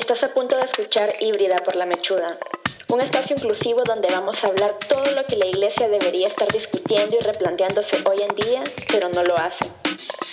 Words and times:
Estás 0.00 0.24
a 0.24 0.32
punto 0.32 0.56
de 0.56 0.62
escuchar 0.62 1.14
Híbrida 1.20 1.56
por 1.56 1.76
la 1.76 1.84
Mechuda, 1.84 2.38
un 2.88 3.02
espacio 3.02 3.36
inclusivo 3.36 3.82
donde 3.84 4.08
vamos 4.10 4.42
a 4.42 4.46
hablar 4.46 4.78
todo 4.88 5.04
lo 5.04 5.26
que 5.26 5.36
la 5.36 5.44
iglesia 5.46 5.90
debería 5.90 6.26
estar 6.26 6.48
discutiendo 6.48 7.16
y 7.16 7.20
replanteándose 7.20 7.96
hoy 8.08 8.16
en 8.22 8.34
día, 8.34 8.62
pero 8.90 9.10
no 9.10 9.22
lo 9.22 9.36
hace. 9.36 9.66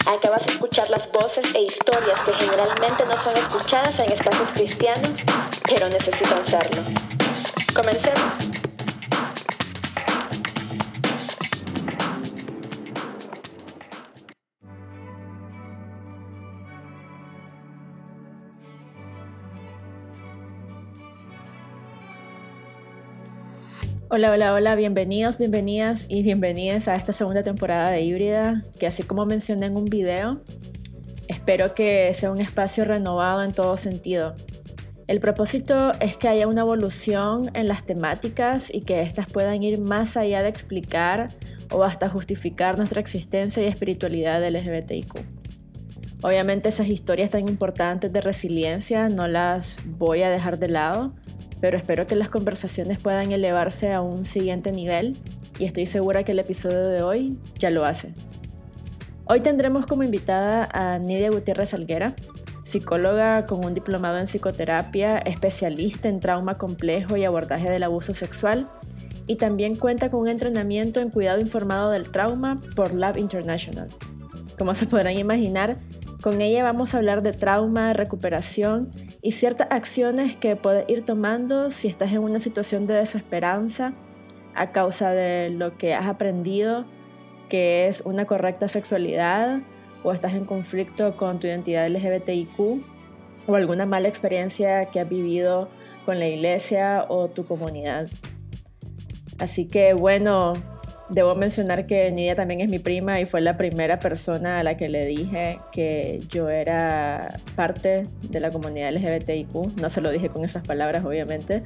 Acabas 0.06 0.46
de 0.46 0.54
escuchar 0.54 0.90
las 0.90 1.12
voces 1.12 1.54
e 1.54 1.64
historias 1.64 2.18
que 2.22 2.34
generalmente 2.34 3.06
no 3.06 3.22
son 3.22 3.36
escuchadas 3.36 4.00
en 4.00 4.10
espacios 4.10 4.50
cristianos, 4.54 5.12
pero 5.66 5.90
necesitan 5.90 6.48
serlo. 6.48 6.82
Comencemos. 7.76 8.57
Hola, 24.10 24.32
hola, 24.32 24.54
hola, 24.54 24.76
bienvenidos, 24.76 25.38
bienvenidas 25.38 26.06
y 26.08 26.24
bienvenidas 26.24 26.88
a 26.88 26.96
esta 26.96 27.12
segunda 27.12 27.44
temporada 27.44 27.90
de 27.90 28.04
Híbrida, 28.04 28.64
que 28.80 28.88
así 28.88 29.04
como 29.04 29.26
mencioné 29.26 29.66
en 29.66 29.76
un 29.76 29.84
video, 29.84 30.40
espero 31.28 31.74
que 31.74 32.14
sea 32.14 32.32
un 32.32 32.40
espacio 32.40 32.86
renovado 32.86 33.44
en 33.44 33.52
todo 33.52 33.76
sentido. 33.76 34.34
El 35.08 35.20
propósito 35.20 35.92
es 36.00 36.16
que 36.16 36.30
haya 36.30 36.48
una 36.48 36.62
evolución 36.62 37.52
en 37.54 37.68
las 37.68 37.86
temáticas 37.86 38.74
y 38.74 38.80
que 38.80 39.02
éstas 39.02 39.28
puedan 39.28 39.62
ir 39.62 39.78
más 39.78 40.16
allá 40.16 40.42
de 40.42 40.48
explicar 40.48 41.28
o 41.70 41.84
hasta 41.84 42.08
justificar 42.08 42.78
nuestra 42.78 43.02
existencia 43.02 43.62
y 43.62 43.66
espiritualidad 43.66 44.40
del 44.40 44.54
LGBTIQ. 44.54 45.37
Obviamente 46.24 46.70
esas 46.70 46.88
historias 46.88 47.30
tan 47.30 47.48
importantes 47.48 48.12
de 48.12 48.22
resiliencia 48.22 49.08
no 49.08 49.28
las 49.28 49.78
voy 49.86 50.24
a 50.24 50.32
dejar 50.32 50.58
de 50.58 50.68
lado, 50.68 51.14
pero 51.62 51.78
espero 51.78 52.08
que 52.08 52.16
las 52.16 52.30
conversaciones 52.30 52.98
puedan 52.98 53.32
elevarse 53.32 53.94
a 53.94 54.02
un 54.02 54.26
siguiente 54.26 54.72
nivel 54.72 55.16
y 55.60 55.66
estoy 55.66 55.86
segura 55.86 56.24
que 56.24 56.32
el 56.32 56.40
episodio 56.40 56.88
de 56.88 57.04
hoy 57.04 57.38
ya 57.60 57.70
lo 57.70 57.86
hace. 57.86 58.14
Hoy 59.26 59.42
tendremos 59.42 59.86
como 59.86 60.04
invitada 60.04 60.68
a 60.72 60.98
Nidia 60.98 61.30
Gutiérrez 61.30 61.76
Alguera, 61.76 62.16
psicóloga 62.64 63.46
con 63.46 63.64
un 63.64 63.76
diplomado 63.76 64.18
en 64.18 64.26
psicoterapia, 64.26 65.20
especialista 65.20 66.10
en 66.10 66.20
trauma 66.20 66.58
complejo 66.58 67.16
y 67.16 67.26
abordaje 67.26 67.70
del 67.70 67.84
abuso 67.84 68.14
sexual, 68.14 68.68
y 69.28 69.36
también 69.36 69.76
cuenta 69.76 70.10
con 70.10 70.22
un 70.22 70.30
entrenamiento 70.30 71.00
en 71.00 71.10
cuidado 71.10 71.40
informado 71.40 71.92
del 71.92 72.10
trauma 72.10 72.58
por 72.76 72.94
Lab 72.94 73.18
International. 73.18 73.90
Como 74.58 74.74
se 74.74 74.88
podrán 74.88 75.18
imaginar, 75.18 75.78
con 76.22 76.42
ella 76.42 76.64
vamos 76.64 76.94
a 76.94 76.98
hablar 76.98 77.22
de 77.22 77.34
trauma, 77.34 77.94
recuperación 77.94 78.90
y 79.22 79.32
ciertas 79.34 79.68
acciones 79.72 80.36
que 80.36 80.56
puedes 80.56 80.90
ir 80.90 81.06
tomando 81.06 81.72
si 81.72 81.88
estás 81.88 82.12
en 82.12 82.20
una 82.20 82.40
situación 82.40 82.86
de 82.86 82.96
desesperanza 82.96 83.94
a 84.56 84.72
causa 84.72 85.12
de 85.12 85.50
lo 85.50 85.78
que 85.78 85.94
has 85.94 86.08
aprendido 86.08 86.86
que 87.50 87.88
es 87.88 88.02
una 88.02 88.26
correcta 88.26 88.68
sexualidad 88.68 89.62
o 90.04 90.12
estás 90.12 90.34
en 90.34 90.46
conflicto 90.46 91.16
con 91.16 91.40
tu 91.40 91.48
identidad 91.48 91.88
LGBTIQ 91.90 92.60
o 93.48 93.56
alguna 93.56 93.86
mala 93.86 94.08
experiencia 94.08 94.86
que 94.88 95.00
has 95.00 95.10
vivido 95.10 95.70
con 96.06 96.20
la 96.20 96.28
iglesia 96.28 97.06
o 97.08 97.30
tu 97.30 97.46
comunidad. 97.46 98.10
Así 99.40 99.68
que 99.68 99.94
bueno, 99.94 100.54
Debo 101.10 101.36
mencionar 101.36 101.86
que 101.86 102.12
Nidia 102.12 102.36
también 102.36 102.60
es 102.60 102.70
mi 102.70 102.80
prima 102.80 103.22
y 103.22 103.26
fue 103.26 103.40
la 103.40 103.56
primera 103.56 103.98
persona 103.98 104.60
a 104.60 104.64
la 104.64 104.76
que 104.76 104.90
le 104.90 105.06
dije 105.06 105.60
que 105.72 106.20
yo 106.30 106.50
era 106.50 107.38
parte 107.56 108.04
de 108.24 108.40
la 108.42 108.52
comunidad 108.52 108.92
LGBTIQ. 108.92 109.80
No 109.80 109.90
se 109.90 110.02
lo 110.02 110.12
dije 110.12 110.28
con 110.28 110.44
esas 110.44 110.68
palabras, 110.68 111.06
obviamente. 111.06 111.64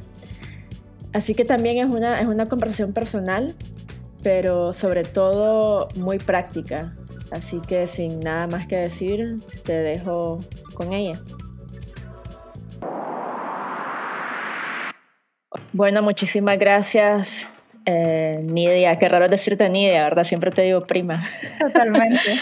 Así 1.11 1.33
que 1.33 1.43
también 1.43 1.77
es 1.79 1.91
una, 1.91 2.21
es 2.21 2.27
una 2.27 2.45
conversación 2.45 2.93
personal, 2.93 3.55
pero 4.21 4.73
sobre 4.73 5.03
todo 5.03 5.89
muy 5.95 6.19
práctica. 6.19 6.93
Así 7.31 7.61
que 7.61 7.87
sin 7.87 8.19
nada 8.19 8.45
más 8.45 8.67
que 8.67 8.75
decir, 8.75 9.39
te 9.63 9.73
dejo 9.73 10.39
con 10.75 10.93
ella. 10.93 11.19
Bueno, 15.73 16.03
muchísimas 16.03 16.59
gracias 16.59 17.47
eh, 17.85 18.39
Nidia, 18.43 18.97
qué 18.97 19.09
raro 19.09 19.27
decirte 19.27 19.67
Nidia, 19.69 20.03
¿verdad? 20.03 20.23
Siempre 20.23 20.51
te 20.51 20.61
digo 20.63 20.81
prima. 20.81 21.27
Totalmente. 21.59 22.39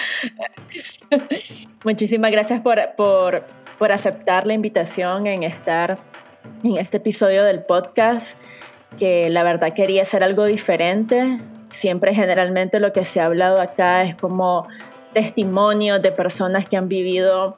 Muchísimas 1.84 2.32
gracias 2.32 2.62
por, 2.62 2.96
por, 2.96 3.44
por, 3.78 3.92
aceptar 3.92 4.46
la 4.46 4.54
invitación 4.54 5.28
en 5.28 5.44
estar 5.44 5.98
en 6.64 6.78
este 6.78 6.98
episodio 6.98 7.44
del 7.44 7.64
podcast, 7.64 8.38
que 8.98 9.30
la 9.30 9.44
verdad 9.44 9.74
quería 9.74 10.02
hacer 10.02 10.24
algo 10.24 10.46
diferente. 10.46 11.40
Siempre 11.70 12.14
generalmente 12.14 12.80
lo 12.80 12.92
que 12.92 13.06
se 13.06 13.22
ha 13.22 13.26
hablado 13.26 13.62
acá 13.62 14.04
es 14.04 14.16
como 14.16 14.68
testimonios 15.14 16.02
de 16.02 16.12
personas 16.12 16.68
que 16.68 16.76
han 16.76 16.90
vivido 16.90 17.56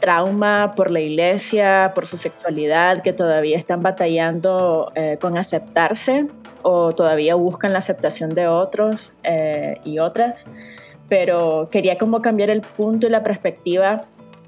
trauma 0.00 0.72
por 0.74 0.90
la 0.90 1.00
iglesia, 1.00 1.92
por 1.94 2.06
su 2.06 2.18
sexualidad, 2.18 3.02
que 3.02 3.12
todavía 3.12 3.56
están 3.56 3.82
batallando 3.82 4.90
eh, 4.94 5.16
con 5.20 5.38
aceptarse 5.38 6.26
o 6.64 6.94
todavía 6.94 7.36
buscan 7.36 7.72
la 7.72 7.78
aceptación 7.78 8.34
de 8.34 8.48
otros 8.48 9.12
eh, 9.22 9.78
y 9.84 10.00
otras. 10.00 10.46
Pero 11.08 11.68
quería 11.70 11.98
como 11.98 12.22
cambiar 12.22 12.50
el 12.50 12.62
punto 12.62 13.06
y 13.06 13.10
la 13.10 13.22
perspectiva 13.22 14.04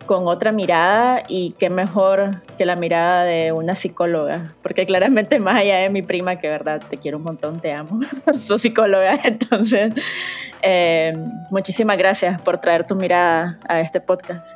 con 0.06 0.26
otra 0.26 0.52
mirada 0.52 1.22
y 1.28 1.54
qué 1.58 1.68
mejor 1.68 2.42
que 2.56 2.64
la 2.64 2.76
mirada 2.76 3.24
de 3.24 3.52
una 3.52 3.74
psicóloga, 3.74 4.52
porque 4.62 4.86
claramente 4.86 5.38
más 5.38 5.56
allá 5.56 5.78
de 5.78 5.90
mi 5.90 6.02
prima, 6.02 6.36
que 6.36 6.48
verdad 6.48 6.80
te 6.88 6.96
quiero 6.96 7.18
un 7.18 7.24
montón, 7.24 7.60
te 7.60 7.72
amo, 7.72 8.00
soy 8.36 8.58
psicóloga, 8.58 9.18
entonces 9.24 9.92
eh, 10.62 11.12
muchísimas 11.50 11.98
gracias 11.98 12.40
por 12.40 12.58
traer 12.58 12.86
tu 12.86 12.94
mirada 12.94 13.58
a 13.68 13.80
este 13.80 14.00
podcast. 14.00 14.46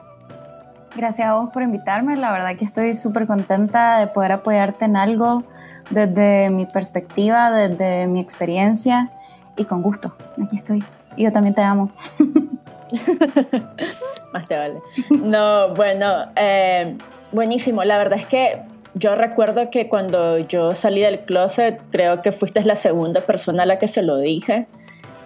Gracias 0.97 1.29
a 1.29 1.35
vos 1.35 1.51
por 1.51 1.63
invitarme. 1.63 2.17
La 2.17 2.33
verdad 2.33 2.57
que 2.57 2.65
estoy 2.65 2.97
súper 2.97 3.27
contenta 3.27 3.99
de 4.01 4.09
poder 4.09 4.33
apoyarte 4.33 4.87
en 4.87 4.97
algo 4.97 5.45
desde 5.91 6.51
mi 6.51 6.67
perspectiva, 6.67 7.51
desde 7.51 8.07
mi 8.07 8.21
experiencia 8.21 9.11
y 9.57 9.65
con 9.65 9.83
gusto. 9.83 10.15
Aquí 10.43 10.57
estoy. 10.57 10.85
Y 11.17 11.25
yo 11.25 11.33
también 11.33 11.55
te 11.55 11.63
amo. 11.63 11.91
Más 14.33 14.47
te 14.47 14.57
vale. 14.57 14.81
No, 15.11 15.75
bueno, 15.75 16.27
eh, 16.37 16.97
buenísimo. 17.33 17.85
La 17.85 17.99
verdad 17.99 18.19
es 18.19 18.27
que 18.27 18.63
yo 18.95 19.15
recuerdo 19.15 19.71
que 19.71 19.89
cuando 19.89 20.39
yo 20.39 20.75
salí 20.75 21.01
del 21.01 21.21
closet, 21.21 21.81
creo 21.91 22.23
que 22.23 22.33
fuiste 22.33 22.63
la 22.63 22.77
segunda 22.77 23.21
persona 23.21 23.65
a 23.65 23.67
la 23.67 23.79
que 23.79 23.89
se 23.89 24.03
lo 24.03 24.19
dije. 24.19 24.67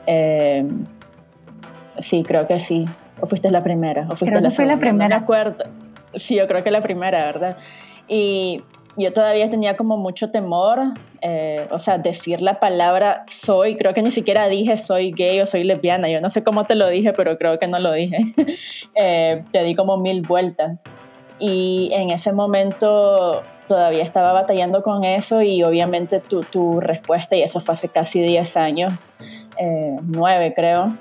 Eh, 0.06 0.66
sí, 1.98 2.22
creo 2.22 2.46
que 2.46 2.60
sí. 2.60 2.86
¿O 3.20 3.26
fuiste 3.26 3.50
la 3.50 3.62
primera? 3.62 4.02
¿O 4.02 4.16
fuiste 4.16 4.26
creo 4.26 4.40
la 4.40 4.48
que 4.48 4.54
fue 4.54 4.66
la 4.66 4.78
primera. 4.78 5.08
No 5.08 5.20
me 5.20 5.22
acuerdo. 5.22 5.64
Sí, 6.14 6.36
yo 6.36 6.46
creo 6.46 6.62
que 6.62 6.70
la 6.70 6.80
primera, 6.80 7.24
¿verdad? 7.24 7.56
Y 8.08 8.62
yo 8.96 9.12
todavía 9.12 9.50
tenía 9.50 9.76
como 9.76 9.96
mucho 9.96 10.30
temor, 10.30 10.80
eh, 11.20 11.66
o 11.70 11.78
sea, 11.78 11.98
decir 11.98 12.40
la 12.40 12.60
palabra 12.60 13.24
soy, 13.28 13.76
creo 13.76 13.92
que 13.94 14.02
ni 14.02 14.10
siquiera 14.10 14.48
dije 14.48 14.76
soy 14.76 15.10
gay 15.10 15.40
o 15.40 15.46
soy 15.46 15.64
lesbiana, 15.64 16.08
yo 16.08 16.20
no 16.20 16.30
sé 16.30 16.44
cómo 16.44 16.64
te 16.64 16.74
lo 16.74 16.88
dije, 16.88 17.12
pero 17.12 17.36
creo 17.38 17.58
que 17.58 17.66
no 17.66 17.78
lo 17.78 17.92
dije. 17.92 18.18
eh, 18.94 19.42
te 19.52 19.62
di 19.64 19.74
como 19.74 19.96
mil 19.96 20.22
vueltas. 20.22 20.78
Y 21.40 21.90
en 21.92 22.10
ese 22.10 22.32
momento 22.32 23.42
todavía 23.66 24.04
estaba 24.04 24.32
batallando 24.32 24.82
con 24.82 25.04
eso 25.04 25.42
y 25.42 25.62
obviamente 25.64 26.20
tu, 26.20 26.42
tu 26.44 26.80
respuesta, 26.80 27.34
y 27.34 27.42
eso 27.42 27.60
fue 27.60 27.74
hace 27.74 27.88
casi 27.88 28.20
10 28.20 28.56
años, 28.56 28.92
eh, 29.58 29.96
9 30.02 30.52
creo, 30.54 30.92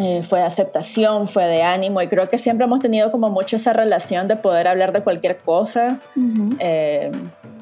eh, 0.00 0.22
fue 0.22 0.38
de 0.38 0.44
aceptación, 0.44 1.26
fue 1.26 1.44
de 1.46 1.64
ánimo 1.64 2.00
y 2.00 2.06
creo 2.06 2.30
que 2.30 2.38
siempre 2.38 2.66
hemos 2.66 2.78
tenido 2.78 3.10
como 3.10 3.30
mucho 3.30 3.56
esa 3.56 3.72
relación 3.72 4.28
de 4.28 4.36
poder 4.36 4.68
hablar 4.68 4.92
de 4.92 5.02
cualquier 5.02 5.38
cosa. 5.38 5.98
eh, 6.60 7.10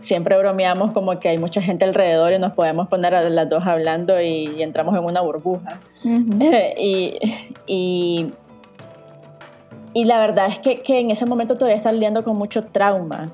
siempre 0.02 0.36
bromeamos 0.36 0.92
como 0.92 1.18
que 1.18 1.30
hay 1.30 1.38
mucha 1.38 1.62
gente 1.62 1.86
alrededor 1.86 2.34
y 2.34 2.38
nos 2.38 2.52
podemos 2.52 2.88
poner 2.88 3.14
a 3.14 3.22
las 3.22 3.48
dos 3.48 3.66
hablando 3.66 4.20
y, 4.20 4.54
y 4.54 4.62
entramos 4.62 4.94
en 4.94 5.04
una 5.04 5.22
burbuja. 5.22 5.78
y, 6.04 7.18
y, 7.66 8.30
y, 9.94 10.04
la 10.04 10.18
verdad 10.18 10.48
es 10.48 10.58
que, 10.58 10.82
que 10.82 11.00
en 11.00 11.10
ese 11.10 11.24
momento 11.24 11.54
todavía 11.54 11.76
estás 11.76 11.94
lidiando 11.94 12.22
con 12.22 12.36
mucho 12.36 12.64
trauma. 12.64 13.30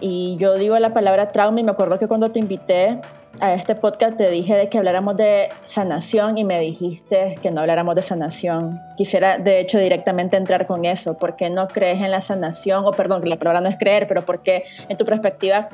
Y 0.00 0.36
yo 0.38 0.54
digo 0.54 0.78
la 0.78 0.94
palabra 0.94 1.30
trauma 1.30 1.60
y 1.60 1.62
me 1.62 1.72
acuerdo 1.72 1.98
que 1.98 2.08
cuando 2.08 2.30
te 2.30 2.38
invité 2.38 3.00
a 3.40 3.54
este 3.54 3.74
podcast 3.74 4.16
te 4.16 4.30
dije 4.30 4.54
de 4.54 4.68
que 4.68 4.78
habláramos 4.78 5.16
de 5.16 5.48
sanación 5.64 6.38
y 6.38 6.44
me 6.44 6.58
dijiste 6.60 7.36
que 7.42 7.50
no 7.50 7.60
habláramos 7.60 7.94
de 7.94 8.02
sanación. 8.02 8.80
Quisiera 8.96 9.38
de 9.38 9.60
hecho 9.60 9.78
directamente 9.78 10.36
entrar 10.36 10.66
con 10.66 10.84
eso. 10.84 11.18
¿Por 11.18 11.36
qué 11.36 11.50
no 11.50 11.68
crees 11.68 12.00
en 12.00 12.10
la 12.10 12.20
sanación? 12.20 12.84
O 12.86 12.92
perdón, 12.92 13.22
que 13.22 13.28
la 13.28 13.36
palabra 13.36 13.60
no 13.60 13.68
es 13.68 13.76
creer, 13.76 14.06
pero 14.06 14.22
¿por 14.22 14.42
qué 14.42 14.64
en 14.88 14.96
tu 14.96 15.04
perspectiva 15.04 15.68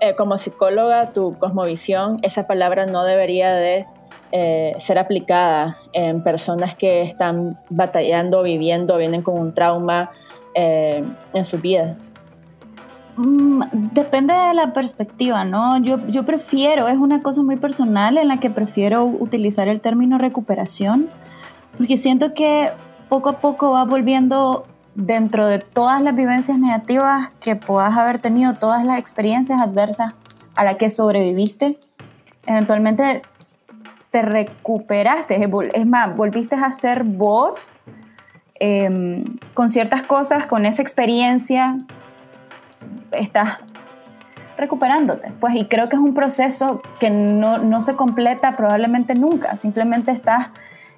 eh, 0.00 0.14
como 0.14 0.38
psicóloga, 0.38 1.12
tu 1.12 1.38
cosmovisión, 1.38 2.18
esa 2.22 2.46
palabra 2.46 2.86
no 2.86 3.04
debería 3.04 3.52
de 3.54 3.86
eh, 4.32 4.72
ser 4.78 4.98
aplicada 4.98 5.78
en 5.92 6.22
personas 6.22 6.74
que 6.74 7.02
están 7.02 7.58
batallando, 7.68 8.42
viviendo, 8.42 8.96
vienen 8.96 9.22
con 9.22 9.38
un 9.38 9.54
trauma 9.54 10.10
eh, 10.54 11.04
en 11.34 11.44
su 11.44 11.58
vida? 11.58 11.96
Mm, 13.16 13.62
depende 13.92 14.32
de 14.32 14.54
la 14.54 14.72
perspectiva, 14.72 15.44
¿no? 15.44 15.78
Yo, 15.82 15.98
yo 16.08 16.24
prefiero, 16.24 16.88
es 16.88 16.96
una 16.96 17.22
cosa 17.22 17.42
muy 17.42 17.56
personal 17.56 18.16
en 18.16 18.28
la 18.28 18.38
que 18.38 18.48
prefiero 18.48 19.04
utilizar 19.04 19.68
el 19.68 19.80
término 19.80 20.18
recuperación, 20.18 21.08
porque 21.76 21.96
siento 21.96 22.32
que 22.32 22.70
poco 23.08 23.28
a 23.28 23.38
poco 23.38 23.72
va 23.72 23.84
volviendo 23.84 24.66
dentro 24.94 25.46
de 25.46 25.58
todas 25.58 26.02
las 26.02 26.14
vivencias 26.14 26.58
negativas 26.58 27.30
que 27.40 27.56
puedas 27.56 27.96
haber 27.96 28.18
tenido, 28.18 28.54
todas 28.54 28.84
las 28.84 28.98
experiencias 28.98 29.60
adversas 29.60 30.14
a 30.54 30.64
las 30.64 30.76
que 30.76 30.88
sobreviviste, 30.88 31.78
eventualmente 32.46 33.22
te 34.10 34.22
recuperaste, 34.22 35.48
es 35.74 35.86
más, 35.86 36.16
volviste 36.16 36.54
a 36.54 36.70
ser 36.72 37.04
vos 37.04 37.70
em, 38.60 39.38
con 39.54 39.70
ciertas 39.70 40.02
cosas, 40.02 40.46
con 40.46 40.66
esa 40.66 40.82
experiencia, 40.82 41.78
estás 43.12 43.58
recuperándote. 44.56 45.32
Pues, 45.40 45.54
y 45.54 45.66
creo 45.66 45.88
que 45.88 45.96
es 45.96 46.02
un 46.02 46.14
proceso 46.14 46.82
que 47.00 47.10
no, 47.10 47.58
no 47.58 47.82
se 47.82 47.96
completa 47.96 48.56
probablemente 48.56 49.14
nunca, 49.14 49.56
simplemente 49.56 50.10
estás 50.12 50.48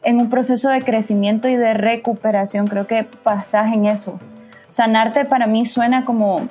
en 0.02 0.20
un 0.20 0.30
proceso 0.30 0.68
de 0.68 0.82
crecimiento 0.82 1.48
y 1.48 1.56
de 1.56 1.74
recuperación. 1.74 2.66
Creo 2.66 2.86
que 2.86 3.04
pasas 3.04 3.72
en 3.72 3.86
eso. 3.86 4.20
Sanarte 4.68 5.24
para 5.24 5.46
mí 5.46 5.64
suena 5.66 6.04
como, 6.04 6.48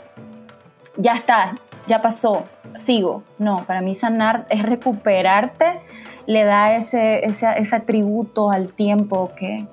ya 0.98 1.14
está, 1.14 1.56
ya 1.88 2.02
pasó, 2.02 2.46
sigo. 2.78 3.24
No, 3.38 3.64
para 3.66 3.82
mí 3.82 3.96
sanar 3.96 4.46
es 4.50 4.64
recuperarte, 4.64 5.80
le 6.26 6.46
da 6.46 6.76
ese, 6.76 7.26
ese, 7.26 7.48
ese 7.58 7.76
atributo 7.76 8.50
al 8.50 8.70
tiempo 8.70 9.32
que, 9.36 9.68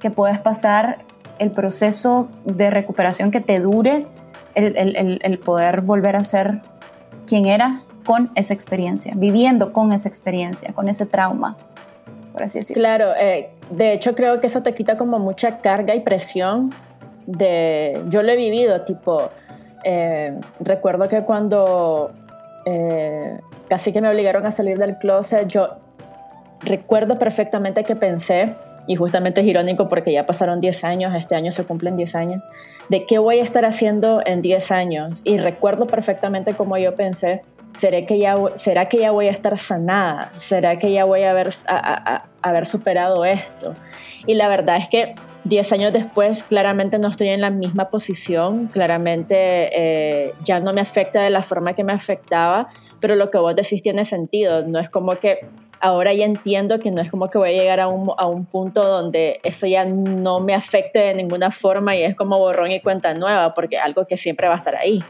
que 0.00 0.10
puedes 0.10 0.38
pasar, 0.38 0.98
el 1.38 1.50
proceso 1.50 2.28
de 2.44 2.70
recuperación 2.70 3.30
que 3.30 3.40
te 3.40 3.60
dure, 3.60 4.06
el, 4.56 4.76
el, 4.76 5.20
el 5.22 5.38
poder 5.38 5.82
volver 5.82 6.16
a 6.16 6.24
ser 6.24 6.60
quien 7.26 7.46
eras 7.46 7.86
con 8.04 8.30
esa 8.34 8.54
experiencia, 8.54 9.12
viviendo 9.16 9.72
con 9.72 9.92
esa 9.92 10.08
experiencia, 10.08 10.72
con 10.72 10.88
ese 10.88 11.06
trauma. 11.06 11.56
Por 12.32 12.42
así 12.42 12.58
decirlo. 12.58 12.82
Claro, 12.82 13.12
eh, 13.18 13.50
de 13.70 13.92
hecho 13.92 14.14
creo 14.14 14.40
que 14.40 14.46
eso 14.46 14.62
te 14.62 14.74
quita 14.74 14.96
como 14.96 15.18
mucha 15.18 15.60
carga 15.60 15.94
y 15.94 16.00
presión 16.00 16.72
de, 17.26 18.00
yo 18.08 18.22
lo 18.22 18.30
he 18.30 18.36
vivido, 18.36 18.82
tipo, 18.82 19.30
eh, 19.84 20.38
recuerdo 20.60 21.08
que 21.08 21.22
cuando 21.22 22.12
eh, 22.64 23.38
casi 23.68 23.92
que 23.92 24.00
me 24.00 24.08
obligaron 24.08 24.46
a 24.46 24.50
salir 24.52 24.78
del 24.78 24.96
closet, 24.98 25.48
yo 25.48 25.76
recuerdo 26.60 27.18
perfectamente 27.18 27.84
que 27.84 27.96
pensé, 27.96 28.54
y 28.86 28.96
justamente 28.96 29.40
es 29.40 29.46
irónico 29.46 29.88
porque 29.88 30.12
ya 30.12 30.26
pasaron 30.26 30.60
10 30.60 30.84
años, 30.84 31.14
este 31.14 31.34
año 31.34 31.52
se 31.52 31.64
cumplen 31.64 31.96
10 31.96 32.14
años, 32.14 32.42
de 32.88 33.04
qué 33.06 33.18
voy 33.18 33.40
a 33.40 33.42
estar 33.44 33.64
haciendo 33.64 34.22
en 34.24 34.42
10 34.42 34.70
años. 34.70 35.20
Y 35.24 35.38
recuerdo 35.38 35.86
perfectamente 35.86 36.54
cómo 36.54 36.76
yo 36.78 36.94
pensé, 36.94 37.42
¿será 37.76 38.04
que 38.06 38.18
ya, 38.18 38.36
¿será 38.56 38.88
que 38.88 38.98
ya 38.98 39.10
voy 39.10 39.28
a 39.28 39.32
estar 39.32 39.58
sanada? 39.58 40.30
¿Será 40.38 40.78
que 40.78 40.92
ya 40.92 41.04
voy 41.04 41.22
a 41.22 41.30
haber, 41.30 41.50
a, 41.66 42.24
haber 42.42 42.66
superado 42.66 43.24
esto? 43.24 43.74
Y 44.26 44.34
la 44.34 44.48
verdad 44.48 44.76
es 44.76 44.88
que 44.88 45.14
10 45.44 45.72
años 45.72 45.92
después 45.92 46.42
claramente 46.44 46.98
no 46.98 47.08
estoy 47.08 47.28
en 47.28 47.40
la 47.40 47.50
misma 47.50 47.90
posición, 47.90 48.66
claramente 48.66 49.36
eh, 49.36 50.34
ya 50.44 50.60
no 50.60 50.72
me 50.72 50.80
afecta 50.80 51.22
de 51.22 51.30
la 51.30 51.42
forma 51.42 51.74
que 51.74 51.84
me 51.84 51.92
afectaba, 51.92 52.68
pero 53.00 53.14
lo 53.14 53.30
que 53.30 53.38
vos 53.38 53.54
decís 53.54 53.82
tiene 53.82 54.04
sentido, 54.04 54.66
no 54.66 54.80
es 54.80 54.90
como 54.90 55.16
que 55.16 55.46
ahora 55.80 56.12
ya 56.12 56.24
entiendo 56.24 56.78
que 56.78 56.90
no 56.90 57.00
es 57.00 57.10
como 57.10 57.28
que 57.28 57.38
voy 57.38 57.50
a 57.50 57.52
llegar 57.52 57.80
a 57.80 57.88
un, 57.88 58.10
a 58.16 58.26
un 58.26 58.46
punto 58.46 58.84
donde 58.84 59.40
eso 59.42 59.66
ya 59.66 59.84
no 59.84 60.40
me 60.40 60.54
afecte 60.54 60.98
de 60.98 61.14
ninguna 61.14 61.50
forma 61.50 61.94
y 61.96 62.02
es 62.02 62.14
como 62.14 62.38
borrón 62.38 62.70
y 62.70 62.80
cuenta 62.80 63.14
nueva, 63.14 63.54
porque 63.54 63.78
algo 63.78 64.06
que 64.06 64.16
siempre 64.16 64.48
va 64.48 64.54
a 64.54 64.58
estar 64.58 64.74
ahí. 64.76 65.04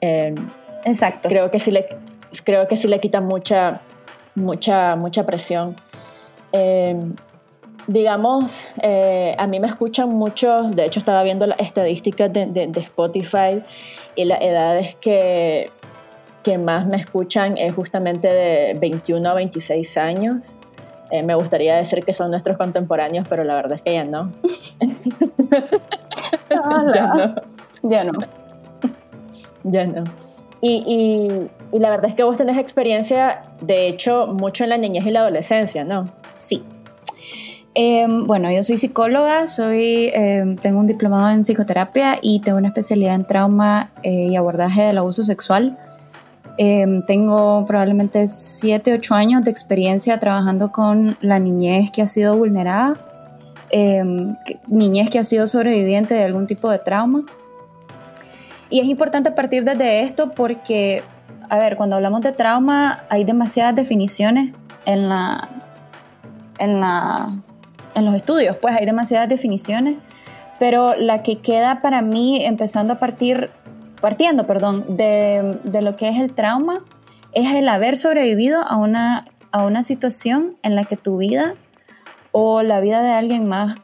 Em, 0.00 0.34
Exacto. 0.84 1.28
Creo 1.28 1.50
que 1.50 1.58
sí 1.58 1.70
le, 1.70 1.86
creo 2.44 2.68
que 2.68 2.76
sí 2.76 2.88
le 2.88 3.00
quita 3.00 3.20
mucha, 3.20 3.80
mucha, 4.34 4.96
mucha 4.96 5.24
presión. 5.24 5.76
Em, 6.52 7.14
digamos, 7.86 8.62
eh, 8.82 9.34
a 9.38 9.46
mí 9.46 9.60
me 9.60 9.68
escuchan 9.68 10.10
muchos, 10.10 10.74
de 10.74 10.84
hecho 10.84 10.98
estaba 10.98 11.22
viendo 11.22 11.46
las 11.46 11.58
estadísticas 11.58 12.32
de, 12.32 12.46
de, 12.46 12.80
Spotify 12.80 13.62
y 14.14 14.24
las 14.24 14.40
edades 14.40 14.94
que, 14.96 15.70
que, 16.48 16.58
más 16.58 16.86
me 16.86 16.96
escuchan 16.96 17.56
es 17.58 17.74
justamente 17.74 18.28
de 18.28 18.76
21 18.80 19.28
a 19.28 19.34
26 19.34 19.96
años. 19.98 20.54
Eh, 21.10 21.22
me 21.22 21.34
gustaría 21.34 21.76
decir 21.76 22.04
que 22.04 22.12
son 22.12 22.30
nuestros 22.30 22.56
contemporáneos, 22.56 23.26
pero 23.28 23.44
la 23.44 23.54
verdad 23.54 23.78
es 23.78 23.82
que 23.82 23.94
ya 23.94 24.04
no. 24.04 24.32
ya 26.94 27.06
no. 27.14 27.34
Ya 27.82 28.04
no. 28.04 28.12
Ya 29.64 29.86
no. 29.86 30.04
Y, 30.60 31.48
y, 31.72 31.78
la 31.78 31.90
verdad 31.90 32.10
es 32.10 32.16
que 32.16 32.24
vos 32.24 32.36
tenés 32.36 32.56
experiencia, 32.56 33.42
de 33.60 33.88
hecho, 33.88 34.26
mucho 34.26 34.64
en 34.64 34.70
la 34.70 34.78
niñez 34.78 35.06
y 35.06 35.10
la 35.10 35.20
adolescencia, 35.20 35.84
¿no? 35.84 36.06
Sí. 36.36 36.62
Em, 37.74 38.26
bueno, 38.26 38.50
yo 38.50 38.64
soy 38.64 38.76
psicóloga, 38.76 39.46
soy, 39.46 40.10
em, 40.12 40.56
tengo 40.56 40.80
un 40.80 40.86
diplomado 40.86 41.30
en 41.30 41.42
psicoterapia 41.42 42.18
y 42.20 42.40
tengo 42.40 42.58
una 42.58 42.68
especialidad 42.68 43.14
en 43.14 43.24
trauma 43.24 43.92
eh, 44.02 44.26
y 44.30 44.36
abordaje 44.36 44.82
del 44.82 44.98
abuso 44.98 45.22
sexual. 45.22 45.78
Em, 46.60 47.02
tengo 47.02 47.64
probablemente 47.66 48.26
7, 48.26 48.92
8 48.92 49.14
años 49.14 49.44
de 49.44 49.50
experiencia 49.52 50.18
trabajando 50.18 50.72
con 50.72 51.16
la 51.20 51.38
niñez 51.38 51.92
que 51.92 52.02
ha 52.02 52.08
sido 52.08 52.36
vulnerada, 52.36 52.98
niñez 54.66 55.08
que 55.08 55.20
ha 55.20 55.24
sido 55.24 55.46
sobreviviente 55.46 56.14
de 56.14 56.24
algún 56.24 56.48
tipo 56.48 56.68
de 56.68 56.78
trauma. 56.80 57.22
Y 58.70 58.80
es 58.80 58.86
importante 58.86 59.30
partir 59.30 59.64
desde 59.64 60.00
esto 60.00 60.32
porque, 60.32 61.02
a 61.48 61.58
ver, 61.58 61.76
cuando 61.76 61.94
hablamos 61.94 62.22
de 62.22 62.32
trauma 62.32 63.04
hay 63.08 63.22
demasiadas 63.22 63.76
definiciones 63.76 64.52
en, 64.84 65.08
la, 65.08 65.48
en, 66.58 66.80
la, 66.80 67.30
en 67.94 68.04
los 68.04 68.14
estudios, 68.14 68.56
pues 68.56 68.74
hay 68.76 68.84
demasiadas 68.84 69.28
definiciones, 69.28 69.96
pero 70.58 70.96
la 70.96 71.22
que 71.22 71.38
queda 71.38 71.82
para 71.82 72.02
mí, 72.02 72.44
empezando 72.44 72.94
a 72.94 72.98
partir, 72.98 73.50
partiendo, 74.00 74.46
perdón, 74.46 74.96
de, 74.96 75.58
de 75.64 75.82
lo 75.82 75.96
que 75.96 76.08
es 76.08 76.18
el 76.18 76.34
trauma, 76.34 76.84
es 77.32 77.54
el 77.54 77.68
haber 77.68 77.96
sobrevivido 77.96 78.62
a 78.66 78.76
una, 78.76 79.26
a 79.52 79.62
una 79.62 79.82
situación 79.82 80.56
en 80.62 80.74
la 80.74 80.84
que 80.84 80.96
tu 80.96 81.18
vida 81.18 81.54
o 82.32 82.62
la 82.62 82.80
vida 82.80 83.02
de 83.02 83.10
alguien 83.10 83.46
más 83.46 83.76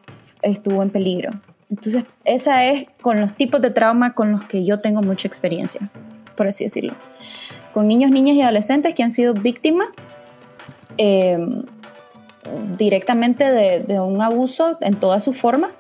estuvo 0.43 0.83
en 0.83 0.91
peligro. 0.91 1.33
Entonces, 1.71 2.05
esa 2.25 2.65
es 2.67 2.87
con 3.01 3.21
los 3.21 3.35
tipos 3.35 3.61
de 3.61 3.71
trauma 3.71 4.15
con 4.15 4.33
los 4.33 4.45
que 4.45 4.65
yo 4.65 4.81
tengo 4.81 5.03
mucha 5.03 5.27
experiencia, 5.27 5.91
por 6.37 6.47
así 6.47 6.65
decirlo. 6.65 6.95
Con 7.73 7.89
niños, 7.89 8.11
niñas 8.11 8.37
y 8.37 8.43
adolescentes 8.43 8.95
que 8.95 9.03
han 9.03 9.11
sido 9.11 9.35
víctimas 9.35 9.89
eh, 10.99 11.39
directamente 12.79 13.51
de, 13.51 14.01
un 14.01 14.23
abuso 14.23 14.79
en 14.81 14.95
toda 14.97 15.19
su 15.21 15.33
forma 15.33 15.71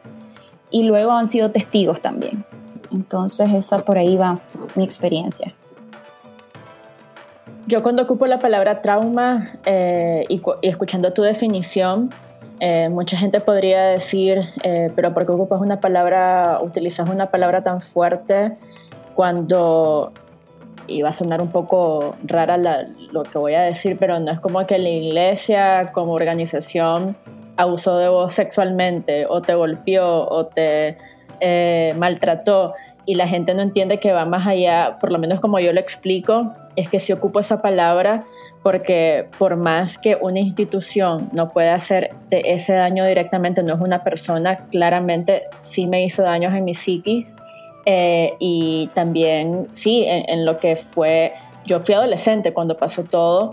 y 0.70 0.82
luego 0.82 1.12
han 1.12 1.28
sido 1.28 1.50
testigos 1.50 2.00
también. 2.00 2.44
Entonces, 2.94 3.52
esa 3.52 3.84
por 3.84 3.98
ahí 3.98 4.16
va 4.16 4.38
mi 4.76 4.84
experiencia. 4.84 5.52
Yo 7.66 7.82
cuando 7.82 8.02
ocupo 8.02 8.26
la 8.26 8.38
palabra 8.38 8.82
trauma 8.82 9.52
eh, 9.64 10.24
y, 10.28 10.40
escuchando 10.62 11.12
tu 11.12 11.22
definición, 11.22 12.10
eh, 12.60 12.88
mucha 12.88 13.16
gente 13.16 13.40
podría 13.40 13.84
decir, 13.84 14.38
eh, 14.62 14.92
pero 14.94 15.12
¿por 15.12 15.26
qué 15.26 15.32
ocupas 15.32 15.60
una 15.60 15.80
palabra, 15.80 16.60
utilizas 16.62 17.08
una 17.08 17.30
palabra 17.30 17.62
tan 17.62 17.80
fuerte 17.80 18.52
cuando, 19.14 20.12
y 20.86 21.02
va 21.02 21.08
a 21.08 21.12
sonar 21.12 21.42
un 21.42 21.48
poco 21.48 22.14
rara 22.22 22.58
lo 22.58 23.22
que 23.24 23.38
voy 23.38 23.54
a 23.54 23.62
decir, 23.62 23.96
pero 23.98 24.20
no 24.20 24.30
es 24.30 24.38
como 24.38 24.64
que 24.66 24.78
la 24.78 24.90
iglesia 24.90 25.90
como 25.92 26.12
organización 26.12 27.16
abusó 27.56 27.96
de 27.96 28.08
vos 28.08 28.34
sexualmente 28.34 29.26
o 29.26 29.40
te 29.40 29.54
golpeó 29.54 30.28
o 30.28 30.46
te 30.46 30.98
eh, 31.46 31.92
maltrató 31.98 32.72
y 33.04 33.16
la 33.16 33.28
gente 33.28 33.52
no 33.52 33.60
entiende 33.60 34.00
que 34.00 34.12
va 34.12 34.24
más 34.24 34.46
allá, 34.46 34.96
por 34.98 35.12
lo 35.12 35.18
menos 35.18 35.40
como 35.40 35.60
yo 35.60 35.74
lo 35.74 35.80
explico, 35.80 36.54
es 36.74 36.88
que 36.88 36.98
si 36.98 37.12
ocupo 37.12 37.38
esa 37.38 37.60
palabra 37.60 38.24
porque 38.62 39.28
por 39.38 39.56
más 39.56 39.98
que 39.98 40.16
una 40.18 40.40
institución 40.40 41.28
no 41.32 41.50
pueda 41.50 41.74
hacer 41.74 42.12
ese 42.30 42.72
daño 42.72 43.06
directamente, 43.06 43.62
no 43.62 43.74
es 43.74 43.80
una 43.82 44.02
persona, 44.02 44.56
claramente 44.70 45.42
sí 45.60 45.86
me 45.86 46.02
hizo 46.02 46.22
daños 46.22 46.54
en 46.54 46.64
mi 46.64 46.74
psiquis 46.74 47.34
eh, 47.84 48.32
y 48.38 48.88
también 48.94 49.68
sí 49.74 50.06
en, 50.06 50.46
lo 50.46 50.58
que 50.58 50.76
fue, 50.76 51.34
yo 51.66 51.80
fui 51.80 51.94
adolescente 51.94 52.54
cuando 52.54 52.74
pasó 52.78 53.04
todo 53.04 53.52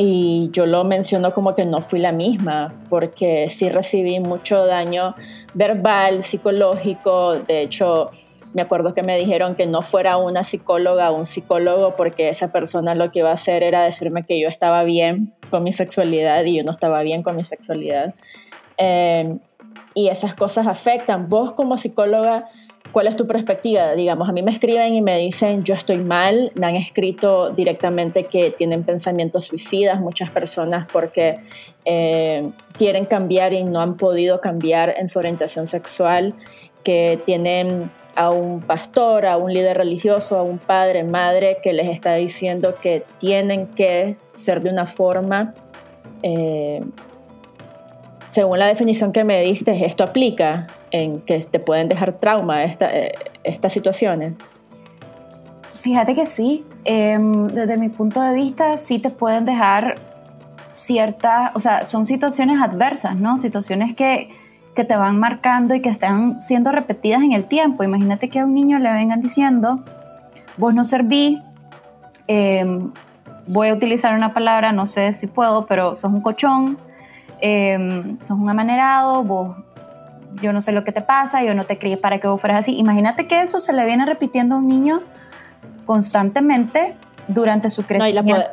y 0.00 0.48
yo 0.52 0.64
lo 0.64 0.84
menciono 0.84 1.34
como 1.34 1.56
que 1.56 1.66
no 1.66 1.82
fui 1.82 1.98
la 1.98 2.12
misma 2.12 2.72
porque 2.88 3.50
sí 3.50 3.68
recibí 3.68 4.20
mucho 4.20 4.64
daño 4.64 5.16
verbal, 5.54 6.22
psicológico, 6.22 7.34
de 7.34 7.62
hecho 7.62 8.12
me 8.54 8.62
acuerdo 8.62 8.94
que 8.94 9.02
me 9.02 9.18
dijeron 9.18 9.56
que 9.56 9.66
no 9.66 9.82
fuera 9.82 10.16
una 10.16 10.44
psicóloga 10.44 11.10
o 11.10 11.16
un 11.16 11.26
psicólogo 11.26 11.96
porque 11.96 12.28
esa 12.28 12.52
persona 12.52 12.94
lo 12.94 13.10
que 13.10 13.18
iba 13.18 13.30
a 13.30 13.34
hacer 13.34 13.64
era 13.64 13.82
decirme 13.82 14.24
que 14.24 14.40
yo 14.40 14.48
estaba 14.48 14.84
bien 14.84 15.34
con 15.50 15.64
mi 15.64 15.72
sexualidad 15.72 16.44
y 16.44 16.56
yo 16.56 16.62
no 16.62 16.70
estaba 16.70 17.02
bien 17.02 17.24
con 17.24 17.34
mi 17.34 17.44
sexualidad. 17.44 18.14
Eh, 18.78 19.36
y 19.94 20.08
esas 20.08 20.34
cosas 20.34 20.68
afectan. 20.68 21.28
Vos 21.28 21.52
como 21.52 21.76
psicóloga, 21.76 22.48
¿Cuál 22.92 23.06
es 23.06 23.16
tu 23.16 23.26
perspectiva? 23.26 23.92
Digamos, 23.92 24.28
a 24.28 24.32
mí 24.32 24.42
me 24.42 24.50
escriben 24.50 24.94
y 24.94 25.02
me 25.02 25.18
dicen 25.18 25.62
yo 25.64 25.74
estoy 25.74 25.98
mal, 25.98 26.52
me 26.54 26.66
han 26.66 26.76
escrito 26.76 27.50
directamente 27.50 28.24
que 28.24 28.50
tienen 28.50 28.82
pensamientos 28.82 29.44
suicidas 29.44 30.00
muchas 30.00 30.30
personas 30.30 30.88
porque 30.90 31.38
eh, 31.84 32.50
quieren 32.72 33.04
cambiar 33.04 33.52
y 33.52 33.62
no 33.64 33.80
han 33.80 33.96
podido 33.96 34.40
cambiar 34.40 34.94
en 34.98 35.08
su 35.08 35.18
orientación 35.18 35.66
sexual, 35.66 36.34
que 36.82 37.18
tienen 37.26 37.90
a 38.14 38.30
un 38.30 38.62
pastor, 38.62 39.26
a 39.26 39.36
un 39.36 39.52
líder 39.52 39.76
religioso, 39.76 40.38
a 40.38 40.42
un 40.42 40.58
padre, 40.58 41.04
madre 41.04 41.58
que 41.62 41.72
les 41.72 41.88
está 41.88 42.14
diciendo 42.14 42.74
que 42.80 43.04
tienen 43.18 43.66
que 43.68 44.16
ser 44.34 44.62
de 44.62 44.70
una 44.70 44.86
forma 44.86 45.54
eh, 46.22 46.80
según 48.28 48.58
la 48.58 48.66
definición 48.66 49.12
que 49.12 49.24
me 49.24 49.40
diste, 49.42 49.84
¿esto 49.84 50.04
aplica 50.04 50.66
en 50.90 51.20
que 51.20 51.38
te 51.40 51.58
pueden 51.58 51.88
dejar 51.88 52.14
trauma 52.14 52.64
esta, 52.64 52.90
eh, 52.90 53.12
estas 53.44 53.72
situaciones? 53.72 54.34
Fíjate 55.80 56.14
que 56.14 56.26
sí, 56.26 56.64
em, 56.84 57.46
desde 57.46 57.76
mi 57.76 57.88
punto 57.88 58.20
de 58.20 58.34
vista 58.34 58.76
sí 58.76 58.98
te 58.98 59.10
pueden 59.10 59.44
dejar 59.44 59.94
ciertas, 60.70 61.52
o 61.54 61.60
sea, 61.60 61.86
son 61.86 62.04
situaciones 62.04 62.60
adversas, 62.60 63.16
¿no? 63.16 63.38
Situaciones 63.38 63.94
que, 63.94 64.30
que 64.74 64.84
te 64.84 64.96
van 64.96 65.18
marcando 65.18 65.74
y 65.74 65.80
que 65.80 65.88
están 65.88 66.40
siendo 66.40 66.72
repetidas 66.72 67.22
en 67.22 67.32
el 67.32 67.44
tiempo. 67.44 67.84
Imagínate 67.84 68.28
que 68.28 68.40
a 68.40 68.44
un 68.44 68.54
niño 68.54 68.78
le 68.78 68.90
vengan 68.90 69.20
diciendo, 69.20 69.84
vos 70.56 70.74
no 70.74 70.84
serví, 70.84 71.40
em, 72.26 72.90
voy 73.46 73.68
a 73.68 73.74
utilizar 73.74 74.14
una 74.14 74.34
palabra, 74.34 74.72
no 74.72 74.86
sé 74.86 75.12
si 75.14 75.26
puedo, 75.26 75.66
pero 75.66 75.96
sos 75.96 76.12
un 76.12 76.20
cochón, 76.20 76.76
eh, 77.40 78.16
sos 78.20 78.38
un 78.38 78.48
amanerado, 78.48 79.22
vos, 79.22 79.56
yo 80.40 80.52
no 80.52 80.60
sé 80.60 80.72
lo 80.72 80.84
que 80.84 80.92
te 80.92 81.00
pasa, 81.00 81.42
yo 81.42 81.54
no 81.54 81.64
te 81.64 81.78
crié 81.78 81.96
para 81.96 82.20
que 82.20 82.28
vos 82.28 82.40
fueras 82.40 82.60
así. 82.60 82.76
Imagínate 82.76 83.26
que 83.26 83.40
eso 83.40 83.60
se 83.60 83.72
le 83.72 83.84
viene 83.84 84.06
repitiendo 84.06 84.56
a 84.56 84.58
un 84.58 84.68
niño 84.68 85.00
constantemente 85.86 86.94
durante 87.28 87.70
su 87.70 87.84
crecimiento. 87.84 88.46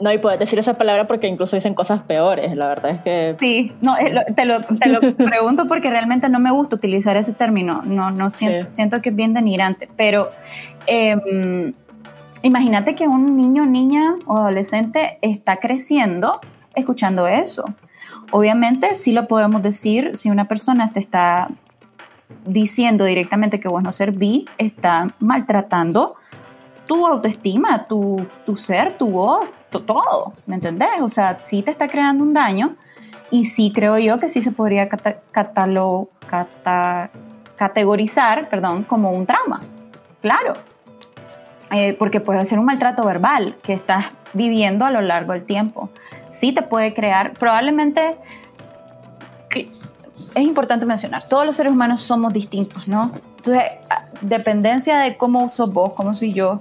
No, 0.00 0.12
y 0.12 0.18
puedes 0.18 0.40
decir 0.40 0.58
esa 0.58 0.74
palabra 0.74 1.06
porque 1.06 1.28
incluso 1.28 1.54
dicen 1.54 1.74
cosas 1.74 2.02
peores, 2.02 2.56
la 2.56 2.66
verdad 2.66 2.90
es 2.90 3.00
que... 3.02 3.36
Sí, 3.38 3.72
no, 3.80 3.94
te, 4.34 4.44
lo, 4.44 4.60
te, 4.60 4.88
lo, 4.88 5.00
pregunto 5.16 5.68
porque 5.68 5.90
realmente 5.90 6.28
no 6.28 6.40
me 6.40 6.50
gusta 6.50 6.74
utilizar 6.74 7.16
ese 7.16 7.34
término, 7.34 7.82
no, 7.84 8.10
no 8.10 8.30
siento, 8.30 8.68
siento 8.70 9.00
que 9.00 9.10
es 9.10 9.14
bien 9.14 9.32
denigrante, 9.32 9.88
pero 9.96 10.30
eh, 10.88 11.72
imagínate 12.42 12.96
que 12.96 13.06
un 13.06 13.36
niño, 13.36 13.64
niña 13.64 14.16
o 14.26 14.38
adolescente 14.38 15.18
está 15.22 15.58
creciendo 15.58 16.40
escuchando 16.74 17.26
eso. 17.26 17.64
Obviamente 18.32 18.94
sí 18.94 19.12
lo 19.12 19.28
podemos 19.28 19.62
decir 19.62 20.16
si 20.16 20.30
una 20.30 20.48
persona 20.48 20.90
te 20.92 21.00
está 21.00 21.48
diciendo 22.46 23.04
directamente 23.04 23.60
que 23.60 23.68
vos 23.68 23.82
no 23.82 23.92
serví, 23.92 24.46
está 24.56 25.14
maltratando 25.20 26.16
tu 26.86 27.06
autoestima, 27.06 27.86
tu, 27.86 28.26
tu 28.44 28.56
ser, 28.56 28.96
tu 28.96 29.10
voz, 29.10 29.50
todo, 29.70 30.32
¿me 30.46 30.54
entendés? 30.54 31.00
O 31.00 31.08
sea, 31.08 31.38
sí 31.40 31.62
te 31.62 31.70
está 31.70 31.88
creando 31.88 32.24
un 32.24 32.32
daño 32.32 32.76
y 33.30 33.44
sí 33.44 33.70
creo 33.74 33.98
yo 33.98 34.18
que 34.18 34.28
sí 34.28 34.42
se 34.42 34.50
podría 34.50 34.88
categorizar 37.56 38.48
perdón, 38.48 38.84
como 38.84 39.12
un 39.12 39.26
trauma, 39.26 39.60
claro, 40.20 40.54
eh, 41.70 41.94
porque 41.98 42.20
puede 42.20 42.44
ser 42.44 42.58
un 42.58 42.64
maltrato 42.64 43.04
verbal 43.04 43.56
que 43.62 43.72
estás 43.72 44.06
viviendo 44.32 44.84
a 44.84 44.90
lo 44.90 45.00
largo 45.00 45.32
del 45.32 45.44
tiempo. 45.44 45.90
Sí 46.30 46.52
te 46.52 46.62
puede 46.62 46.94
crear, 46.94 47.34
probablemente, 47.34 48.16
es 49.50 50.42
importante 50.42 50.86
mencionar, 50.86 51.24
todos 51.28 51.44
los 51.44 51.56
seres 51.56 51.72
humanos 51.72 52.00
somos 52.00 52.32
distintos, 52.32 52.88
¿no? 52.88 53.10
Entonces, 53.36 53.64
dependencia 54.20 54.98
de 54.98 55.16
cómo 55.16 55.48
sos 55.48 55.72
vos, 55.72 55.92
cómo 55.94 56.14
soy 56.14 56.32
yo, 56.32 56.60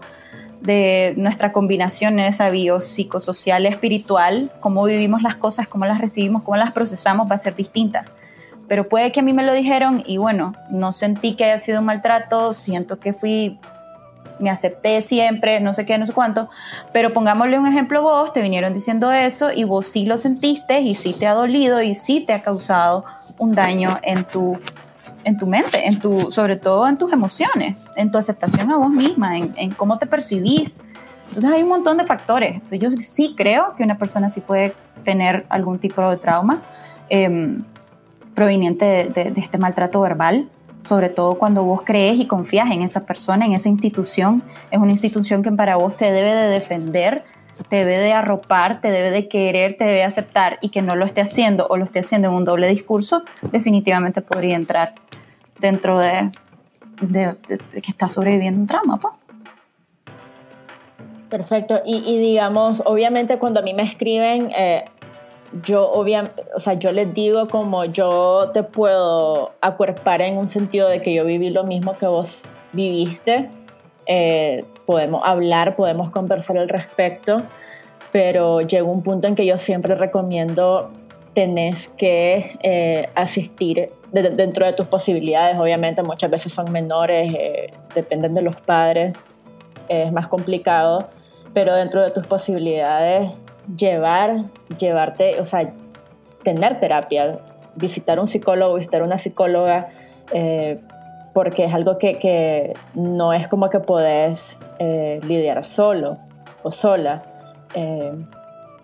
de 0.61 1.13
nuestra 1.17 1.51
combinación 1.51 2.19
en 2.19 2.25
esa 2.27 2.49
biopsicosocial 2.49 3.65
espiritual, 3.65 4.51
cómo 4.59 4.83
vivimos 4.83 5.23
las 5.23 5.35
cosas, 5.35 5.67
cómo 5.67 5.85
las 5.85 5.99
recibimos, 5.99 6.43
cómo 6.43 6.57
las 6.57 6.71
procesamos, 6.71 7.29
va 7.29 7.35
a 7.35 7.39
ser 7.39 7.55
distinta. 7.55 8.05
Pero 8.67 8.87
puede 8.87 9.11
que 9.11 9.19
a 9.19 9.23
mí 9.23 9.33
me 9.33 9.43
lo 9.43 9.53
dijeron 9.53 10.03
y 10.05 10.17
bueno, 10.17 10.53
no 10.69 10.93
sentí 10.93 11.35
que 11.35 11.45
haya 11.45 11.59
sido 11.59 11.79
un 11.79 11.85
maltrato, 11.85 12.53
siento 12.53 12.99
que 12.99 13.11
fui 13.11 13.59
me 14.41 14.49
acepté 14.49 15.01
siempre, 15.01 15.59
no 15.59 15.73
sé 15.73 15.85
qué, 15.85 15.97
no 15.97 16.05
sé 16.05 16.13
cuánto, 16.13 16.49
pero 16.91 17.13
pongámosle 17.13 17.59
un 17.59 17.67
ejemplo 17.67 18.01
vos, 18.01 18.33
te 18.33 18.41
vinieron 18.41 18.73
diciendo 18.73 19.11
eso 19.11 19.51
y 19.51 19.63
vos 19.63 19.85
sí 19.87 20.05
lo 20.05 20.17
sentiste 20.17 20.81
y 20.81 20.95
sí 20.95 21.15
te 21.17 21.27
ha 21.27 21.33
dolido 21.33 21.81
y 21.81 21.95
sí 21.95 22.23
te 22.25 22.33
ha 22.33 22.41
causado 22.41 23.05
un 23.37 23.53
daño 23.53 23.99
en 24.03 24.23
tu, 24.23 24.59
en 25.23 25.37
tu 25.37 25.47
mente, 25.47 25.87
en 25.87 25.99
tu, 25.99 26.31
sobre 26.31 26.55
todo 26.55 26.87
en 26.87 26.97
tus 26.97 27.11
emociones, 27.13 27.77
en 27.95 28.11
tu 28.11 28.17
aceptación 28.17 28.71
a 28.71 28.77
vos 28.77 28.89
misma, 28.89 29.37
en, 29.37 29.71
cómo 29.71 29.97
te 29.97 30.05
percibís. 30.05 30.75
Entonces 31.29 31.51
hay 31.51 31.63
un 31.63 31.69
montón 31.69 31.97
de 31.97 32.05
factores. 32.05 32.61
yo 32.71 32.91
sí 32.91 33.35
creo 33.37 33.75
que 33.75 33.83
una 33.83 33.97
persona 33.97 34.29
sí 34.29 34.41
puede 34.41 34.73
tener 35.03 35.45
algún 35.49 35.79
tipo 35.79 36.07
de 36.09 36.17
trauma 36.17 36.61
em, 37.09 37.63
proveniente 38.35 38.85
de 38.85 39.33
este 39.37 39.57
maltrato 39.57 40.01
verbal 40.01 40.49
sobre 40.83 41.09
todo 41.09 41.35
cuando 41.35 41.63
vos 41.63 41.83
crees 41.83 42.19
y 42.19 42.25
confías 42.25 42.71
en 42.71 42.81
esa 42.81 43.05
persona, 43.05 43.45
en 43.45 43.53
esa 43.53 43.69
institución. 43.69 44.43
Es 44.71 44.79
una 44.79 44.91
institución 44.91 45.43
que 45.43 45.51
para 45.51 45.75
vos 45.75 45.95
te 45.95 46.11
debe 46.11 46.33
de 46.33 46.47
defender, 46.47 47.23
te 47.69 47.77
debe 47.77 47.97
de 47.97 48.13
arropar, 48.13 48.81
te 48.81 48.89
debe 48.89 49.11
de 49.11 49.27
querer, 49.27 49.73
te 49.77 49.83
debe 49.83 49.97
de 49.97 50.03
aceptar 50.03 50.57
y 50.61 50.69
que 50.69 50.81
no 50.81 50.95
lo 50.95 51.05
esté 51.05 51.21
haciendo 51.21 51.67
o 51.67 51.77
lo 51.77 51.85
esté 51.85 51.99
haciendo 51.99 52.29
en 52.29 52.35
un 52.35 52.45
doble 52.45 52.67
discurso, 52.67 53.23
definitivamente 53.51 54.21
podría 54.21 54.55
entrar 54.55 54.93
dentro 55.59 55.99
de, 55.99 56.31
que 57.73 57.91
está 57.91 58.09
sobreviviendo 58.09 58.61
un 58.61 58.67
trauma. 58.67 58.99
Perfecto. 61.29 61.81
Y, 61.85 62.19
digamos, 62.19 62.83
obviamente 62.85 63.37
cuando 63.37 63.61
a 63.61 63.63
mí 63.63 63.73
me 63.73 63.83
escriben, 63.83 64.51
eh, 64.51 64.85
yo 65.63 65.91
obviamente, 65.91 66.43
o 66.55 66.59
sea, 66.59 66.73
yo 66.73 66.91
les 66.91 67.13
digo 67.13 67.47
como 67.47 67.85
yo 67.85 68.51
te 68.53 68.63
puedo 68.63 69.51
acuerpar 69.61 70.21
en 70.21 70.37
un 70.37 70.47
sentido 70.47 70.87
de 70.87 71.01
que 71.01 71.13
yo 71.13 71.25
viví 71.25 71.49
lo 71.49 71.63
mismo 71.63 71.97
que 71.97 72.07
vos 72.07 72.43
viviste, 72.71 73.49
eh, 74.05 74.63
podemos 74.85 75.21
hablar, 75.25 75.75
podemos 75.75 76.09
conversar 76.09 76.57
al 76.57 76.69
respecto, 76.69 77.41
pero 78.11 78.61
llega 78.61 78.83
un 78.83 79.03
punto 79.03 79.27
en 79.27 79.35
que 79.35 79.45
yo 79.45 79.57
siempre 79.57 79.95
recomiendo 79.95 80.89
tenés 81.33 81.87
que 81.87 82.57
eh, 82.61 83.09
asistir 83.15 83.89
dentro 84.11 84.65
de 84.65 84.73
tus 84.73 84.87
posibilidades, 84.87 85.57
obviamente 85.57 86.03
muchas 86.03 86.29
veces 86.29 86.51
son 86.51 86.71
menores, 86.71 87.33
eh, 87.33 87.71
dependen 87.95 88.33
de 88.33 88.41
los 88.41 88.55
padres, 88.57 89.15
es 89.87 90.11
más 90.11 90.27
complicado, 90.27 91.07
pero 91.53 91.73
dentro 91.73 92.01
de 92.01 92.11
tus 92.11 92.27
posibilidades 92.27 93.29
llevar, 93.77 94.43
llevarte, 94.77 95.39
o 95.39 95.45
sea, 95.45 95.71
tener 96.43 96.79
terapia, 96.79 97.39
visitar 97.75 98.19
un 98.19 98.27
psicólogo, 98.27 98.75
visitar 98.75 99.03
una 99.03 99.17
psicóloga, 99.17 99.89
eh, 100.33 100.79
porque 101.33 101.65
es 101.65 101.73
algo 101.73 101.97
que, 101.97 102.73
no 102.93 103.33
es 103.33 103.47
como 103.47 103.69
que 103.69 103.79
podés 103.79 104.59
eh, 104.79 105.19
lidiar 105.23 105.63
solo 105.63 106.17
o 106.63 106.71
sola. 106.71 107.23
Eh, 107.73 108.11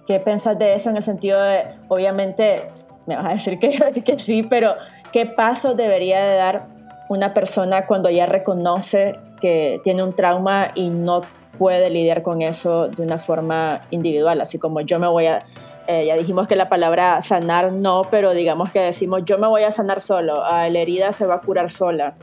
¿Qué 0.06 0.20
pensás 0.20 0.58
de 0.58 0.74
eso 0.74 0.90
en 0.90 0.98
el 0.98 1.04
sentido 1.04 1.42
de, 1.42 1.66
obviamente, 1.90 2.62
me 3.06 3.16
vas 3.16 3.26
a 3.26 3.30
decir 3.34 3.60
que, 3.60 4.02
que 4.06 4.20
sí, 4.20 4.44
pero 4.44 4.76
qué 5.12 5.26
paso 5.26 5.74
debería 5.74 6.24
de 6.24 6.36
dar 6.36 6.68
una 7.10 7.34
persona 7.34 7.86
cuando 7.86 8.10
ya 8.10 8.26
reconoce 8.26 9.16
que 9.40 9.80
tiene 9.84 10.04
un 10.04 10.14
trauma 10.14 10.72
y 10.76 10.90
no 10.90 11.22
puede 11.58 11.90
lidiar 11.90 12.22
con 12.22 12.42
eso 12.42 12.88
de 12.88 13.04
una 13.04 13.18
forma 13.18 13.82
individual, 13.92 14.42
así 14.42 14.58
como 14.58 14.82
yo 14.82 15.00
me 15.00 15.08
voy 15.08 15.28
a, 15.28 15.46
eh, 15.88 16.06
ya 16.06 16.16
dijimos 16.16 16.48
que 16.48 16.56
la 16.56 16.70
palabra 16.70 17.22
sanar 17.22 17.72
no, 17.72 18.04
pero 18.12 18.34
digamos 18.34 18.72
que 18.72 18.80
decimos 18.80 19.24
yo 19.26 19.38
me 19.38 19.48
voy 19.48 19.64
a 19.64 19.72
sanar 19.72 20.02
solo, 20.02 20.44
ah, 20.44 20.68
la 20.70 20.80
herida 20.80 21.12
se 21.12 21.26
va 21.26 21.36
a 21.36 21.40
curar 21.40 21.70
sola, 21.70 22.16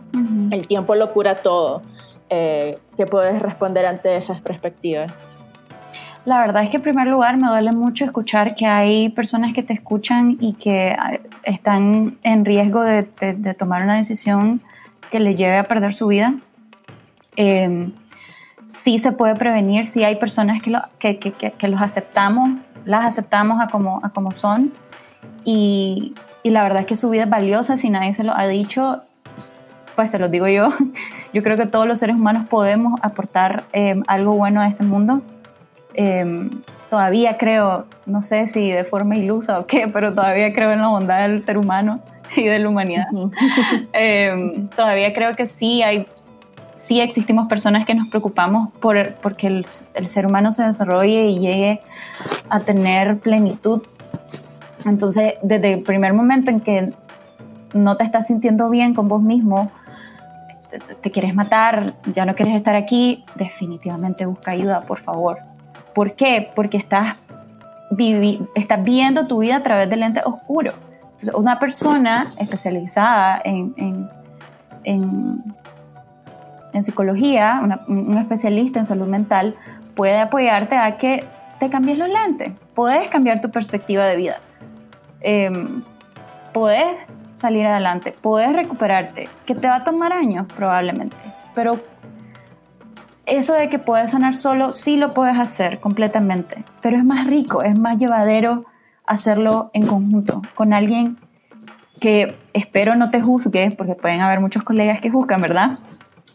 el 0.50 0.66
tiempo 0.66 0.94
lo 0.94 1.12
cura 1.12 1.36
todo. 1.36 1.82
Eh, 2.30 2.78
¿Qué 2.96 3.06
puedes 3.06 3.40
responder 3.40 3.86
ante 3.86 4.16
esas 4.16 4.40
perspectivas? 4.40 5.12
La 6.24 6.38
verdad 6.38 6.62
es 6.62 6.70
que 6.70 6.78
en 6.78 6.82
primer 6.82 7.06
lugar 7.06 7.36
me 7.36 7.48
duele 7.48 7.72
mucho 7.72 8.04
escuchar 8.04 8.54
que 8.54 8.66
hay 8.66 9.10
personas 9.10 9.52
que 9.52 9.62
te 9.62 9.74
escuchan 9.74 10.38
y 10.40 10.54
que 10.54 10.96
ah, 10.98 11.18
están 11.42 12.18
en 12.22 12.44
riesgo 12.44 12.82
de, 12.82 13.02
tomar 13.58 13.82
una 13.82 13.96
decisión 13.96 14.62
que 15.10 15.20
les 15.20 15.36
lleve 15.36 15.58
a 15.58 15.64
perder 15.64 15.92
su 15.92 16.06
vida. 16.06 16.34
Eh, 17.36 17.90
sí 18.74 18.98
se 18.98 19.12
puede 19.12 19.36
prevenir, 19.36 19.86
sí 19.86 20.02
hay 20.02 20.16
personas 20.16 20.60
que, 20.60 20.70
lo, 20.70 20.82
que, 20.98 21.18
que, 21.18 21.32
que, 21.32 21.68
los 21.68 21.80
aceptamos, 21.80 22.50
las 22.84 23.04
aceptamos 23.04 23.60
a 23.60 23.68
como, 23.68 24.00
a 24.02 24.10
como 24.10 24.32
son 24.32 24.72
y, 25.44 26.14
y, 26.42 26.50
la 26.50 26.64
verdad 26.64 26.80
es 26.80 26.86
que 26.86 26.96
su 26.96 27.08
vida 27.08 27.22
es 27.22 27.30
valiosa, 27.30 27.76
si 27.76 27.88
nadie 27.88 28.12
se 28.14 28.24
lo 28.24 28.36
ha 28.36 28.48
dicho, 28.48 29.02
pues 29.94 30.10
se 30.10 30.18
lo 30.18 30.28
digo 30.28 30.48
yo, 30.48 30.70
yo 31.32 31.42
creo 31.44 31.56
que 31.56 31.66
todos 31.66 31.86
los 31.86 32.00
seres 32.00 32.16
humanos 32.16 32.48
podemos 32.48 32.98
aportar 33.02 33.64
em, 33.72 34.02
algo 34.08 34.34
bueno 34.34 34.60
a 34.60 34.66
este 34.66 34.82
mundo. 34.82 35.22
Em, 35.94 36.50
todavía 36.90 37.38
creo, 37.38 37.86
no 38.06 38.22
sé 38.22 38.48
si 38.48 38.72
de 38.72 38.82
forma 38.82 39.16
ilusa 39.16 39.60
o 39.60 39.66
qué, 39.66 39.86
pero 39.86 40.12
todavía 40.12 40.52
creo 40.52 40.72
en 40.72 40.80
la 40.80 40.88
bondad 40.88 41.28
del 41.28 41.40
ser 41.40 41.58
humano. 41.58 42.00
y 42.36 42.44
de 42.46 42.58
la 42.58 42.68
humanidad. 42.68 43.06
Em, 43.92 44.66
todavía 44.68 45.12
creo 45.12 45.34
que 45.34 45.46
sí 45.46 45.82
hay, 45.82 46.06
sí 46.76 47.00
existimos 47.00 47.48
personas 47.48 47.84
que 47.86 47.94
nos 47.94 48.08
preocupamos 48.08 48.72
por 48.80 49.14
porque 49.16 49.46
el, 49.46 49.66
ser 49.66 50.26
humano 50.26 50.52
se 50.52 50.64
desarrolle 50.64 51.28
y 51.28 51.38
llegue 51.38 51.80
a 52.48 52.60
tener 52.60 53.18
plenitud. 53.18 53.82
Entonces, 54.84 55.34
desde 55.42 55.74
el 55.74 55.82
primer 55.82 56.12
momento 56.12 56.50
en 56.50 56.60
que 56.60 56.92
no 57.72 57.96
te 57.96 58.04
estás 58.04 58.26
sintiendo 58.26 58.68
bien 58.70 58.94
con 58.94 59.08
vos 59.08 59.22
mismo, 59.22 59.70
te, 61.00 61.10
quieres 61.10 61.34
matar, 61.34 61.94
ya 62.12 62.24
no 62.26 62.34
quieres 62.34 62.54
estar 62.54 62.76
aquí, 62.76 63.24
definitivamente 63.36 64.26
busca 64.26 64.50
ayuda, 64.50 64.82
por 64.82 64.98
favor. 64.98 65.38
¿Por 65.94 66.14
qué? 66.14 66.50
Porque 66.54 66.76
estás 66.76 67.16
estás 68.54 68.82
viendo 68.82 69.26
tu 69.26 69.38
vida 69.38 69.56
a 69.56 69.62
través 69.62 69.88
del 69.88 70.00
lente 70.00 70.20
oscuro. 70.24 70.72
una 71.34 71.58
persona 71.58 72.26
especializada 72.38 73.40
en, 73.44 74.10
psicología, 76.82 77.60
un 77.86 78.18
especialista 78.18 78.78
en 78.78 78.86
salud 78.86 79.06
mental, 79.06 79.54
puede 79.94 80.18
apoyarte 80.18 80.76
a 80.76 80.96
que 80.96 81.24
te 81.60 81.70
cambies 81.70 81.98
los 81.98 82.08
lentes. 82.08 82.52
Puedes 82.74 83.08
cambiar 83.08 83.40
tu 83.40 83.50
perspectiva 83.50 84.04
de 84.04 84.16
vida. 84.16 84.40
Eh, 85.20 85.50
puedes 86.52 86.86
salir 87.36 87.66
adelante, 87.66 88.14
puedes 88.22 88.52
recuperarte, 88.54 89.28
que 89.44 89.54
te 89.54 89.68
va 89.68 89.76
a 89.76 89.84
tomar 89.84 90.12
años 90.12 90.46
probablemente, 90.56 91.16
pero 91.54 91.80
eso 93.26 93.54
de 93.54 93.68
que 93.68 93.78
puedes 93.78 94.12
sanar 94.12 94.34
solo, 94.34 94.72
sí 94.72 94.96
lo 94.96 95.12
puedes 95.12 95.38
hacer 95.38 95.80
completamente, 95.80 96.64
pero 96.80 96.96
es 96.96 97.04
más 97.04 97.26
rico, 97.26 97.62
es 97.62 97.78
más 97.78 97.98
llevadero 97.98 98.64
hacerlo 99.06 99.70
en 99.74 99.86
conjunto, 99.86 100.42
con 100.54 100.72
alguien 100.72 101.18
que 102.00 102.36
espero 102.52 102.96
no 102.96 103.10
te 103.10 103.20
juzgue, 103.20 103.70
porque 103.76 103.94
pueden 103.94 104.20
haber 104.20 104.40
muchos 104.40 104.62
colegas 104.62 105.00
que 105.00 105.10
juzgan, 105.10 105.40
¿verdad? 105.40 105.72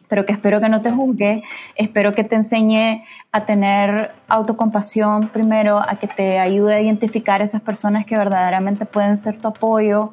Pero 0.09 0.25
que 0.25 0.33
espero 0.33 0.59
que 0.59 0.67
no 0.67 0.81
te 0.81 0.91
juzgue, 0.91 1.43
espero 1.75 2.13
que 2.13 2.25
te 2.25 2.35
enseñe 2.35 3.05
a 3.31 3.45
tener 3.45 4.11
autocompasión 4.27 5.29
primero, 5.29 5.79
a 5.79 5.95
que 5.95 6.07
te 6.07 6.39
ayude 6.39 6.75
a 6.75 6.81
identificar 6.81 7.41
esas 7.41 7.61
personas 7.61 8.05
que 8.05 8.17
verdaderamente 8.17 8.85
pueden 8.85 9.17
ser 9.17 9.37
tu 9.37 9.47
apoyo, 9.47 10.11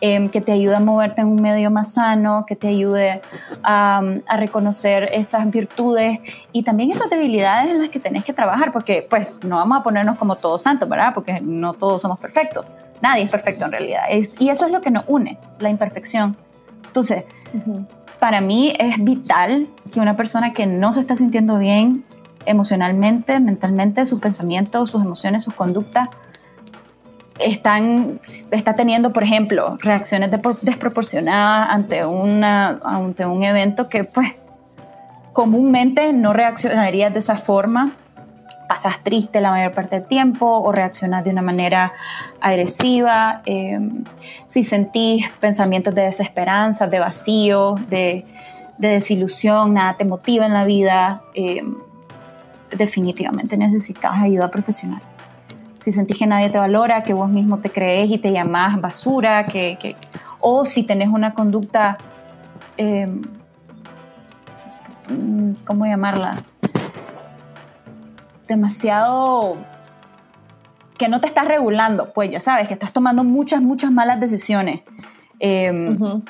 Em, 0.00 0.28
que 0.28 0.40
te 0.40 0.52
ayude 0.52 0.74
a 0.74 0.80
moverte 0.80 1.20
en 1.20 1.28
un 1.28 1.40
medio 1.40 1.70
más 1.70 1.94
sano, 1.94 2.44
que 2.46 2.56
te 2.56 2.68
ayude 2.68 3.22
a, 3.62 4.02
reconocer 4.36 5.08
esas 5.12 5.50
virtudes 5.50 6.20
y 6.52 6.62
también 6.62 6.90
esas 6.90 7.08
debilidades 7.08 7.70
en 7.70 7.78
las 7.78 7.88
que 7.88 8.00
tenés 8.00 8.24
que 8.24 8.32
trabajar, 8.32 8.72
porque 8.72 9.06
pues 9.08 9.28
no 9.44 9.56
vamos 9.56 9.78
a 9.78 9.82
ponernos 9.82 10.18
como 10.18 10.36
todos 10.36 10.62
santos, 10.62 10.88
¿verdad? 10.88 11.12
Porque 11.14 11.40
no 11.40 11.72
todos 11.74 12.02
somos 12.02 12.18
perfectos. 12.18 12.66
Nadie 13.00 13.24
es 13.24 13.30
perfecto 13.30 13.64
en 13.64 13.72
realidad. 13.72 14.02
Es, 14.10 14.36
y 14.38 14.48
eso 14.48 14.66
es 14.66 14.72
lo 14.72 14.80
que 14.80 14.90
nos 14.90 15.04
une, 15.06 15.38
la 15.58 15.70
imperfección. 15.70 16.36
Entonces, 16.86 17.24
para 18.24 18.40
mí 18.40 18.72
es 18.78 19.04
vital 19.04 19.66
que 19.92 20.00
una 20.00 20.16
persona 20.16 20.54
que 20.54 20.64
no 20.64 20.94
se 20.94 21.00
está 21.00 21.14
sintiendo 21.14 21.58
bien 21.58 22.06
emocionalmente, 22.46 23.38
mentalmente, 23.38 24.06
sus 24.06 24.18
pensamientos, 24.18 24.92
sus 24.92 25.02
emociones, 25.02 25.44
sus 25.44 25.52
conductas, 25.52 26.08
están, 27.38 28.18
está 28.50 28.74
teniendo, 28.76 29.12
por 29.12 29.24
ejemplo, 29.24 29.76
reacciones 29.78 30.30
desproporcionadas 30.30 31.68
ante, 31.68 32.06
una, 32.06 32.78
ante 32.82 33.26
un 33.26 33.44
evento 33.44 33.90
que 33.90 34.04
pues 34.04 34.46
comúnmente 35.34 36.14
no 36.14 36.32
reaccionarías 36.32 37.12
de 37.12 37.18
esa 37.18 37.36
forma, 37.36 37.92
pasas 38.68 39.02
triste 39.02 39.40
la 39.40 39.50
mayor 39.50 39.72
parte 39.72 39.96
del 39.96 40.08
tiempo 40.08 40.46
o 40.46 40.72
reaccionas 40.72 41.24
de 41.24 41.30
una 41.30 41.42
manera 41.42 41.92
agresiva, 42.40 43.42
em, 43.46 44.04
si 44.46 44.64
sentís 44.64 45.28
pensamientos 45.40 45.94
de 45.94 46.02
desesperanza, 46.02 46.86
de 46.86 46.98
vacío, 46.98 47.76
de, 47.88 48.24
desilusión, 48.76 49.74
nada 49.74 49.96
te 49.96 50.04
motiva 50.04 50.46
en 50.46 50.52
la 50.52 50.64
vida, 50.64 51.22
em, 51.34 51.76
definitivamente 52.76 53.56
necesitas 53.56 54.20
ayuda 54.20 54.50
profesional 54.50 55.00
si 55.84 55.92
sentís 55.92 56.18
que 56.18 56.26
nadie 56.26 56.48
te 56.48 56.56
valora, 56.56 57.02
que 57.02 57.12
vos 57.12 57.28
mismo 57.28 57.58
te 57.58 57.68
crees 57.68 58.10
y 58.10 58.16
te 58.16 58.32
llamás 58.32 58.80
basura, 58.80 59.44
que, 59.44 59.96
o 60.40 60.64
si 60.64 60.82
tenés 60.82 61.10
una 61.10 61.34
conducta, 61.34 61.98
em, 62.78 63.20
¿cómo 65.66 65.84
llamarla? 65.84 66.36
Demasiado 68.46 69.56
que 70.98 71.08
no 71.08 71.20
te 71.20 71.26
estás 71.26 71.46
regulando, 71.46 72.12
pues 72.12 72.30
ya 72.30 72.40
sabes, 72.40 72.68
que 72.68 72.74
estás 72.74 72.92
tomando 72.92 73.24
muchas, 73.24 73.60
muchas 73.60 73.90
malas 73.90 74.20
decisiones. 74.20 74.82
Em, 75.40 76.22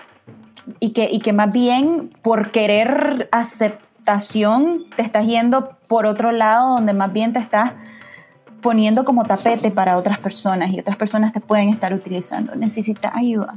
y, 0.81 0.91
que, 0.91 1.09
y 1.11 1.21
que 1.21 1.33
más 1.33 1.53
bien 1.53 2.11
por 2.23 2.51
querer 2.51 3.29
aceptación 3.33 4.85
te 4.97 5.03
estás 5.03 5.27
yendo 5.27 5.77
por 5.89 6.07
otro 6.07 6.33
lado 6.33 6.75
donde 6.75 6.95
más 6.95 7.13
bien 7.13 7.33
te 7.33 7.39
estás 7.39 7.75
poniendo 8.63 9.05
como 9.05 9.25
tapete 9.25 9.71
para 9.71 9.99
otras 9.99 10.19
personas 10.19 10.71
y 10.73 10.81
otras 10.81 10.97
personas 10.97 11.35
te 11.35 11.41
pueden 11.41 11.69
estar 11.69 11.93
utilizando. 11.93 12.55
Necesitas 12.55 13.13
ayuda. 13.15 13.55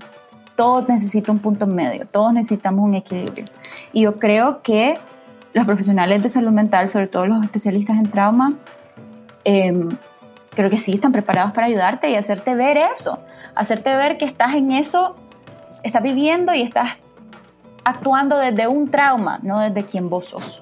Todos 0.57 0.89
necesitan 0.89 1.35
un 1.35 1.41
punto 1.41 1.65
medio, 1.65 2.07
todos 2.07 2.33
necesitamos 2.33 2.83
un 2.83 2.95
equilibrio. 2.95 3.45
Y 3.93 4.01
yo 4.01 4.19
creo 4.19 4.61
que 4.61 4.97
los 5.53 5.65
profesionales 5.65 6.23
de 6.23 6.29
salud 6.29 6.51
mental, 6.51 6.89
sobre 6.89 7.07
todo 7.07 7.25
los 7.25 7.43
especialistas 7.43 7.97
en 7.97 8.10
trauma, 8.10 8.53
em, 9.43 9.89
creo 10.55 10.69
que 10.69 10.77
sí 10.77 10.91
están 10.93 11.12
preparados 11.12 11.51
para 11.51 11.67
ayudarte 11.67 12.10
y 12.10 12.15
hacerte 12.15 12.55
ver 12.55 12.77
eso, 12.77 13.19
hacerte 13.55 13.95
ver 13.95 14.17
que 14.17 14.25
estás 14.25 14.55
en 14.55 14.71
eso, 14.71 15.15
estás 15.83 16.03
viviendo 16.03 16.53
y 16.53 16.62
estás 16.62 16.97
actuando 17.83 18.38
desde 18.38 18.67
un 18.67 18.89
trauma, 18.89 19.39
no 19.43 19.60
desde 19.60 19.83
quien 19.83 20.10
vos 20.10 20.25
sos 20.25 20.62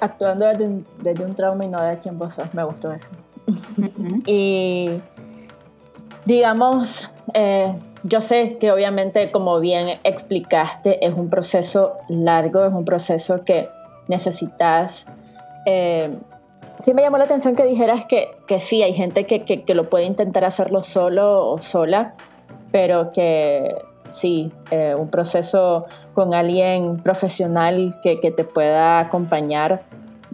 actuando 0.00 0.46
desde 0.46 1.24
un, 1.24 1.34
trauma 1.34 1.64
y 1.64 1.68
no 1.68 1.80
de 1.82 1.98
quien 1.98 2.18
vos 2.18 2.34
sos. 2.34 2.52
Me 2.54 2.64
gustó 2.64 2.92
eso. 2.92 3.08
y 4.26 5.00
digamos, 6.24 7.10
eh, 7.34 7.78
yo 8.02 8.20
sé 8.20 8.58
que 8.58 8.70
obviamente, 8.72 9.30
como 9.30 9.60
bien 9.60 9.98
explicaste, 10.04 11.04
es 11.04 11.14
un 11.14 11.30
proceso 11.30 11.94
largo, 12.08 12.64
es 12.64 12.72
un 12.72 12.84
proceso 12.84 13.44
que 13.44 13.68
necesitas. 14.08 15.06
Eh, 15.66 16.16
sí 16.78 16.94
me 16.94 17.02
llamó 17.02 17.18
la 17.18 17.24
atención 17.24 17.56
que 17.56 17.64
dijeras 17.64 18.06
que, 18.06 18.28
que 18.46 18.60
sí, 18.60 18.82
hay 18.82 18.94
gente 18.94 19.26
que, 19.26 19.44
que, 19.44 19.74
lo 19.74 19.88
puede 19.88 20.04
intentar 20.04 20.44
hacerlo 20.44 20.82
solo 20.82 21.48
o 21.48 21.60
sola, 21.60 22.14
pero 22.70 23.12
que 23.12 23.74
sí, 24.10 24.52
eh, 24.70 24.94
un 24.96 25.08
proceso 25.08 25.86
con 26.14 26.34
alguien 26.34 26.98
profesional 26.98 27.98
que, 28.02 28.16
te 28.16 28.44
pueda 28.44 29.00
acompañar 29.00 29.82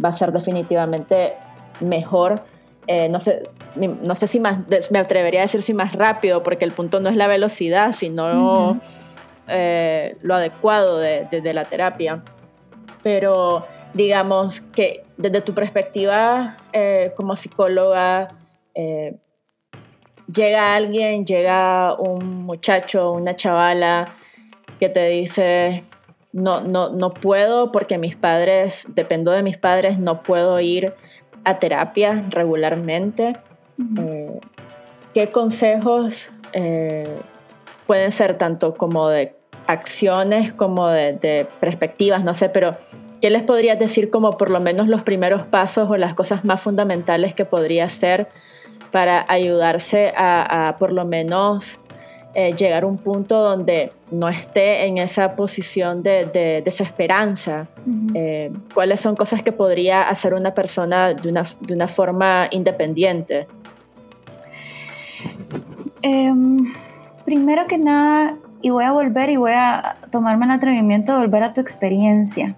va 0.02 0.10
a 0.10 0.12
ser 0.12 0.32
definitivamente 0.32 1.34
mejor. 1.80 2.42
Eh, 2.86 3.08
no, 3.08 3.18
sé, 3.18 3.42
no 3.76 4.14
sé 4.14 4.26
si 4.26 4.40
más, 4.40 4.58
me 4.90 4.98
atrevería 4.98 5.40
a 5.40 5.42
decir 5.42 5.62
si 5.62 5.74
más 5.74 5.92
rápido, 5.92 6.42
porque 6.42 6.64
el 6.64 6.72
punto 6.72 7.00
no 7.00 7.08
es 7.08 7.16
la 7.16 7.26
velocidad, 7.26 7.92
sino 7.92 8.80
eh, 9.48 10.16
lo 10.22 10.34
adecuado 10.34 10.98
de, 10.98 11.52
la 11.52 11.64
terapia. 11.64 12.22
Pero 13.02 13.66
digamos 13.92 14.60
que 14.60 15.04
desde 15.16 15.40
tu 15.40 15.54
perspectiva 15.54 16.56
como 17.16 17.36
psicóloga, 17.36 18.28
llega 20.32 20.74
alguien, 20.74 21.24
llega 21.26 21.94
un 21.94 22.44
muchacho, 22.44 23.12
una 23.12 23.34
chavala 23.36 24.14
que 24.78 24.88
te 24.88 25.06
dice, 25.08 25.84
no, 26.32 26.60
no, 26.60 26.90
no 26.90 27.14
puedo 27.14 27.72
porque 27.72 27.98
mis 27.98 28.16
padres, 28.16 28.86
dependo 28.88 29.30
de 29.30 29.42
mis 29.42 29.56
padres, 29.56 29.98
no 29.98 30.22
puedo 30.22 30.58
ir 30.60 30.94
a 31.44 31.58
terapia 31.58 32.24
regularmente. 32.30 33.36
Eh, 33.98 34.40
¿Qué 35.12 35.30
consejos 35.30 36.30
eh, 36.52 37.08
pueden 37.86 38.12
ser 38.12 38.38
tanto 38.38 38.74
como 38.74 39.08
de 39.08 39.34
acciones 39.66 40.52
como 40.52 40.88
de, 40.88 41.14
de, 41.14 41.46
perspectivas, 41.60 42.24
no 42.24 42.34
sé, 42.34 42.48
pero 42.48 42.76
¿qué 43.20 43.30
les 43.30 43.42
podrías 43.42 43.78
decir 43.78 44.10
como 44.10 44.36
por 44.36 44.50
lo 44.50 44.60
menos 44.60 44.88
los 44.88 45.02
primeros 45.02 45.46
pasos 45.46 45.88
o 45.88 45.96
las 45.96 46.14
cosas 46.14 46.44
más 46.44 46.60
fundamentales 46.60 47.34
que 47.34 47.44
podría 47.44 47.86
hacer 47.86 48.28
para 48.94 49.26
ayudarse 49.28 50.12
a, 50.16 50.76
por 50.78 50.92
lo 50.92 51.04
menos 51.04 51.80
eh, 52.32 52.54
llegar 52.54 52.84
a 52.84 52.86
un 52.86 52.98
punto 52.98 53.40
donde 53.40 53.90
no 54.12 54.28
esté 54.28 54.86
en 54.86 54.98
esa 54.98 55.34
posición 55.34 56.04
de, 56.04 56.62
desesperanza. 56.64 57.66
Eh, 58.14 58.52
¿Cuáles 58.72 59.00
son 59.00 59.16
cosas 59.16 59.42
que 59.42 59.50
podría 59.50 60.02
hacer 60.02 60.32
una 60.32 60.54
persona 60.54 61.12
de 61.12 61.28
una, 61.28 61.42
de 61.60 61.74
una 61.74 61.88
forma 61.88 62.46
independiente? 62.52 63.48
Em, 66.06 66.66
primero 67.24 67.66
que 67.66 67.78
nada, 67.78 68.36
y 68.60 68.68
voy 68.68 68.84
a 68.84 68.92
volver 68.92 69.30
y 69.30 69.36
voy 69.36 69.52
a 69.52 69.96
tomarme 70.10 70.44
el 70.44 70.50
atrevimiento 70.50 71.12
de 71.12 71.18
volver 71.18 71.42
a 71.42 71.52
tu 71.54 71.60
experiencia. 71.60 72.54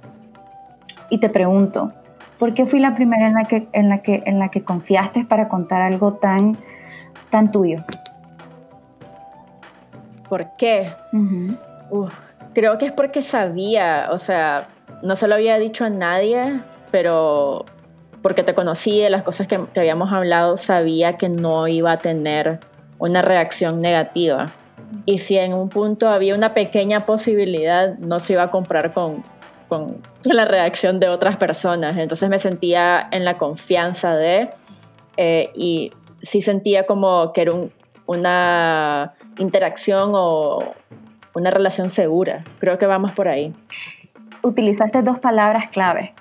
Y 1.10 1.18
te 1.18 1.28
pregunto, 1.28 1.92
¿Por 2.38 2.52
qué 2.52 2.66
fui 2.66 2.80
la 2.80 2.94
primera 2.94 3.28
en 3.28 3.34
la 3.34 3.44
que, 3.44 3.66
en 3.72 3.88
la 3.88 4.02
que, 4.02 4.22
en 4.26 4.38
la 4.38 4.50
que 4.50 4.62
confiaste 4.62 5.24
para 5.24 5.48
contar 5.48 5.80
algo 5.80 6.14
tan, 6.14 6.58
tan 7.30 7.50
tuyo? 7.50 7.78
¿Por 10.28 10.48
qué? 10.58 10.92
creo 12.52 12.78
que 12.78 12.86
es 12.86 12.92
porque 12.92 13.22
sabía, 13.22 14.08
o 14.10 14.18
sea, 14.18 14.66
no 15.02 15.16
se 15.16 15.28
lo 15.28 15.34
había 15.34 15.58
dicho 15.58 15.84
a 15.84 15.88
nadie, 15.88 16.60
pero 16.90 17.64
porque 18.22 18.42
te 18.42 18.54
conocí 18.54 19.00
de 19.00 19.08
las 19.08 19.22
cosas 19.22 19.46
que, 19.46 19.60
que 19.72 19.80
habíamos 19.80 20.12
hablado, 20.12 20.56
sabía 20.56 21.16
que 21.16 21.28
no 21.28 21.68
iba 21.68 21.92
a 21.92 21.98
tener 21.98 22.60
una 22.98 23.22
reacción 23.22 23.80
negativa. 23.80 24.46
Y 25.04 25.18
si 25.18 25.36
en 25.36 25.52
un 25.52 25.68
punto 25.68 26.08
había 26.08 26.34
una 26.34 26.54
pequeña 26.54 27.06
posibilidad, 27.06 27.96
no 27.98 28.20
se 28.20 28.34
iba 28.34 28.44
a 28.44 28.50
comprar 28.50 28.92
con, 28.92 29.24
con 29.68 30.02
la 30.22 30.44
reacción 30.44 31.00
de 31.00 31.08
otras 31.08 31.36
personas. 31.36 31.96
Entonces 31.96 32.28
me 32.28 32.38
sentía 32.38 33.08
en 33.10 33.24
la 33.24 33.36
confianza 33.36 34.14
de, 34.16 34.50
eh, 35.16 35.50
y 35.54 35.92
sí 36.22 36.42
sentía 36.42 36.86
como 36.86 37.32
que 37.32 37.42
era 37.42 37.52
una 38.06 39.14
interacción 39.38 40.12
o 40.14 40.74
una 41.34 41.50
relación 41.50 41.90
segura. 41.90 42.44
Creo 42.58 42.78
que 42.78 42.86
vamos 42.86 43.12
por 43.12 43.28
ahí. 43.28 43.54
Utilizaste 44.42 45.02
dos 45.02 45.18
palabras 45.18 45.68
clave, 45.68 46.14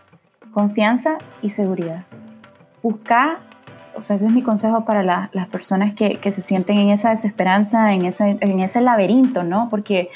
confianza 0.52 1.20
y 1.42 1.50
seguridad. 1.50 2.06
Busca, 2.82 3.40
o 3.98 4.02
sea, 4.02 4.16
ese 4.16 4.26
es 4.26 4.32
mi 4.32 4.42
consejo 4.42 4.86
para 4.86 5.04
las 5.04 5.48
personas 5.50 5.94
que, 5.94 6.18
que, 6.18 6.32
se 6.32 6.42
sienten 6.42 6.78
en 6.78 6.90
esa 6.90 7.10
desesperanza, 7.12 7.94
en 7.94 8.06
ese, 8.06 8.38
en 8.42 8.60
ese 8.60 8.82
laberinto, 8.82 9.44
¿no? 9.44 9.68
Porque 9.70 10.10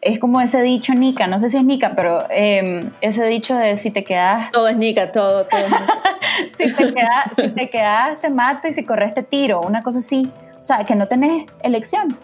es 0.00 0.18
como 0.18 0.40
ese 0.40 0.62
dicho 0.62 0.94
Nika, 0.94 1.26
no 1.26 1.38
sé 1.38 1.50
si 1.50 1.58
es 1.58 1.64
Nika, 1.64 1.92
pero 1.94 2.24
em, 2.30 2.90
ese 3.00 3.24
dicho 3.26 3.54
de 3.54 3.76
si 3.76 3.90
te 3.90 4.02
quedas... 4.02 4.50
Todo 4.50 4.68
es 4.68 4.76
Nika, 4.76 5.12
todo, 5.12 5.44
todo 5.44 5.60
si, 6.58 6.72
te 6.72 6.94
quedas, 6.94 7.24
si 7.36 7.48
te 7.48 7.68
quedas, 7.68 8.20
te 8.20 8.30
mato 8.30 8.68
y 8.68 8.72
si 8.72 8.84
corres 8.84 9.12
te 9.12 9.22
tiro, 9.22 9.60
una 9.60 9.82
cosa 9.82 9.98
así. 9.98 10.30
O 10.60 10.64
sea, 10.64 10.84
que 10.84 10.94
no 10.94 11.06
tenés 11.06 11.46
elección. 11.62 12.16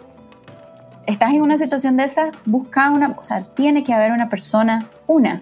Estás 1.07 1.33
en 1.33 1.43
una 1.43 1.59
situación 1.59 1.97
de 1.99 2.05
esa, 2.05 2.31
busca 2.47 2.91
una, 2.91 3.15
o 3.19 3.23
sea, 3.23 3.43
tiene 3.55 3.85
que 3.85 3.93
haber 3.93 4.11
una 4.13 4.29
persona, 4.29 4.87
una, 5.07 5.41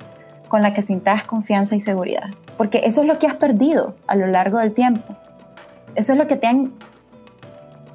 con 0.48 0.60
la 0.60 0.74
que 0.74 0.82
sintas 0.82 1.24
confianza 1.24 1.76
y 1.76 1.80
seguridad. 1.80 2.30
Porque 2.56 2.82
eso 2.84 3.02
es 3.02 3.06
lo 3.06 3.18
que 3.18 3.26
has 3.26 3.36
perdido 3.36 3.94
a 4.06 4.16
lo 4.16 4.26
largo 4.26 4.58
del 4.58 4.74
tiempo. 4.74 5.16
Eso 5.94 6.12
es 6.12 6.18
lo 6.18 6.26
que 6.26 6.36
te 6.36 6.46
han 6.46 6.72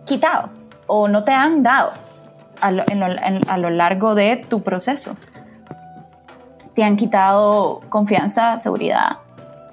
quitado 0.05 0.49
o 0.87 1.07
no 1.07 1.23
te 1.23 1.31
han 1.31 1.61
dado 1.63 1.91
a 2.61 2.71
lo, 3.57 3.69
largo 3.69 4.15
de 4.15 4.37
tu 4.37 4.61
proceso. 4.63 5.15
Te 6.73 6.83
han 6.83 6.97
quitado 6.97 7.81
confianza, 7.89 8.57
seguridad. 8.59 9.17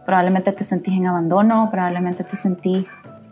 Probablemente 0.05 0.53
te 0.53 0.65
sentís 0.65 0.95
en 0.95 1.07
abandono, 1.07 1.69
probablemente 1.71 2.23
te 2.23 2.37
sentís 2.37 2.87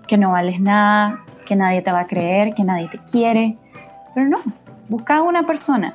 que 0.09 0.17
no 0.17 0.33
vales 0.33 0.61
nada, 0.61 1.21
que 1.47 1.57
nadie 1.57 1.83
te 1.83 1.93
va 1.93 2.01
a 2.01 2.07
creer, 2.07 2.55
que 2.55 2.65
nadie 2.65 2.89
te 2.89 2.99
quiere. 2.99 3.59
Pero 4.15 4.29
no, 4.29 4.39
busca 4.89 5.23
una 5.23 5.45
persona, 5.45 5.95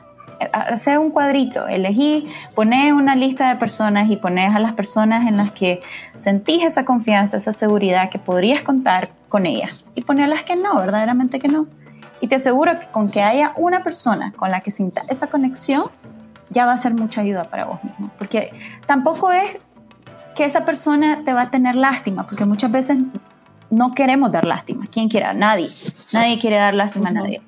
hace 0.54 0.97
un 0.97 1.12
cuadrito, 1.12 1.67
elegí, 1.67 2.28
poné 2.56 2.93
una 2.93 3.15
lista 3.15 3.49
de 3.49 3.56
personas 3.56 4.10
y 4.10 4.17
pones 4.17 4.56
a 4.56 4.60
las 4.60 4.73
personas 4.73 5.28
en 5.28 5.38
las 5.38 5.52
que 5.52 5.82
sentís 6.17 6.63
esa 6.63 6.86
confianza, 6.86 7.38
esa 7.38 7.54
seguridad 7.54 8.10
que 8.10 8.19
podrías 8.19 8.62
contar 8.62 9.10
con 9.28 9.45
ellas 9.45 9.86
y 9.95 10.02
poné 10.02 10.23
a 10.23 10.28
las 10.28 10.43
que 10.43 10.56
no, 10.56 10.75
verdaderamente 10.75 11.39
que 11.39 11.47
no. 11.47 11.67
Y 12.21 12.28
te 12.28 12.36
aseguro 12.36 12.80
que 12.80 12.88
con 12.88 13.10
que 13.10 13.23
haya 13.23 13.54
una 13.56 13.84
persona 13.84 14.34
con 14.34 14.52
la 14.52 14.62
que 14.62 14.71
sienta 14.71 15.02
esa 15.10 15.28
conexión, 15.28 15.84
ya 16.49 16.65
va 16.65 16.73
a 16.73 16.78
ser 16.78 16.93
mucha 16.93 17.21
ayuda 17.21 17.45
para 17.45 17.65
vos 17.65 17.84
mismo. 17.84 18.12
Porque 18.17 18.52
tampoco 18.86 19.32
es 19.32 19.58
que 20.36 20.45
esa 20.45 20.65
persona 20.65 21.23
te 21.23 21.34
va 21.34 21.43
a 21.43 21.49
tener 21.49 21.75
lástima, 21.75 22.25
porque 22.25 22.45
muchas 22.45 22.71
veces 22.71 22.97
no 23.69 23.93
queremos 23.93 24.32
dar 24.32 24.45
lástima. 24.45 24.88
¿Quién 24.91 25.10
quiere? 25.10 25.34
Nadie. 25.34 25.67
Nadie 26.13 26.39
quiere 26.39 26.58
dar 26.58 26.73
lástima 26.73 27.10
a 27.10 27.13
nadie. 27.13 27.41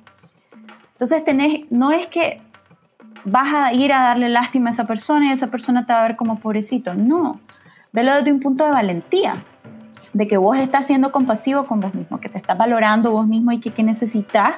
Entonces 0.92 1.24
tenés, 1.24 1.62
no 1.70 1.90
es 1.90 2.06
que 2.06 2.40
vas 3.24 3.52
a 3.54 3.72
ir 3.72 3.92
a 3.92 4.02
darle 4.02 4.28
lástima 4.28 4.70
a 4.70 4.72
esa 4.72 4.86
persona 4.86 5.26
y 5.26 5.32
esa 5.32 5.48
persona 5.48 5.86
te 5.86 5.92
va 5.92 6.00
a 6.00 6.02
ver 6.02 6.16
como 6.16 6.38
pobrecito. 6.38 6.94
No. 6.94 7.40
Velo 7.92 8.14
desde 8.14 8.32
un 8.32 8.40
punto 8.40 8.64
de 8.64 8.70
valentía 8.70 9.36
de 10.12 10.28
que 10.28 10.36
vos 10.36 10.56
estás 10.58 10.86
siendo 10.86 11.12
compasivo 11.12 11.66
con 11.66 11.80
vos 11.80 11.94
mismo, 11.94 12.20
que 12.20 12.28
te 12.28 12.38
estás 12.38 12.56
valorando 12.56 13.10
vos 13.10 13.26
mismo 13.26 13.52
y 13.52 13.60
que, 13.60 13.70
que 13.70 13.82
necesitas 13.82 14.54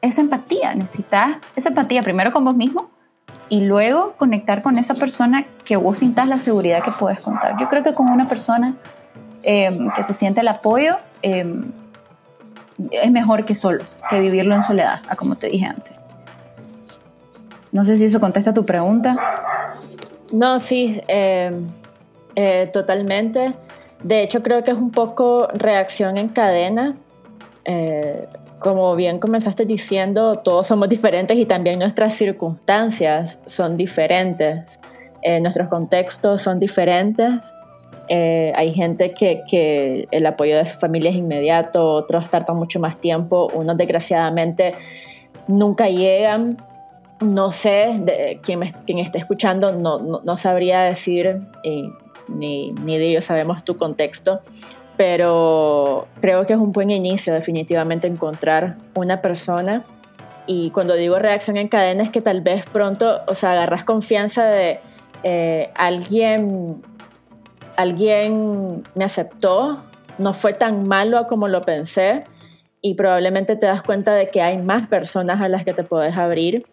esa 0.00 0.20
empatía, 0.20 0.74
necesitas 0.74 1.36
esa 1.56 1.70
empatía 1.70 2.02
primero 2.02 2.32
con 2.32 2.44
vos 2.44 2.54
mismo 2.54 2.90
y 3.48 3.60
luego 3.60 4.14
conectar 4.16 4.62
con 4.62 4.78
esa 4.78 4.94
persona 4.94 5.44
que 5.64 5.76
vos 5.76 5.98
sintas 5.98 6.28
la 6.28 6.38
seguridad 6.38 6.82
que 6.82 6.92
puedes 6.92 7.20
contar. 7.20 7.56
Yo 7.58 7.68
creo 7.68 7.82
que 7.82 7.94
con 7.94 8.08
una 8.08 8.26
persona 8.28 8.74
em, 9.42 9.90
que 9.90 10.04
se 10.04 10.14
siente 10.14 10.40
el 10.40 10.48
apoyo 10.48 10.96
em, 11.22 11.72
es 12.90 13.10
mejor 13.10 13.44
que 13.44 13.54
solo, 13.54 13.82
que 14.10 14.20
vivirlo 14.20 14.54
en 14.54 14.62
soledad, 14.62 15.00
como 15.16 15.36
te 15.36 15.48
dije 15.48 15.66
antes. 15.66 15.98
No 17.78 17.84
sé 17.84 17.96
si 17.96 18.06
eso 18.06 18.18
contesta 18.18 18.52
tu 18.52 18.66
pregunta. 18.66 19.14
No, 20.32 20.58
sí, 20.58 21.00
em, 21.06 21.68
eh, 22.34 22.68
totalmente. 22.72 23.54
De 24.02 24.20
hecho, 24.20 24.42
creo 24.42 24.64
que 24.64 24.72
es 24.72 24.76
un 24.76 24.90
poco 24.90 25.46
reacción 25.54 26.16
en 26.16 26.28
cadena. 26.28 26.96
Eh, 27.64 28.26
como 28.58 28.96
bien 28.96 29.20
comenzaste 29.20 29.64
diciendo, 29.64 30.40
todos 30.40 30.66
somos 30.66 30.88
diferentes 30.88 31.38
y 31.38 31.46
también 31.46 31.78
nuestras 31.78 32.14
circunstancias 32.14 33.38
son 33.46 33.76
diferentes, 33.76 34.80
eh, 35.22 35.38
nuestros 35.38 35.68
contextos 35.68 36.42
son 36.42 36.58
diferentes. 36.58 37.32
Hay 38.10 38.72
gente 38.72 39.12
que, 39.12 39.42
que, 39.48 40.08
el 40.10 40.26
apoyo 40.26 40.56
de 40.56 40.66
su 40.66 40.80
familia 40.80 41.10
es 41.10 41.16
inmediato, 41.16 41.92
otros 41.92 42.28
tardan 42.28 42.56
mucho 42.56 42.80
más 42.80 42.96
tiempo, 42.96 43.46
unos 43.54 43.76
desgraciadamente 43.76 44.74
nunca 45.46 45.88
llegan. 45.88 46.56
No 47.20 47.50
sé, 47.50 47.96
de, 47.98 48.38
quien, 48.42 48.60
me, 48.60 48.72
esté 49.00 49.18
escuchando 49.18 49.72
no, 49.72 50.36
sabría 50.36 50.82
decir 50.82 51.40
ni, 52.28 52.70
ni 52.72 52.98
de 52.98 53.08
ellos 53.08 53.24
sabemos 53.24 53.64
tu 53.64 53.76
contexto, 53.76 54.40
pero 54.96 56.06
creo 56.20 56.44
que 56.44 56.52
es 56.52 56.58
un 56.58 56.72
buen 56.72 56.90
inicio 56.90 57.32
definitivamente 57.32 58.06
encontrar 58.06 58.76
una 58.94 59.20
persona. 59.20 59.84
Y 60.46 60.70
cuando 60.70 60.94
digo 60.94 61.18
reacción 61.18 61.56
en 61.56 61.68
cadena 61.68 62.02
es 62.02 62.10
que 62.10 62.20
tal 62.20 62.40
vez 62.40 62.64
pronto, 62.66 63.20
o 63.26 63.34
sea, 63.34 63.52
agarras 63.52 63.84
confianza 63.84 64.44
de 64.44 64.80
eh, 65.22 65.70
alguien, 65.74 66.82
alguien 67.76 68.82
me 68.94 69.04
aceptó, 69.04 69.82
no 70.18 70.34
fue 70.34 70.52
tan 70.52 70.88
malo 70.88 71.26
como 71.26 71.48
lo 71.48 71.60
pensé 71.62 72.24
y 72.80 72.94
probablemente 72.94 73.56
te 73.56 73.66
das 73.66 73.82
cuenta 73.82 74.14
de 74.14 74.30
que 74.30 74.40
hay 74.40 74.58
más 74.58 74.86
personas 74.88 75.40
a 75.40 75.48
las 75.48 75.64
que 75.64 75.74
te 75.74 75.82
puedes 75.82 76.16
abrir 76.16 76.66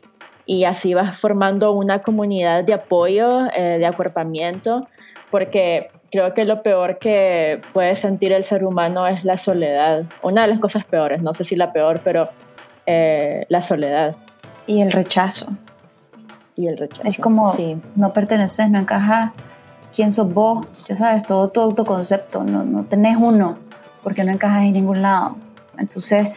y 0.46 0.66
así 0.66 0.94
vas 0.94 1.18
formando 1.20 1.72
una 1.72 2.02
comunidad 2.02 2.64
de 2.64 2.74
apoyo, 2.74 3.48
eh, 3.54 3.78
de 3.80 3.86
acuerpamiento 3.86 4.88
porque 5.36 5.92
creo 6.12 6.34
que 6.34 6.46
lo 6.46 6.64
peor 6.64 6.98
que 6.98 7.62
puede 7.74 7.96
sentir 7.96 8.32
el 8.32 8.46
ser 8.46 8.64
humano 8.64 9.06
es 9.06 9.26
la 9.26 9.38
soledad. 9.38 10.06
Una 10.24 10.44
de 10.44 10.48
las 10.48 10.60
cosas 10.60 10.86
peores, 10.86 11.22
no 11.22 11.34
sé 11.34 11.44
si 11.44 11.58
la 11.58 11.74
peor, 11.74 12.00
pero 12.06 12.30
eh, 12.86 13.46
la 13.50 13.62
soledad. 13.62 14.16
Y 14.66 14.80
el 14.80 14.94
rechazo. 14.94 15.48
Y 16.56 16.68
el 16.68 16.78
rechazo. 16.78 17.08
Es 17.08 17.20
como 17.20 17.54
no 17.98 18.14
perteneces, 18.14 18.70
no 18.70 18.80
encajas. 18.80 19.32
¿Quién 19.94 20.14
sos 20.14 20.34
vos? 20.34 20.66
Ya 20.88 20.96
sabes, 20.96 21.24
todo 21.24 21.50
tu 21.50 21.60
autoconcepto. 21.60 22.46
No, 22.46 22.64
no 22.64 22.86
tenés 22.86 23.18
uno 23.20 23.58
porque 24.04 24.24
no 24.24 24.32
encajas 24.32 24.64
en 24.64 24.72
ningún 24.72 25.02
lado. 25.02 25.36
Entonces, 25.78 26.30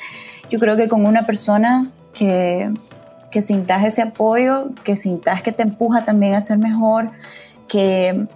yo 0.50 0.58
creo 0.58 0.76
que 0.76 0.88
con 0.88 1.06
una 1.06 1.24
persona 1.24 1.86
que, 2.12 2.68
que 3.30 3.42
sintas 3.42 3.84
ese 3.84 4.02
apoyo, 4.02 4.70
que 4.84 4.96
sintas 4.96 5.42
que 5.42 5.52
te 5.52 5.62
empuja 5.62 6.04
también 6.04 6.34
a 6.34 6.42
ser 6.42 6.58
mejor, 6.58 7.10
que 7.68 8.26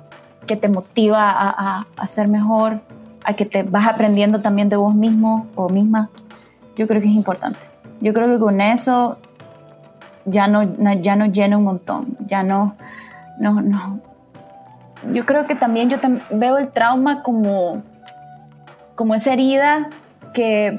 que 0.46 0.56
te 0.56 0.68
motiva 0.68 1.30
a, 1.30 1.86
a, 1.96 2.08
ser 2.08 2.28
mejor, 2.28 2.80
a 3.24 3.34
que 3.34 3.44
te 3.44 3.62
vas 3.62 3.88
aprendiendo 3.88 4.40
también 4.40 4.68
de 4.68 4.76
vos 4.76 4.94
mismo 4.94 5.46
o 5.54 5.68
misma, 5.68 6.10
yo 6.76 6.86
creo 6.88 7.00
que 7.00 7.08
es 7.08 7.14
importante. 7.14 7.60
Yo 8.00 8.12
creo 8.12 8.26
que 8.26 8.38
con 8.38 8.60
eso 8.60 9.18
ya 10.24 10.48
no, 10.48 10.62
ya 11.00 11.16
no 11.16 11.26
llena 11.26 11.58
un 11.58 11.64
montón, 11.64 12.16
ya 12.26 12.42
no, 12.42 12.74
no, 13.38 13.60
no. 13.60 14.00
Yo 15.12 15.26
creo 15.26 15.46
que 15.46 15.54
también 15.54 15.90
yo 15.90 15.98
veo 16.30 16.58
el 16.58 16.70
trauma 16.70 17.22
como, 17.22 17.82
como 18.94 19.14
esa 19.14 19.32
herida 19.32 19.88
que, 20.32 20.76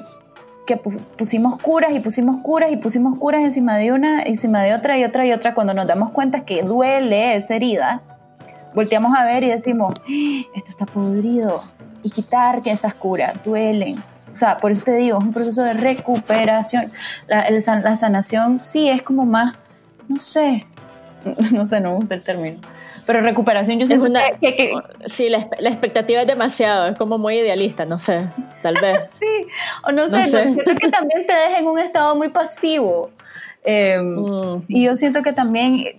que 0.66 0.78
pusimos 0.78 1.62
curas 1.62 1.94
y 1.94 2.00
pusimos 2.00 2.38
curas 2.38 2.72
y 2.72 2.78
pusimos 2.78 3.20
curas 3.20 3.44
encima 3.44 3.78
de 3.78 3.92
una, 3.92 4.24
encima 4.24 4.62
de 4.64 4.74
otra 4.74 4.98
y 4.98 5.04
otra 5.04 5.26
y 5.26 5.32
otra, 5.32 5.54
cuando 5.54 5.74
nos 5.74 5.88
damos 5.88 6.12
cuenta 6.12 6.46
que 6.46 6.62
duele 6.64 7.36
esa 7.36 7.56
herida, 7.56 8.02
volteamos 8.74 9.18
a 9.18 9.26
ver 9.26 9.44
y 9.44 9.50
decimos, 9.50 9.94
¡Ah! 10.00 10.50
esto 10.56 10.70
está 10.70 10.86
podrido. 10.86 11.62
Y 12.06 12.10
quitar 12.10 12.62
que 12.62 12.72
esas 12.72 12.94
curas 12.96 13.34
duelen. 13.46 13.98
O 14.32 14.36
sea, 14.36 14.58
por 14.58 14.72
eso 14.72 14.84
te 14.84 14.96
digo, 14.96 15.20
es 15.20 15.24
un 15.24 15.32
proceso 15.32 15.64
de 15.64 15.74
recuperación. 15.74 16.86
La, 17.28 17.50
la 17.50 17.96
sanación 17.96 18.60
sí 18.60 18.90
es 18.90 19.02
como 19.04 19.26
más, 19.26 19.56
no 20.10 20.20
sé, 20.20 20.66
no 21.54 21.66
sé, 21.66 21.80
no 21.80 21.92
me 21.92 21.96
gusta 21.96 22.16
el 22.16 22.24
término. 22.24 22.60
Pero 23.06 23.22
recuperación 23.22 23.80
yo 23.80 23.86
siento 23.86 24.08
que, 24.40 24.74
Sí, 25.08 25.30
la, 25.30 25.40
expectativa 25.70 26.22
es 26.22 26.28
demasiado, 26.28 26.88
es 26.88 26.98
como 26.98 27.18
muy 27.18 27.38
idealista, 27.40 27.86
no 27.86 28.00
sé, 28.00 28.28
tal 28.62 28.76
vez. 28.76 29.02
sí, 29.20 29.48
o 29.84 29.92
no 29.92 30.10
sé, 30.10 30.20
no 30.20 30.28
sé. 30.28 30.56
que 30.80 30.90
también 30.90 31.28
te 31.28 31.34
deja 31.34 31.60
en 31.60 31.68
un 31.68 31.80
estado 31.80 32.16
muy 32.16 32.30
pasivo 32.30 33.12
Em, 33.64 34.62
y 34.68 34.84
yo 34.84 34.96
siento 34.96 35.22
que 35.22 35.32
también 35.32 35.76
eh, 35.76 35.98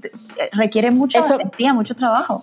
requiere 0.52 0.90
mucha 0.90 1.20
valentía, 1.22 1.72
mucho 1.72 1.94
trabajo. 1.94 2.42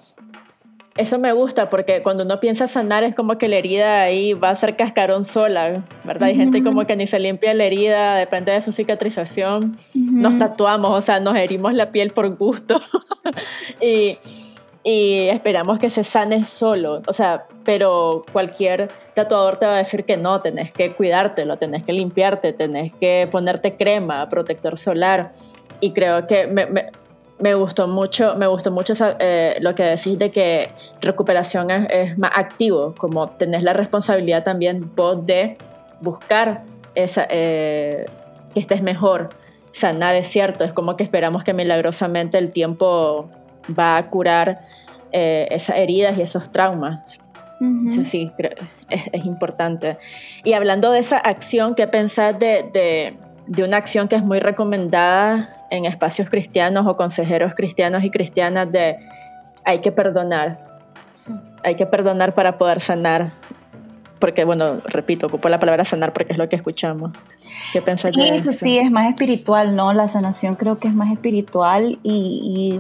Eso 0.98 1.20
me 1.20 1.32
gusta 1.32 1.70
porque 1.70 2.04
cuando 2.04 2.24
uno 2.24 2.40
piensa 2.40 2.68
sanar 2.68 3.04
es 3.04 3.16
como 3.16 3.38
que 3.38 3.48
la 3.48 3.56
herida 3.56 4.02
ahí 4.02 4.34
va 4.34 4.50
a 4.50 4.56
ser 4.56 4.76
cascarón 4.76 5.24
sola, 5.24 5.86
¿verdad? 6.04 6.28
Hay 6.28 6.36
gente 6.36 6.62
como 6.64 6.86
que 6.86 6.98
ni 6.98 7.08
se 7.08 7.18
limpia 7.18 7.54
la 7.54 7.64
herida, 7.64 8.16
depende 8.16 8.52
de 8.52 8.60
su 8.60 8.74
cicatrización. 8.74 9.78
Nos 9.94 10.38
tatuamos, 10.38 10.92
o 10.92 11.02
sea, 11.02 11.22
nos 11.22 11.38
herimos 11.38 11.74
la 11.74 11.92
piel 11.92 12.12
por 12.12 12.36
gusto 12.36 12.82
y, 13.82 14.18
y, 14.84 15.28
esperamos 15.30 15.80
que 15.80 15.90
se 15.90 16.04
sane 16.04 16.46
solo. 16.46 17.02
O 17.08 17.14
sea, 17.14 17.46
pero 17.64 18.26
cualquier 18.32 18.90
tatuador 19.14 19.58
te 19.58 19.66
va 19.66 19.76
a 19.76 19.78
decir 19.78 20.06
que 20.06 20.18
no, 20.18 20.42
tenés 20.42 20.72
que 20.72 20.94
cuidártelo, 20.94 21.58
tenés 21.58 21.84
que 21.84 21.94
limpiarte, 21.94 22.54
tenés 22.54 22.94
que 22.94 23.28
ponerte 23.32 23.76
crema, 23.76 24.28
protector 24.30 24.78
solar. 24.78 25.32
Y 25.80 25.94
creo 25.94 26.28
que 26.28 26.48
me, 26.48 26.68
me 27.42 27.56
gustó 27.56 27.88
mucho, 27.88 28.36
me 28.36 28.48
gustó 28.48 28.72
mucho 28.72 28.94
eh, 29.20 29.58
lo 29.62 29.74
que 29.74 29.84
decís 29.84 30.18
de 30.18 30.32
que 30.32 30.70
recuperación 31.02 31.72
es, 31.72 32.18
más 32.18 32.32
activo, 32.36 32.94
como 32.98 33.30
tenés 33.32 33.64
la 33.64 33.74
responsabilidad 33.74 34.44
también 34.44 34.92
vos 34.96 35.26
de 35.26 35.58
buscar 36.02 36.64
esa, 36.94 37.26
eh, 37.30 38.06
que 38.54 38.60
estés 38.60 38.82
mejor. 38.82 39.30
Sanar 39.72 40.16
es 40.16 40.28
cierto, 40.28 40.64
es 40.64 40.74
como 40.74 40.98
que 40.98 41.04
esperamos 41.04 41.44
que 41.44 41.54
milagrosamente 41.54 42.38
el 42.38 42.54
tiempo 42.54 43.30
va 43.68 43.98
a 43.98 44.10
curar 44.10 44.62
eh, 45.12 45.48
esas 45.52 45.78
heridas 45.78 46.18
y 46.18 46.22
esos 46.22 46.52
traumas. 46.52 47.20
sí, 48.04 48.32
es, 48.90 49.26
importante. 49.26 49.98
Y 50.44 50.54
hablando 50.54 50.92
de 50.92 51.00
esa 51.00 51.18
acción, 51.18 51.76
¿qué 51.76 51.88
pensás 51.88 52.40
de, 52.40 52.70
de, 52.74 53.18
de 53.48 53.64
una 53.64 53.78
acción 53.78 54.08
que 54.08 54.16
es 54.16 54.24
muy 54.24 54.40
recomendada 54.40 55.68
en 55.70 55.86
espacios 55.86 56.30
cristianos 56.30 56.86
o 56.88 56.96
consejeros 56.96 57.54
cristianos 57.56 58.04
y 58.04 58.10
cristianas 58.10 58.72
de 58.72 58.98
hay 59.64 59.80
que 59.80 59.92
perdonar, 59.92 60.58
hay 61.64 61.76
que 61.76 61.86
perdonar 61.86 62.34
para 62.34 62.58
poder 62.58 62.80
sanar. 62.80 63.32
Porque, 64.22 64.46
bueno, 64.46 64.78
repito, 64.86 65.26
ocupo 65.26 65.50
la 65.50 65.60
palabra 65.60 65.84
sanar 65.84 66.14
porque 66.14 66.34
es 66.34 66.38
lo 66.38 66.48
que 66.48 66.56
escuchamos. 66.56 67.12
¿Qué 67.74 67.82
pensás 67.82 68.12
sí, 68.14 68.22
eso? 68.22 68.54
Sí, 68.54 68.78
es 68.78 68.92
más 68.92 69.10
espiritual, 69.10 69.76
¿no? 69.76 69.94
La 69.94 70.08
sanación 70.08 70.56
creo 70.56 70.78
que 70.78 70.88
es 70.88 70.94
más 70.94 71.12
espiritual 71.12 71.98
y, 72.04 72.80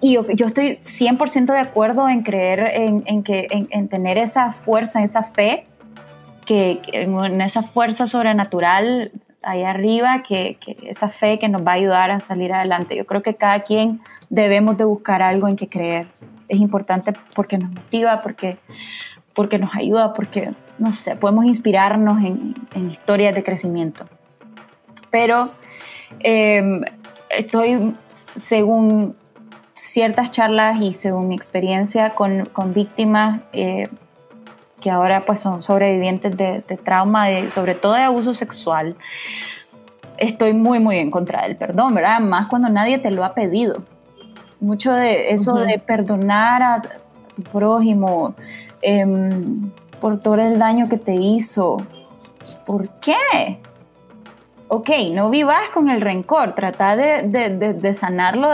y, 0.00 0.12
yo, 0.12 0.26
yo, 0.26 0.46
estoy 0.46 0.80
100% 0.82 1.52
de 1.52 1.60
acuerdo 1.60 2.08
en 2.08 2.24
creer 2.24 2.58
en, 2.74 3.04
en 3.06 3.22
que, 3.22 3.46
en, 3.48 3.88
tener 3.88 4.18
esa 4.18 4.52
fuerza, 4.52 5.04
esa 5.04 5.22
fe, 5.22 5.68
que, 6.44 6.80
en 6.92 7.40
esa 7.40 7.62
fuerza 7.62 8.08
sobrenatural 8.08 9.12
ahí 9.44 9.62
arriba, 9.62 10.24
que, 10.24 10.58
esa 10.82 11.08
fe 11.08 11.38
que 11.38 11.48
nos 11.48 11.64
va 11.64 11.72
a 11.72 11.74
ayudar 11.74 12.10
a 12.10 12.20
salir 12.20 12.52
adelante. 12.52 12.96
Yo 12.96 13.06
creo 13.06 13.22
que 13.22 13.36
cada 13.36 13.60
quien 13.60 14.00
debemos 14.30 14.76
de 14.78 14.84
buscar 14.84 15.22
algo 15.22 15.46
en 15.46 15.54
que 15.54 15.68
creer. 15.68 16.08
Es 16.48 16.58
importante 16.58 17.12
porque 17.36 17.56
nos 17.56 17.70
motiva, 17.70 18.20
porque, 18.20 18.58
porque 19.36 19.58
nos 19.58 19.74
ayuda, 19.76 20.14
porque, 20.14 20.50
no 20.78 20.90
sé, 20.92 21.14
podemos 21.14 21.44
inspirarnos 21.44 22.24
en, 22.24 22.90
historias 22.90 23.34
de 23.34 23.44
crecimiento. 23.44 24.06
Pero 25.10 25.50
em, 26.20 26.82
estoy, 27.28 27.94
según 28.14 29.14
ciertas 29.74 30.32
charlas 30.32 30.80
y 30.80 30.94
según 30.94 31.28
mi 31.28 31.36
experiencia 31.36 32.10
con, 32.10 32.46
con 32.46 32.72
víctimas, 32.72 33.42
eh, 33.52 33.88
que 34.80 34.90
ahora 34.90 35.24
pues 35.24 35.40
son 35.40 35.62
sobrevivientes 35.62 36.36
de, 36.36 36.62
trauma, 36.82 37.26
sobre 37.50 37.74
todo 37.74 37.92
de 37.94 38.02
abuso 38.02 38.34
sexual, 38.34 38.96
estoy 40.16 40.54
muy, 40.54 40.80
muy 40.80 40.98
en 40.98 41.10
contra 41.10 41.42
del 41.42 41.56
perdón, 41.56 41.94
¿verdad? 41.94 42.20
Más 42.20 42.46
cuando 42.46 42.68
nadie 42.68 42.98
te 42.98 43.10
lo 43.10 43.24
ha 43.24 43.34
pedido. 43.34 43.82
Mucho 44.60 44.92
de 44.92 45.30
eso 45.30 45.54
de 45.54 45.78
perdonar 45.78 46.62
a 46.62 46.82
prójimo 47.42 48.34
em, 48.82 49.70
por 50.00 50.20
todo 50.20 50.36
el 50.36 50.58
daño 50.58 50.88
que 50.88 50.98
te 50.98 51.14
hizo. 51.14 51.78
¿Por 52.64 52.88
qué? 53.00 53.60
Ok, 54.68 54.90
no 55.14 55.30
vivas 55.30 55.68
con 55.72 55.88
el 55.88 56.00
rencor, 56.00 56.54
trata 56.54 56.96
de, 56.96 57.22
de, 57.22 57.94
sanarlo 57.94 58.48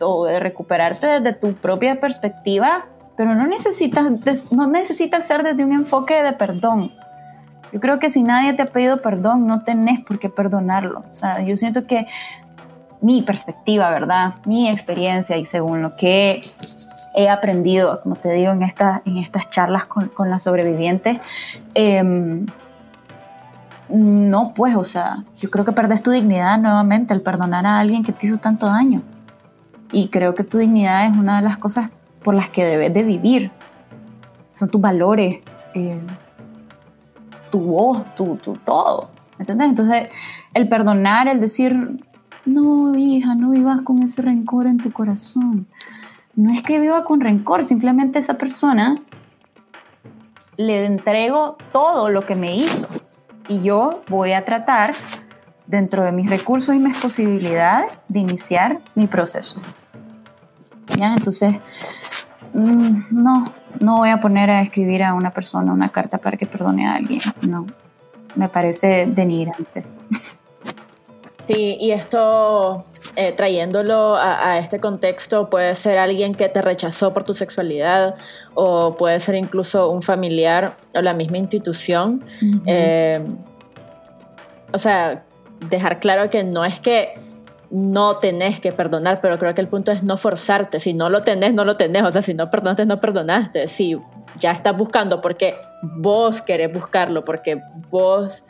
o 0.00 0.24
de 0.26 0.40
recuperarte 0.40 1.06
desde 1.06 1.32
tu 1.32 1.54
propia 1.54 1.98
perspectiva 1.98 2.84
pero 3.16 3.34
no 3.34 3.46
necesitas, 3.46 4.52
no 4.52 4.66
necesitas 4.66 5.26
ser 5.26 5.42
desde 5.42 5.64
un 5.64 5.72
enfoque 5.72 6.22
de 6.22 6.32
perdón. 6.34 6.92
Yo 7.72 7.80
creo 7.80 7.98
que 7.98 8.10
si 8.10 8.22
nadie 8.22 8.52
te 8.52 8.62
ha 8.62 8.66
pedido 8.66 9.00
perdón, 9.02 9.46
no 9.46 9.64
tenés 9.64 10.04
por 10.04 10.18
qué 10.18 10.28
perdonarlo. 10.28 11.02
O 11.10 11.14
sea, 11.14 11.42
yo 11.42 11.56
siento 11.56 11.86
que 11.86 12.06
mi 13.00 13.22
perspectiva, 13.22 13.90
¿verdad? 13.90 14.34
Mi 14.44 14.68
experiencia 14.68 15.36
y 15.36 15.46
según 15.46 15.82
lo 15.82 15.94
que 15.94 16.42
he 17.16 17.28
aprendido, 17.30 18.00
como 18.02 18.14
te 18.14 18.30
digo, 18.32 18.52
en, 18.52 18.62
esta, 18.62 19.02
en 19.06 19.16
estas 19.16 19.50
charlas 19.50 19.86
con, 19.86 20.08
con 20.08 20.30
las 20.30 20.44
sobrevivientes, 20.44 21.18
em, 21.74 22.46
no, 23.88 24.52
pues, 24.54 24.76
o 24.76 24.84
sea, 24.84 25.24
yo 25.36 25.50
creo 25.50 25.64
que 25.64 25.72
perdés 25.72 26.02
tu 26.02 26.10
dignidad 26.10 26.58
nuevamente 26.58 27.14
al 27.14 27.22
perdonar 27.22 27.66
a 27.66 27.78
alguien 27.78 28.04
que 28.04 28.12
te 28.12 28.26
hizo 28.26 28.36
tanto 28.36 28.66
daño. 28.66 29.02
Y 29.92 30.08
creo 30.08 30.34
que 30.34 30.44
tu 30.44 30.58
dignidad 30.58 31.06
es 31.06 31.16
una 31.16 31.36
de 31.36 31.42
las 31.42 31.56
cosas 31.58 31.90
por 32.22 32.34
las 32.34 32.50
que 32.50 32.64
debes 32.64 32.92
de 32.92 33.04
vivir. 33.04 33.50
Son 34.52 34.68
tus 34.68 34.80
valores, 34.80 35.38
eh, 35.74 36.00
tu 37.50 37.60
voz, 37.60 38.04
tu, 38.14 38.36
tu 38.36 38.54
todo. 38.56 39.10
¿Entendés? 39.38 39.68
Entonces, 39.68 40.08
el 40.52 40.68
perdonar, 40.68 41.28
el 41.28 41.40
decir, 41.40 42.04
no, 42.44 42.96
hija, 42.96 43.34
no 43.34 43.50
vivas 43.50 43.82
con 43.82 44.02
ese 44.02 44.22
rencor 44.22 44.66
en 44.66 44.78
tu 44.78 44.92
corazón. 44.92 45.66
No 46.36 46.52
es 46.52 46.62
que 46.62 46.78
viva 46.78 47.04
con 47.04 47.20
rencor, 47.20 47.64
simplemente 47.64 48.18
esa 48.18 48.34
persona 48.34 49.02
le 50.56 50.86
entrego 50.86 51.56
todo 51.72 52.08
lo 52.08 52.24
que 52.24 52.36
me 52.36 52.56
hizo 52.56 52.86
y 53.48 53.62
yo 53.62 54.02
voy 54.08 54.32
a 54.32 54.44
tratar 54.44 54.94
dentro 55.66 56.04
de 56.04 56.12
mis 56.12 56.30
recursos 56.30 56.74
y 56.74 56.78
mis 56.78 56.96
posibilidades 56.96 57.90
de 58.08 58.20
iniciar 58.20 58.80
mi 58.94 59.06
proceso. 59.06 59.60
¿Ya? 60.96 61.14
Entonces, 61.14 61.56
Mm, 62.56 63.02
no, 63.10 63.44
no 63.80 63.98
voy 63.98 64.08
a 64.08 64.18
poner 64.18 64.48
a 64.48 64.62
escribir 64.62 65.02
a 65.02 65.12
una 65.12 65.30
persona 65.30 65.74
una 65.74 65.90
carta 65.90 66.16
para 66.16 66.38
que 66.38 66.46
perdone 66.46 66.88
a 66.88 66.94
alguien. 66.94 67.20
No, 67.42 67.66
me 68.34 68.48
parece 68.48 69.04
denigrante. 69.06 69.84
Sí, 71.46 71.76
y 71.78 71.90
esto, 71.90 72.86
eh, 73.16 73.32
trayéndolo 73.32 74.16
a, 74.16 74.58
este 74.58 74.78
contexto, 74.78 75.48
puede 75.48 75.74
ser 75.74 75.98
alguien 75.98 76.34
que 76.34 76.48
te 76.48 76.60
rechazó 76.60 77.12
por 77.12 77.24
tu 77.24 77.34
sexualidad 77.34 78.16
o 78.54 78.94
puede 78.96 79.20
ser 79.20 79.34
incluso 79.36 79.90
un 79.90 80.02
familiar 80.02 80.74
o 80.94 81.00
la 81.00 81.14
misma 81.14 81.38
institución. 81.38 82.24
Eh, 82.66 83.18
o 84.72 84.78
sea, 84.78 85.24
dejar 85.70 86.00
claro 86.00 86.28
que 86.28 86.44
no 86.44 86.64
es 86.64 86.78
que 86.78 87.18
no 87.70 88.16
tenés 88.16 88.60
que 88.60 88.72
perdonar, 88.72 89.20
pero 89.20 89.38
creo 89.38 89.54
que 89.54 89.60
el 89.60 89.68
punto 89.68 89.92
es 89.92 90.02
no 90.02 90.16
forzarte. 90.16 90.78
Si 90.78 90.92
no 90.92 91.08
lo 91.08 91.22
tenés, 91.22 91.54
no 91.54 91.64
lo 91.64 91.76
tenés. 91.76 92.02
O 92.02 92.10
sea, 92.10 92.22
si 92.22 92.34
no 92.34 92.50
perdonaste, 92.50 92.86
no 92.86 93.00
perdonaste. 93.00 93.66
Si 93.66 93.98
ya 94.40 94.52
estás 94.52 94.76
buscando 94.76 95.20
porque 95.20 95.54
vos 95.82 96.42
querés 96.42 96.72
buscarlo, 96.72 97.24
porque 97.24 97.60
vos 97.90 98.44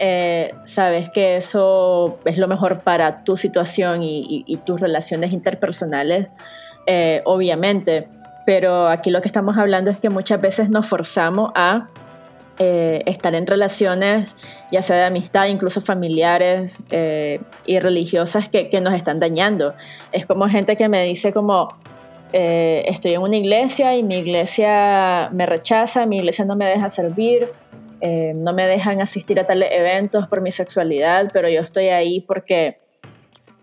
eh, 0.00 0.54
sabes 0.64 1.08
que 1.10 1.36
eso 1.36 2.18
es 2.24 2.36
lo 2.36 2.48
mejor 2.48 2.80
para 2.80 3.22
tu 3.22 3.36
situación 3.36 4.02
y, 4.02 4.58
tus 4.64 4.80
relaciones 4.80 5.32
interpersonales, 5.32 6.28
eh, 6.86 7.22
obviamente. 7.24 8.08
Pero 8.46 8.88
aquí 8.88 9.10
lo 9.10 9.22
que 9.22 9.28
estamos 9.28 9.56
hablando 9.56 9.90
es 9.90 9.98
que 9.98 10.10
muchas 10.10 10.40
veces 10.40 10.68
nos 10.68 10.86
forzamos 10.86 11.50
a 11.54 11.88
eh, 12.58 13.02
estar 13.06 13.34
en 13.34 13.46
relaciones, 13.46 14.36
ya 14.70 14.82
sea 14.82 14.96
de 14.96 15.04
amistad, 15.04 15.46
incluso 15.46 15.80
familiares 15.80 16.78
y 17.66 17.78
religiosas, 17.78 18.48
que, 18.48 18.80
nos 18.80 18.94
están 18.94 19.20
dañando. 19.20 19.74
Es 20.12 20.26
como 20.26 20.48
gente 20.48 20.76
que 20.76 20.88
me 20.88 21.04
dice 21.04 21.32
como, 21.32 21.68
estoy 22.32 23.14
en 23.14 23.22
una 23.22 23.36
iglesia 23.36 23.96
y 23.96 24.02
mi 24.02 24.18
iglesia 24.18 25.30
me 25.32 25.46
rechaza, 25.46 26.04
mi 26.04 26.18
iglesia 26.18 26.44
no 26.44 26.56
me 26.56 26.66
deja 26.66 26.90
servir, 26.90 27.48
no 28.34 28.52
me 28.52 28.66
dejan 28.66 29.00
asistir 29.00 29.40
a 29.40 29.46
tales 29.46 29.70
eventos 29.72 30.26
por 30.28 30.40
mi 30.40 30.50
sexualidad, 30.50 31.30
pero 31.32 31.48
yo 31.48 31.60
estoy 31.60 31.88
ahí 31.88 32.20
porque 32.20 32.78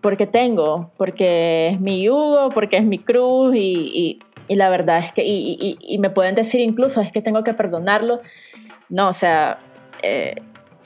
porque 0.00 0.26
tengo, 0.26 0.90
porque 0.96 1.68
es 1.68 1.80
mi 1.80 2.02
yugo, 2.02 2.50
porque 2.50 2.76
es 2.76 2.84
mi 2.84 2.98
cruz 2.98 3.54
y, 3.54 4.18
la 4.48 4.68
verdad 4.68 4.98
es 4.98 5.12
que, 5.12 5.24
y, 5.24 5.78
y, 5.80 5.98
me 5.98 6.10
pueden 6.10 6.34
decir 6.34 6.60
incluso 6.60 7.00
es 7.00 7.12
que 7.12 7.22
tengo 7.22 7.44
que 7.44 7.54
perdonarlo. 7.54 8.18
No, 8.90 9.08
o 9.08 9.12
sea, 9.12 9.58
eh, 10.02 10.34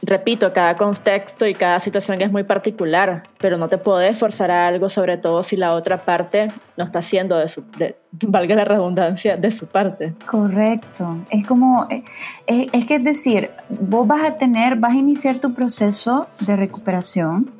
repito, 0.02 0.52
cada 0.52 0.76
contexto 0.76 1.46
y 1.46 1.54
cada 1.54 1.80
situación 1.80 2.20
es 2.20 2.30
muy 2.30 2.44
particular, 2.44 3.24
pero 3.38 3.56
no 3.58 3.68
te 3.68 3.78
puedes 3.78 4.18
forzar 4.18 4.50
a 4.50 4.66
algo, 4.66 4.88
sobre 4.88 5.16
todo 5.16 5.42
si 5.42 5.56
la 5.56 5.72
otra 5.72 5.98
parte 5.98 6.48
no 6.76 6.84
está 6.84 7.00
haciendo 7.00 7.36
de 7.38 7.48
su, 7.48 7.64
valga 8.26 8.54
la 8.54 8.64
redundancia, 8.64 9.36
de 9.36 9.50
su 9.50 9.66
parte. 9.66 10.14
Correcto. 10.26 11.18
Es 11.30 11.46
como, 11.46 11.86
eh, 11.90 12.04
es, 12.46 12.86
que 12.86 12.96
es 12.96 13.04
decir, 13.04 13.50
vos 13.68 14.06
vas 14.06 14.24
a 14.24 14.36
tener, 14.36 14.76
vas 14.76 14.92
a 14.92 14.96
iniciar 14.96 15.38
tu 15.38 15.54
proceso 15.54 16.26
de 16.46 16.56
recuperación 16.56 17.50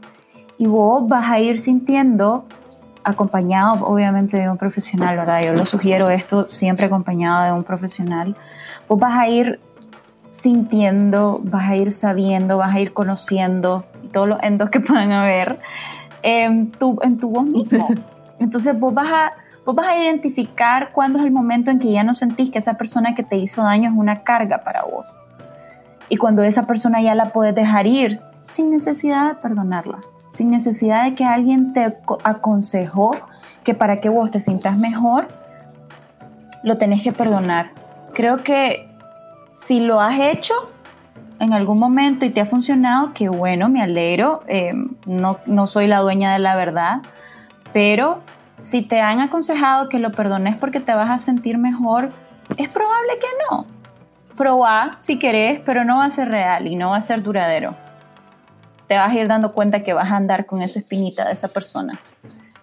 y 0.59 0.67
vos 0.67 1.07
vas 1.07 1.31
a 1.31 1.41
ir 1.41 1.59
sintiendo 1.59 2.47
acompañado 3.05 3.87
obviamente 3.87 4.37
de 4.37 4.51
un 4.51 4.59
profesional, 4.59 5.17
¿verdad? 5.17 5.41
Yo 5.45 5.53
lo 5.53 5.65
sugiero 5.65 6.11
esto 6.11 6.49
siempre 6.49 6.87
acompañado 6.87 7.45
de 7.45 7.53
un 7.53 7.63
profesional. 7.63 8.35
Vos 8.89 8.99
vas 8.99 9.17
a 9.17 9.29
ir 9.29 9.61
sintiendo, 10.37 11.41
vas 11.43 11.71
a 11.71 11.77
ir 11.77 11.93
sabiendo, 11.93 12.59
vas 12.59 12.75
a 12.75 12.81
ir 12.81 12.93
conociendo 12.93 13.85
todos 14.13 14.29
los 14.29 14.43
endos 14.43 14.71
que 14.71 14.81
puedan 14.81 15.13
haber 15.13 15.59
en 16.23 16.71
tu, 16.71 16.99
en 17.03 17.19
tu 17.19 17.31
voz 17.31 17.47
mismo. 17.47 17.89
Entonces 18.39 18.79
vos 18.79 18.93
vas, 18.93 19.13
a, 19.13 19.33
vos 19.65 19.75
vas 19.75 19.89
a 19.89 19.99
identificar 19.99 20.91
cuándo 20.93 21.19
es 21.19 21.25
el 21.25 21.31
momento 21.31 21.71
en 21.71 21.79
que 21.79 21.91
ya 21.91 22.05
no 22.05 22.15
sentís 22.15 22.51
que 22.51 22.59
esa 22.59 22.75
persona 22.75 23.15
que 23.15 23.23
te 23.23 23.37
hizo 23.37 23.63
daño 23.63 23.91
es 23.91 23.97
una 23.97 24.23
carga 24.23 24.59
para 24.59 24.83
vos. 24.83 25.07
Y 26.09 26.17
cuando 26.17 26.43
esa 26.43 26.67
persona 26.67 27.01
ya 27.01 27.15
la 27.15 27.31
puedes 27.31 27.55
dejar 27.55 27.87
ir 27.87 28.21
sin 28.45 28.71
necesidad 28.71 29.29
de 29.29 29.35
perdonarla 29.37 29.99
sin 30.37 30.51
necesidad 30.51 31.05
de 31.05 31.15
que 31.15 31.25
alguien 31.25 31.73
te 31.73 31.97
aconsejó 32.25 33.17
que 33.65 33.75
para 33.75 34.01
que 34.01 34.09
vos 34.11 34.31
te 34.31 34.41
sientas 34.41 34.77
mejor, 34.77 35.29
lo 36.63 36.77
tenés 36.77 37.03
que 37.03 37.13
perdonar. 37.13 37.71
Creo 38.13 38.43
que 38.43 38.89
si 39.57 39.81
lo 39.81 40.01
has 40.01 40.21
hecho 40.21 40.55
en 41.41 41.53
algún 41.53 41.81
momento 41.81 42.25
y 42.25 42.31
te 42.31 42.41
ha 42.41 42.47
funcionado, 42.47 43.13
que 43.13 43.29
bueno, 43.29 43.69
me 43.69 43.83
alegro, 43.83 44.45
eh, 44.47 44.73
no, 45.05 45.41
no 45.47 45.67
soy 45.67 45.89
la 45.89 45.99
dueña 45.99 46.33
de 46.33 46.39
la 46.39 46.55
verdad, 46.55 47.03
pero 47.73 48.23
si 48.61 48.83
te 48.83 49.01
han 49.01 49.19
aconsejado 49.19 49.89
que 49.89 49.99
lo 49.99 50.13
perdones 50.13 50.57
porque 50.57 50.79
te 50.79 50.95
vas 50.95 51.11
a 51.11 51.19
sentir 51.19 51.59
mejor, 51.59 52.13
es 52.57 52.69
probable 52.69 53.13
que 53.21 53.27
no. 53.51 53.67
Probá 54.37 54.95
si 54.99 55.19
querés, 55.19 55.61
pero 55.67 55.85
no 55.85 55.97
va 55.97 56.05
a 56.05 56.11
ser 56.13 56.29
real 56.29 56.69
y 56.69 56.77
no 56.77 56.91
va 56.91 56.99
a 56.99 57.03
ser 57.03 57.25
duradero 57.25 57.75
te 58.87 58.97
vas 58.97 59.13
a 59.13 59.15
ir 59.15 59.29
dando 59.29 59.53
cuenta 59.53 59.83
que 59.83 59.93
vas 59.93 60.11
a 60.11 60.17
andar 60.17 60.47
con 60.47 60.61
esa 60.61 60.79
espinita 60.79 61.25
de 61.27 61.33
esa 61.33 61.49
persona. 61.49 62.01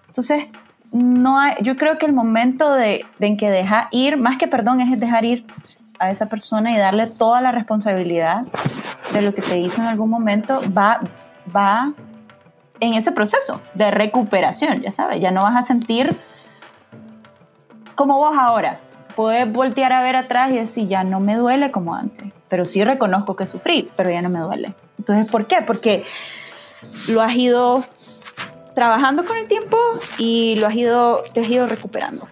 Entonces, 0.07 0.45
no 0.91 1.39
yo 1.61 1.75
creo 1.75 1.97
que 1.97 2.05
el 2.05 2.13
momento 2.13 2.73
de, 2.73 3.05
en 3.19 3.37
que 3.37 3.49
deja 3.49 3.87
ir, 3.91 4.17
más 4.17 4.37
que 4.37 4.47
perdón, 4.47 4.81
es 4.81 4.99
dejar 4.99 5.25
ir 5.25 5.45
a 5.99 6.09
esa 6.09 6.27
persona 6.27 6.71
y 6.71 6.77
darle 6.77 7.07
toda 7.07 7.41
la 7.41 7.51
responsabilidad 7.51 8.43
de 9.13 9.21
lo 9.21 9.33
que 9.33 9.41
te 9.41 9.59
hizo 9.59 9.81
en 9.81 9.87
algún 9.87 10.09
momento, 10.09 10.61
va, 10.75 11.01
va 11.55 11.93
en 12.79 12.93
ese 12.93 13.11
proceso 13.11 13.61
de 13.73 13.91
recuperación, 13.91 14.81
ya 14.81 14.91
sabes, 14.91 15.21
ya 15.21 15.31
no 15.31 15.43
vas 15.43 15.55
a 15.55 15.63
sentir 15.63 16.09
como 17.95 18.17
vos 18.17 18.35
ahora. 18.37 18.79
Puedes 19.15 19.51
voltear 19.51 19.93
a 19.93 20.01
ver 20.01 20.15
atrás 20.15 20.51
y 20.51 20.55
decir, 20.55 20.87
ya 20.87 21.03
no 21.03 21.19
me 21.19 21.35
duele 21.35 21.71
como 21.71 21.93
antes, 21.93 22.33
pero 22.49 22.65
sí 22.65 22.83
reconozco 22.83 23.35
que 23.35 23.45
sufrí, 23.45 23.89
pero 23.95 24.09
ya 24.09 24.21
no 24.21 24.29
me 24.29 24.39
duele. 24.39 24.73
Entonces, 24.97 25.31
¿por 25.31 25.45
qué? 25.45 25.61
Porque 25.61 26.03
lo 27.07 27.21
has 27.21 27.35
ido 27.35 27.83
trabajando 28.73 29.23
con 29.23 29.37
el 29.37 29.47
tiempo 29.47 29.77
y 30.17 30.55
lo 30.55 30.67
has 30.67 30.75
ido, 30.75 31.23
te 31.33 31.41
has 31.41 31.49
ido 31.49 31.67
recuperando. 31.67 32.27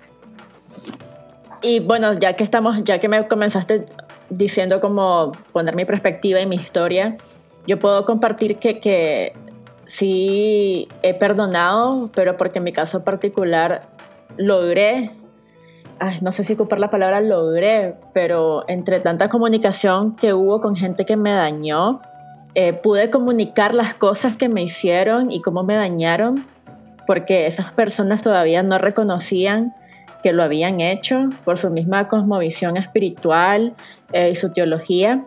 Y 1.62 1.80
bueno, 1.80 2.14
ya 2.14 2.34
que 2.34 2.44
estamos, 2.44 2.84
ya 2.84 3.00
que 3.00 3.08
me 3.08 3.28
comenzaste 3.28 3.86
diciendo 4.30 4.82
cómo 4.82 5.32
poner 5.52 5.76
mi 5.76 5.86
perspectiva 5.86 6.40
y 6.42 6.46
mi 6.46 6.56
historia, 6.56 7.18
yo 7.68 7.78
puedo 7.78 8.06
compartir 8.06 8.58
que, 8.58 8.80
que 8.80 9.34
sí 9.86 10.88
he 11.04 11.14
perdonado, 11.14 12.10
pero 12.16 12.38
porque 12.38 12.58
en 12.58 12.64
mi 12.64 12.74
caso 12.74 13.04
particular 13.04 13.82
logré, 14.38 15.12
no 16.22 16.32
sé 16.32 16.44
si 16.44 16.54
ocupar 16.54 16.80
la 16.80 16.90
palabra 16.90 17.22
logré, 17.22 17.96
pero 18.14 18.64
entre 18.68 19.00
tanta 19.00 19.30
comunicación 19.30 20.16
que 20.16 20.34
hubo 20.34 20.62
con 20.62 20.76
gente 20.76 21.06
que 21.06 21.16
me 21.16 21.32
dañó, 21.34 22.02
eh, 22.56 22.74
pude 22.74 23.12
comunicar 23.12 23.74
las 23.76 23.94
cosas 23.94 24.36
que 24.36 24.50
me 24.50 24.64
hicieron 24.64 25.32
y 25.32 25.42
cómo 25.42 25.64
me 25.64 25.76
dañaron, 25.76 26.46
porque 27.06 27.46
esas 27.46 27.72
personas 27.72 28.24
todavía 28.24 28.64
no 28.64 28.78
reconocían 28.78 29.74
que 30.22 30.34
lo 30.34 30.44
habían 30.44 30.82
hecho 30.82 31.30
por 31.46 31.58
su 31.58 31.70
misma 31.70 32.08
cosmovisión 32.08 32.78
espiritual 32.78 33.74
eh, 34.14 34.32
y 34.32 34.36
su 34.36 34.52
teología. 34.52 35.24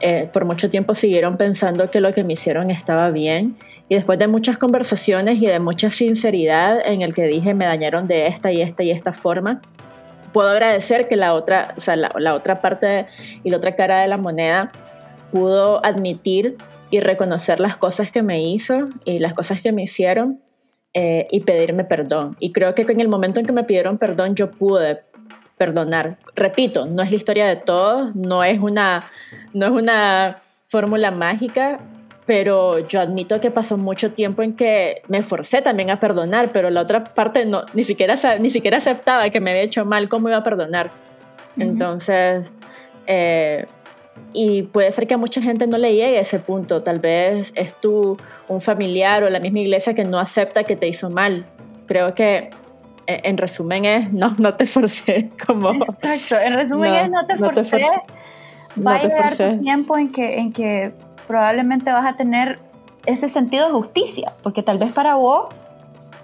Eh, 0.00 0.28
por 0.32 0.44
mucho 0.44 0.68
tiempo 0.68 0.94
siguieron 0.94 1.36
pensando 1.38 1.90
que 1.90 2.00
lo 2.00 2.12
que 2.12 2.22
me 2.22 2.34
hicieron 2.34 2.70
estaba 2.70 3.10
bien 3.10 3.56
y 3.88 3.94
después 3.94 4.18
de 4.18 4.26
muchas 4.26 4.58
conversaciones 4.58 5.40
y 5.40 5.46
de 5.46 5.58
mucha 5.58 5.90
sinceridad 5.90 6.86
en 6.86 7.00
el 7.00 7.14
que 7.14 7.22
dije 7.22 7.54
me 7.54 7.64
dañaron 7.64 8.06
de 8.06 8.26
esta 8.26 8.52
y 8.52 8.60
esta 8.60 8.82
y 8.82 8.90
esta 8.90 9.14
forma, 9.14 9.62
puedo 10.34 10.50
agradecer 10.50 11.08
que 11.08 11.16
la 11.16 11.32
otra, 11.32 11.72
o 11.78 11.80
sea, 11.80 11.96
la 11.96 12.34
otra 12.34 12.60
parte 12.60 13.06
y 13.42 13.48
la 13.48 13.56
otra 13.56 13.74
cara 13.74 14.02
de 14.02 14.08
la 14.08 14.18
moneda 14.18 14.70
pudo 15.32 15.84
admitir 15.84 16.58
y 16.90 17.00
reconocer 17.00 17.60
las 17.60 17.76
cosas 17.76 18.12
que 18.12 18.22
me 18.22 18.42
hizo 18.42 18.88
y 19.04 19.18
las 19.18 19.34
cosas 19.34 19.60
que 19.60 19.72
me 19.72 19.82
hicieron 19.82 20.40
eh, 20.98 21.28
y 21.30 21.40
pedirme 21.40 21.84
perdón. 21.84 22.36
Y 22.40 22.52
creo 22.52 22.74
que 22.74 22.80
en 22.80 23.02
el 23.02 23.08
momento 23.08 23.38
en 23.38 23.44
que 23.44 23.52
me 23.52 23.64
pidieron 23.64 23.98
perdón 23.98 24.34
yo 24.34 24.50
pude 24.50 25.02
perdonar. 25.58 26.16
Repito, 26.34 26.86
no 26.86 27.02
es 27.02 27.10
la 27.10 27.16
historia 27.18 27.46
de 27.46 27.56
todos, 27.56 28.16
no 28.16 28.42
es 28.42 28.58
una, 28.58 29.10
no 29.52 29.66
es 29.66 29.72
una 29.72 30.40
fórmula 30.68 31.10
mágica, 31.10 31.80
pero 32.24 32.78
yo 32.78 33.00
admito 33.00 33.42
que 33.42 33.50
pasó 33.50 33.76
mucho 33.76 34.14
tiempo 34.14 34.42
en 34.42 34.56
que 34.56 35.02
me 35.08 35.22
forcé 35.22 35.60
también 35.60 35.90
a 35.90 36.00
perdonar, 36.00 36.50
pero 36.50 36.70
la 36.70 36.80
otra 36.80 37.04
parte 37.04 37.44
no, 37.44 37.66
ni 37.74 37.84
siquiera, 37.84 38.16
ni 38.40 38.48
siquiera 38.48 38.78
aceptaba 38.78 39.28
que 39.28 39.38
me 39.38 39.50
había 39.50 39.64
hecho 39.64 39.84
mal, 39.84 40.08
¿cómo 40.08 40.28
iba 40.28 40.38
a 40.38 40.42
perdonar? 40.42 40.90
Entonces, 41.58 42.54
eh, 43.06 43.66
y 44.32 44.62
puede 44.62 44.90
ser 44.92 45.06
que 45.06 45.14
a 45.14 45.16
mucha 45.16 45.40
gente 45.40 45.66
no 45.66 45.78
le 45.78 45.94
llegue 45.94 46.18
a 46.18 46.20
ese 46.20 46.38
punto. 46.38 46.82
Tal 46.82 47.00
vez 47.00 47.52
es 47.54 47.74
tú, 47.80 48.18
un 48.48 48.60
familiar 48.60 49.22
o 49.22 49.30
la 49.30 49.40
misma 49.40 49.60
iglesia 49.60 49.94
que 49.94 50.04
no 50.04 50.18
acepta 50.18 50.64
que 50.64 50.76
te 50.76 50.88
hizo 50.88 51.08
mal. 51.10 51.46
Creo 51.86 52.14
que 52.14 52.50
e, 53.06 53.20
en 53.24 53.38
resumen 53.38 53.84
es 53.84 54.12
no, 54.14 54.34
no 54.38 54.54
te 54.54 54.66
forcé. 54.66 55.30
Como, 55.46 55.70
Exacto, 55.70 56.38
en 56.38 56.54
resumen 56.54 56.94
es 56.94 57.10
no 57.10 57.26
te 57.26 57.36
forcé. 57.36 57.82
Va 58.86 58.96
a 58.96 59.02
llegar 59.02 59.36
tu 59.36 59.62
tiempo 59.62 59.96
en 59.96 60.12
que, 60.12 60.38
en 60.38 60.52
que 60.52 60.92
probablemente 61.26 61.90
vas 61.90 62.04
a 62.04 62.14
tener 62.14 62.58
ese 63.06 63.28
sentido 63.28 63.66
de 63.66 63.72
justicia, 63.72 64.32
porque 64.42 64.62
tal 64.62 64.76
vez 64.78 64.92
para 64.92 65.14
vos 65.14 65.48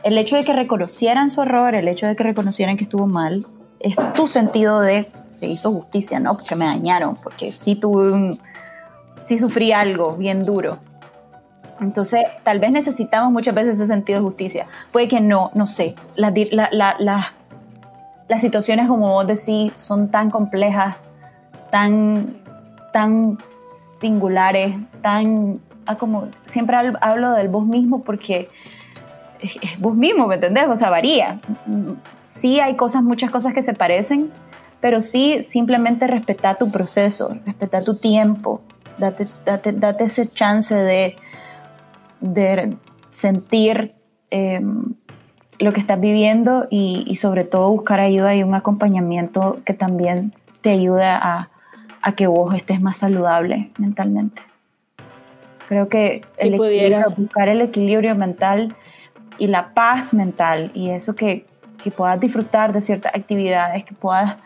el 0.02 0.18
hecho 0.18 0.37
de 0.37 0.44
que 0.44 0.52
reconocieran 0.52 1.31
su 1.31 1.42
error, 1.42 1.74
el 1.74 1.88
hecho 1.88 2.07
de 2.07 2.16
que 2.16 2.24
reconocieran 2.24 2.76
que 2.76 2.83
estuvo 2.83 3.07
mal, 3.07 3.46
es 3.83 3.97
tu 4.14 4.27
sentido 4.27 4.81
de 4.81 5.07
se 5.31 5.47
hizo 5.47 5.73
justicia, 5.73 6.21
¿no? 6.21 6.35
Porque 6.35 6.57
me 6.57 6.64
dañaron, 6.64 7.16
porque 7.23 7.51
sí 7.51 7.75
tuve 7.75 8.12
un, 8.12 8.38
sí 9.25 9.38
sufrí 9.38 9.73
algo 9.73 10.16
bien 10.16 10.45
duro. 10.45 10.79
Entonces, 11.81 12.25
tal 12.45 12.61
vez 12.61 12.71
necesitamos 12.71 13.33
muchas 13.33 13.55
veces 13.55 13.75
ese 13.75 13.87
sentido 13.87 14.21
de 14.21 14.25
justicia. 14.25 14.66
Puede 14.92 15.09
que 15.09 15.21
no, 15.21 15.51
no 15.55 15.66
sé. 15.66 15.97
Las, 16.14 16.33
las 17.01 18.40
situaciones, 18.40 18.87
como 18.87 19.12
vos 19.12 19.27
decís, 19.27 19.73
son 19.75 20.09
tan 20.09 20.31
complejas, 20.31 20.97
tan, 21.71 22.37
tan 22.92 23.38
singulares, 24.01 24.77
tan... 25.01 25.61
Ah, 25.85 25.97
como 25.97 26.29
siempre 26.47 26.77
hablo 27.01 27.33
del 27.33 27.49
vos 27.49 27.66
mismo 27.66 28.05
porque 28.05 28.49
vos 29.81 29.97
mismo, 29.97 30.29
¿me 30.29 30.37
entendés? 30.37 30.68
O 30.68 30.77
sea, 30.77 30.90
varía 30.90 31.40
sí 32.33 32.61
hay 32.61 32.77
cosas, 32.77 33.03
muchas 33.03 33.31
cosas 33.31 33.53
que 33.53 33.62
se 33.62 33.75
parecen, 33.75 34.31
pero 34.81 35.03
sí 35.03 35.42
simplemente 35.42 36.07
respeta 36.07 36.55
tu 36.55 36.73
proceso, 36.73 37.37
respeta 37.45 37.83
tu 37.83 37.97
tiempo, 37.97 38.62
date, 38.97 39.29
date, 39.45 40.05
ese 40.05 40.27
chance 40.29 40.75
de, 40.75 41.16
de 42.21 42.75
sentir 43.11 43.92
em, 44.31 44.95
lo 45.59 45.75
que 45.75 45.81
estás 45.81 46.01
viviendo 46.01 46.66
y, 46.71 47.14
sobre 47.16 47.45
todo 47.45 47.68
buscar 47.68 48.01
ayuda 48.01 48.35
y 48.35 48.42
un 48.42 48.55
acompañamiento 48.55 49.61
que 49.66 49.75
también 49.75 50.35
te 50.62 50.71
ayude 50.71 51.05
a, 51.05 51.51
a 52.01 52.12
que 52.14 52.27
vos 52.27 52.55
estés 52.55 52.81
más 52.81 52.97
saludable 52.97 53.71
mentalmente. 53.77 54.40
Creo 55.68 55.88
que 55.88 56.23
el 56.38 56.57
buscar 57.14 57.51
el 57.51 57.61
equilibrio 57.61 58.14
mental 58.14 58.74
y 59.39 59.49
la 59.49 59.74
paz 59.74 60.14
mental 60.14 60.70
y 60.74 60.91
eso 60.91 61.14
que, 61.14 61.47
que 61.83 61.91
puedas 61.91 62.18
disfrutar 62.20 62.72
de 62.72 62.80
ciertas 62.80 63.14
actividades, 63.14 63.85
que 63.85 63.95
puedas, 63.95 64.37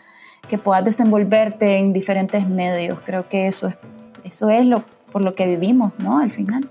que 0.49 0.57
puedas 0.57 0.83
desenvolverte 0.83 1.77
en 1.77 1.93
diferentes 1.93 2.47
medios. 2.47 2.99
Creo 3.05 3.27
que 3.27 3.47
eso 3.47 3.67
es, 3.67 3.77
eso 4.23 4.49
es 4.49 4.65
lo, 4.65 4.83
por 5.11 5.21
lo 5.21 5.35
que 5.35 5.45
vivimos, 5.45 5.93
¿no? 5.99 6.19
Al 6.19 6.31
final. 6.31 6.67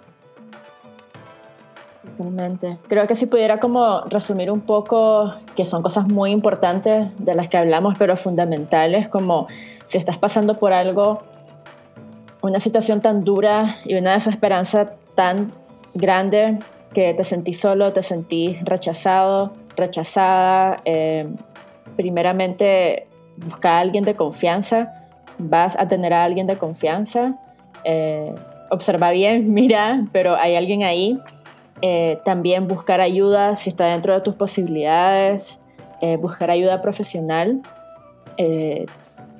Totalmente. 2.16 2.78
Creo 2.88 3.06
que 3.06 3.14
si 3.14 3.26
pudiera 3.26 3.58
como 3.60 4.02
resumir 4.02 4.50
un 4.50 4.60
poco, 4.60 5.34
que 5.54 5.64
son 5.64 5.82
cosas 5.82 6.06
muy 6.08 6.30
importantes 6.30 7.08
de 7.18 7.34
las 7.34 7.48
que 7.48 7.58
hablamos, 7.58 7.96
pero 7.98 8.16
fundamentales, 8.16 9.08
como 9.08 9.48
si 9.86 9.98
estás 9.98 10.16
pasando 10.16 10.58
por 10.58 10.72
algo, 10.72 11.22
una 12.42 12.60
situación 12.60 13.00
tan 13.00 13.24
dura 13.24 13.76
y 13.84 13.96
una 13.96 14.12
desesperanza 14.12 14.92
tan 15.14 15.52
grande 15.94 16.58
que 16.94 17.12
te 17.12 17.24
sentís 17.24 17.60
solo, 17.60 17.92
te 17.92 18.02
sentís 18.02 18.64
rechazado, 18.64 19.52
rechazada, 19.76 20.78
eh, 20.84 21.26
primeramente 21.96 23.06
busca 23.36 23.76
a 23.76 23.80
alguien 23.80 24.04
de 24.04 24.14
confianza, 24.14 24.92
vas 25.38 25.76
a 25.78 25.86
tener 25.88 26.12
a 26.12 26.24
alguien 26.24 26.46
de 26.46 26.56
confianza, 26.56 27.34
eh, 27.84 28.34
observa 28.70 29.10
bien, 29.10 29.52
mira, 29.54 30.04
pero 30.12 30.36
hay 30.36 30.56
alguien 30.56 30.82
ahí 30.82 31.20
Eh, 31.82 32.20
también 32.24 32.68
buscar 32.68 33.02
ayuda 33.02 33.54
si 33.54 33.68
está 33.68 33.84
dentro 33.88 34.14
de 34.14 34.22
tus 34.22 34.34
posibilidades, 34.34 35.60
eh, 36.00 36.16
buscar 36.16 36.50
ayuda 36.50 36.80
profesional. 36.80 37.60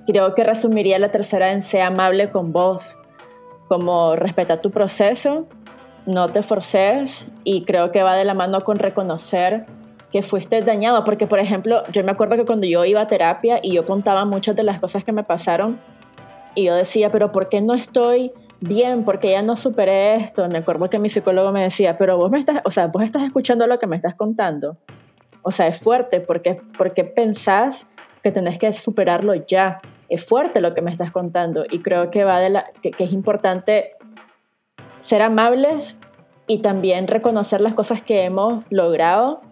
Creo 0.07 0.35
que 0.35 0.45
resumiría 0.45 0.99
la 0.99 1.11
tercera 1.11 1.51
en 1.51 1.63
ser 1.63 1.81
amable 1.81 2.29
con 2.31 2.53
vos, 2.53 2.95
como 3.69 4.17
respeta 4.17 4.61
tu 4.61 4.71
proceso, 4.71 5.47
no 6.07 6.29
te 6.29 6.43
forces 6.43 7.27
y 7.43 7.65
creo 7.65 7.91
que 7.91 8.03
va 8.03 8.17
de 8.17 8.25
la 8.25 8.35
mano 8.35 8.61
con 8.63 8.79
reconocer 8.79 9.67
que 10.13 10.23
fuiste 10.23 10.61
dañado, 10.63 11.05
porque 11.05 11.27
por 11.27 11.39
ejemplo, 11.39 11.83
yo 11.93 12.05
me 12.05 12.13
acuerdo 12.13 12.37
que 12.37 12.45
cuando 12.45 12.67
yo 12.67 12.85
iba 12.85 13.01
a 13.01 13.07
terapia 13.07 13.61
y 13.63 13.75
yo 13.75 13.85
contaba 13.85 14.25
muchas 14.25 14.57
de 14.57 14.63
las 14.63 14.81
cosas 14.81 15.05
que 15.05 15.13
me 15.13 15.25
pasaron 15.25 15.79
y 16.55 16.65
yo 16.65 16.75
decía, 16.75 17.11
pero 17.11 17.33
¿por 17.33 17.49
qué 17.49 17.61
no 17.61 17.75
estoy 17.75 18.33
bien? 18.61 19.05
Porque 19.05 19.31
ya 19.31 19.43
no 19.43 19.57
superé 19.57 20.17
esto. 20.17 20.49
Me 20.49 20.59
acuerdo 20.59 20.89
que 20.89 20.99
mi 20.99 21.11
psicólogo 21.11 21.53
me 21.53 21.63
decía, 21.63 21.97
pero 21.97 22.17
vos 22.17 22.31
me 22.31 22.39
estás, 22.39 22.63
o 22.65 22.71
sea, 22.71 22.87
vos 22.87 23.03
estás 23.03 23.23
escuchando 23.23 23.67
lo 23.67 23.79
que 23.79 23.87
me 23.87 23.97
estás 23.97 24.15
contando. 24.15 24.79
O 25.43 25.53
sea, 25.53 25.67
es 25.69 25.79
fuerte 25.79 26.21
porque, 26.21 26.61
porque 26.79 27.05
pensás 27.05 27.87
que 28.23 28.33
tenés 28.33 28.59
que 28.59 28.73
superarlo 28.73 29.35
ya. 29.35 29.81
Es 30.09 30.25
fuerte 30.25 30.61
lo 30.61 30.73
que 30.73 30.83
me 30.83 30.91
estás 30.91 31.11
contando 31.11 31.65
y 31.71 31.81
creo 31.81 32.11
que, 32.11 32.25
va 32.25 32.41
de 32.41 32.51
la, 32.51 32.65
que, 32.83 32.93
es 32.99 33.13
importante 33.13 33.93
ser 35.01 35.23
amables 35.23 35.97
y 36.47 36.59
también 36.59 37.07
reconocer 37.07 37.61
las 37.61 37.75
cosas 37.75 38.03
que 38.03 38.23
hemos 38.23 38.65
logrado 38.71 39.43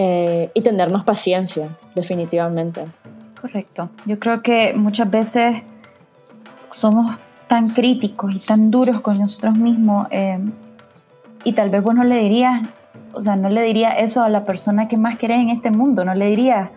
eh, 0.00 0.50
y 0.54 0.60
tenernos 0.62 1.02
paciencia, 1.02 1.76
definitivamente. 1.94 2.84
Correcto. 3.40 3.90
Yo 4.06 4.18
creo 4.18 4.42
que 4.42 4.74
muchas 4.74 5.10
veces 5.10 5.62
somos 6.70 7.18
tan 7.48 7.68
críticos 7.68 8.34
y 8.34 8.38
tan 8.38 8.70
duros 8.70 9.00
con 9.00 9.18
nosotros 9.18 9.56
mismos 9.56 10.06
eh, 10.10 10.38
y 11.42 11.52
tal 11.52 11.70
vez 11.70 11.82
vos 11.82 11.94
no 11.94 12.04
le 12.04 12.18
dirías 12.18 12.62
o 13.12 13.20
sea, 13.20 13.36
no 13.36 13.48
le 13.48 13.62
diría 13.62 13.90
eso 13.90 14.22
a 14.22 14.28
la 14.28 14.44
persona 14.44 14.86
que 14.88 14.96
más 14.96 15.18
querés 15.18 15.38
en 15.38 15.50
este 15.50 15.70
mundo, 15.70 16.04
no 16.04 16.14
le 16.14 16.28
diría, 16.28 16.70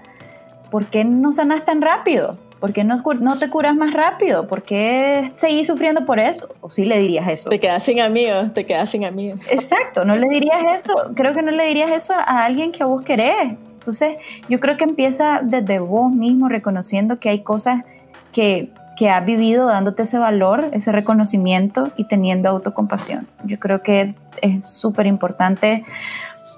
¿por 0.70 0.88
qué 0.88 1.04
no 1.04 1.32
sanas 1.34 1.66
tan 1.66 1.82
rápido? 1.82 2.38
¿Por 2.62 2.74
qué 2.74 2.84
no, 2.84 2.95
no 3.20 3.39
te 3.39 3.49
curas 3.49 3.76
más 3.76 3.91
rápido? 3.91 4.45
¿Por 4.45 4.62
qué 4.62 5.32
seguís 5.34 5.66
sufriendo 5.66 6.05
por 6.05 6.20
eso? 6.20 6.47
¿O 6.62 6.70
sí 6.70 6.86
le 6.86 6.99
dirías 6.99 7.28
eso? 7.28 7.49
Te 7.49 7.59
quedas 7.59 7.82
sin 7.82 7.99
amigos, 7.99 8.53
te 8.53 8.68
quedas 8.68 8.91
sin 8.91 9.03
amigos. 9.03 9.41
Exacto, 9.49 10.05
no 10.05 10.16
le 10.16 10.30
dirías 10.30 10.59
eso. 10.76 10.93
Creo 11.16 11.34
que 11.34 11.41
no 11.41 11.49
le 11.49 11.66
dirías 11.66 11.89
eso 11.89 12.14
a 12.14 12.45
alguien 12.45 12.72
que 12.72 12.84
a 12.84 12.86
vos 12.86 13.01
querés. 13.01 13.55
Entonces, 13.74 14.18
yo 14.47 14.59
creo 14.59 14.78
que 14.78 14.84
empieza 14.84 15.41
desde 15.43 15.80
vos 15.80 16.14
mismo 16.14 16.49
reconociendo 16.49 17.20
que 17.20 17.30
hay 17.30 17.39
cosas 17.39 17.84
que, 18.32 18.70
que 18.95 19.09
has 19.09 19.26
vivido, 19.26 19.66
dándote 19.66 20.03
ese 20.03 20.20
valor, 20.20 20.70
ese 20.72 20.91
reconocimiento 20.91 21.89
y 21.97 22.03
teniendo 22.03 22.47
autocompasión. 22.49 23.28
Yo 23.43 23.59
creo 23.59 23.82
que 23.82 24.14
es 24.43 24.70
súper 24.70 25.07
importante 25.07 25.84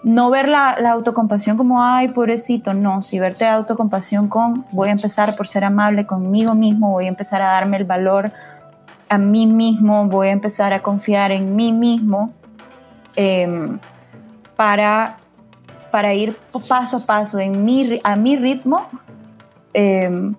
no 0.03 0.29
ver 0.29 0.49
la, 0.49 0.71
autocompasión 0.91 1.57
como, 1.57 1.81
ay, 1.81 2.09
pobrecito, 2.09 2.73
no, 2.73 3.01
si 3.01 3.19
verte 3.19 3.47
autocompasión 3.47 4.27
con, 4.27 4.65
voy 4.71 4.89
a 4.89 4.91
empezar 4.91 5.35
por 5.35 5.47
ser 5.47 5.63
amable 5.63 6.05
conmigo 6.05 6.53
mismo, 6.55 6.91
voy 6.91 7.05
a 7.05 7.07
empezar 7.07 7.41
a 7.41 7.47
darme 7.47 7.77
el 7.77 7.85
valor 7.85 8.31
a 9.09 9.17
mí 9.17 9.47
mismo, 9.47 10.05
voy 10.07 10.27
a 10.27 10.31
empezar 10.31 10.73
a 10.73 10.81
confiar 10.81 11.31
en 11.31 11.55
mí 11.55 11.71
mismo 11.71 12.33
em, 13.15 13.79
para, 14.55 15.17
para 15.91 16.13
ir 16.13 16.37
paso 16.67 16.97
a 16.97 17.05
paso 17.05 17.39
en 17.39 17.63
mi, 17.63 18.01
a 18.03 18.15
mi 18.15 18.35
ritmo 18.35 18.87
em, 19.73 20.35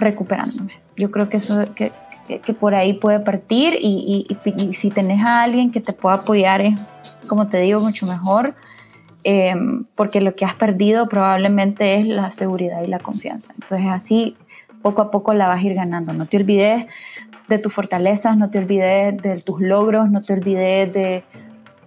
recuperándome. 0.00 0.72
Yo 0.96 1.10
creo 1.10 1.28
que 1.28 1.36
eso, 1.36 1.72
que, 1.74 1.92
que, 2.26 2.54
por 2.54 2.74
ahí 2.74 2.94
puede 2.94 3.20
partir 3.20 3.76
y, 3.80 4.26
si 4.72 4.90
tenés 4.90 5.24
a 5.24 5.42
alguien 5.42 5.70
que 5.70 5.80
te 5.80 5.92
pueda 5.92 6.16
apoyar 6.16 6.60
es, 6.60 6.92
como 7.28 7.48
te 7.48 7.60
digo, 7.60 7.80
mucho 7.80 8.06
mejor, 8.06 8.54
em, 9.24 9.84
porque 9.94 10.20
lo 10.20 10.34
que 10.34 10.44
has 10.44 10.54
perdido 10.54 11.08
probablemente 11.08 11.96
es 11.96 12.06
la 12.06 12.30
seguridad 12.30 12.82
y 12.82 12.86
la 12.86 12.98
confianza. 12.98 13.52
Entonces 13.60 13.88
así 13.88 14.36
poco 14.82 15.02
a 15.02 15.10
poco 15.10 15.34
la 15.34 15.48
vas 15.48 15.62
a 15.62 15.66
ir 15.66 15.74
ganando. 15.74 16.12
No 16.12 16.26
te 16.26 16.36
olvides 16.36 16.86
de 17.48 17.58
tus 17.58 17.72
fortalezas, 17.72 18.36
no 18.36 18.50
te 18.50 18.58
olvides 18.58 19.20
de 19.22 19.40
tus 19.40 19.60
logros, 19.60 20.10
no 20.10 20.22
te 20.22 20.32
olvides 20.32 20.92
de... 20.92 21.24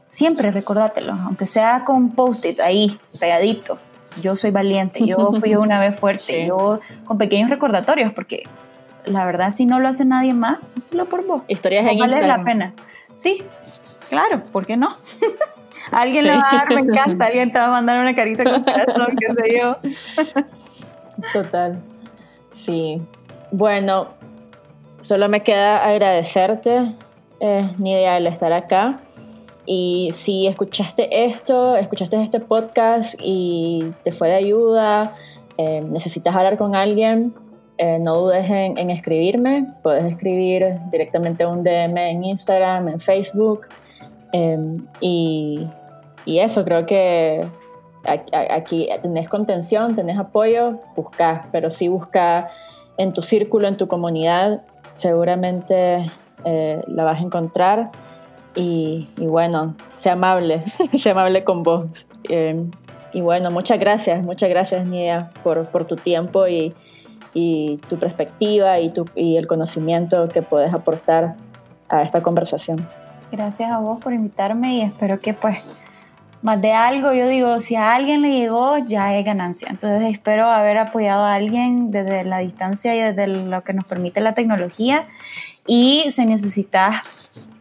Siempre 0.10 0.52
recordátelo, 0.52 1.14
aunque 1.14 1.46
sea 1.46 1.84
con 1.84 2.12
post-it 2.12 2.60
ahí, 2.60 2.98
pegadito. 3.20 3.78
Yo 4.22 4.36
soy 4.36 4.52
valiente, 4.52 5.06
yo 5.06 5.32
fui 5.40 5.56
una 5.68 5.80
vez 5.80 6.00
fuerte, 6.00 6.48
yo 6.48 6.80
con 7.06 7.18
pequeños 7.18 7.50
recordatorios, 7.50 8.14
porque 8.14 8.44
la 9.08 9.26
verdad, 9.26 9.52
si 9.52 9.66
no 9.66 9.80
lo 9.80 9.88
hace 9.88 10.06
nadie 10.06 10.34
más, 10.34 10.60
hazlo 10.78 11.06
por 11.06 11.26
vos. 11.26 11.44
Historias 11.48 11.86
en 11.88 12.00
vale 12.00 12.28
la 12.28 12.44
pena. 12.44 12.74
Sí, 13.16 13.44
claro, 14.10 14.44
¿por 14.52 14.66
qué 14.66 14.78
no? 14.78 14.90
alguien 15.92 16.28
lo 16.28 16.34
va 16.34 16.50
a 16.50 16.56
dar, 16.56 16.74
me 16.74 16.82
encanta, 16.82 17.26
alguien 17.26 17.52
te 17.52 17.60
va 17.60 17.66
a 17.66 17.72
mandar 17.72 17.98
una 18.00 18.16
carita 18.16 18.44
con 18.44 18.64
corazón, 18.64 19.16
qué 19.20 19.34
sé 19.34 19.60
yo. 19.60 19.78
Total. 21.34 21.80
Sí. 22.52 23.02
Bueno, 23.52 24.10
solo 25.00 25.30
me 25.30 25.42
queda 25.42 25.86
agradecerte, 25.86 26.92
eh, 27.40 27.70
Nidia, 27.78 28.18
el 28.18 28.28
estar 28.28 28.54
acá. 28.54 29.00
Y 29.66 30.12
si 30.14 30.48
escuchaste 30.48 31.26
esto, 31.26 31.76
escuchaste 31.76 32.22
este 32.22 32.40
podcast 32.40 33.16
y 33.20 33.94
te 34.04 34.12
fue 34.12 34.30
de 34.30 34.36
ayuda, 34.36 35.14
eh, 35.58 35.82
necesitas 35.82 36.36
hablar 36.36 36.58
con 36.58 36.76
alguien, 36.76 37.34
eh, 37.78 38.00
no 38.00 38.16
dudes 38.16 38.50
en, 38.50 38.90
escribirme. 38.90 39.68
Puedes 39.84 40.04
escribir 40.06 40.80
directamente 40.92 41.46
un 41.46 41.64
DM 41.64 41.98
en 41.98 42.24
Instagram, 42.24 42.88
en 42.88 43.00
Facebook. 43.00 43.68
Em, 44.32 44.86
y, 45.00 45.68
eso, 46.26 46.64
creo 46.66 46.86
que 46.86 47.46
aquí 48.04 48.90
tenés 49.02 49.30
contención, 49.30 49.96
tenés 49.96 50.18
apoyo, 50.18 50.80
busca, 50.96 51.48
pero 51.52 51.70
sí 51.70 51.88
busca 51.88 52.50
en 52.98 53.14
tu 53.14 53.22
círculo, 53.22 53.68
en 53.68 53.78
tu 53.78 53.88
comunidad, 53.88 54.62
seguramente 54.96 56.06
eh, 56.46 56.82
la 56.88 57.04
vas 57.04 57.20
a 57.20 57.24
encontrar. 57.24 57.92
Y, 58.56 59.08
bueno, 59.18 59.76
sea 59.98 60.14
amable, 60.14 60.64
sea 60.98 61.12
amable 61.12 61.44
con 61.44 61.62
vos. 61.62 61.86
Em, 62.28 62.72
y 63.14 63.22
bueno, 63.22 63.52
muchas 63.52 63.80
gracias, 63.80 64.24
muchas 64.24 64.50
gracias 64.50 64.86
Nia 64.86 65.32
por, 65.44 65.68
por 65.68 65.86
tu 65.86 65.96
tiempo 65.96 66.48
y, 66.48 66.74
y 67.40 67.78
tu 67.88 68.00
perspectiva 68.00 68.80
y, 68.80 68.90
tu, 68.90 69.06
y 69.14 69.38
el 69.38 69.46
conocimiento 69.46 70.28
que 70.28 70.42
puedes 70.42 70.74
aportar 70.74 71.36
a 71.88 72.02
esta 72.02 72.24
conversación. 72.24 72.88
Gracias 73.32 73.72
a 73.72 73.78
vos 73.78 74.00
por 74.00 74.12
invitarme 74.14 74.78
y 74.78 74.82
espero 74.82 75.20
que 75.20 75.36
pues 75.36 75.80
más 76.42 76.60
de 76.64 76.74
algo, 76.74 77.14
yo 77.14 77.28
digo, 77.28 77.60
si 77.60 77.76
a 77.76 77.94
alguien 77.94 78.24
le 78.24 78.30
llegó, 78.40 78.80
ya 78.80 79.16
es 79.16 79.24
ganancia. 79.24 79.68
Entonces 79.70 80.12
espero 80.12 80.50
haber 80.50 80.80
apoyado 80.80 81.26
a 81.26 81.36
alguien 81.36 81.92
desde 81.92 82.24
la 82.24 82.40
distancia 82.40 82.96
y 82.96 83.02
desde 83.02 83.28
lo 83.28 83.64
que 83.64 83.74
nos 83.74 83.86
permite 83.86 84.20
la 84.20 84.34
tecnología. 84.34 85.08
Y 85.68 86.06
si 86.10 86.26
necesitas 86.26 87.52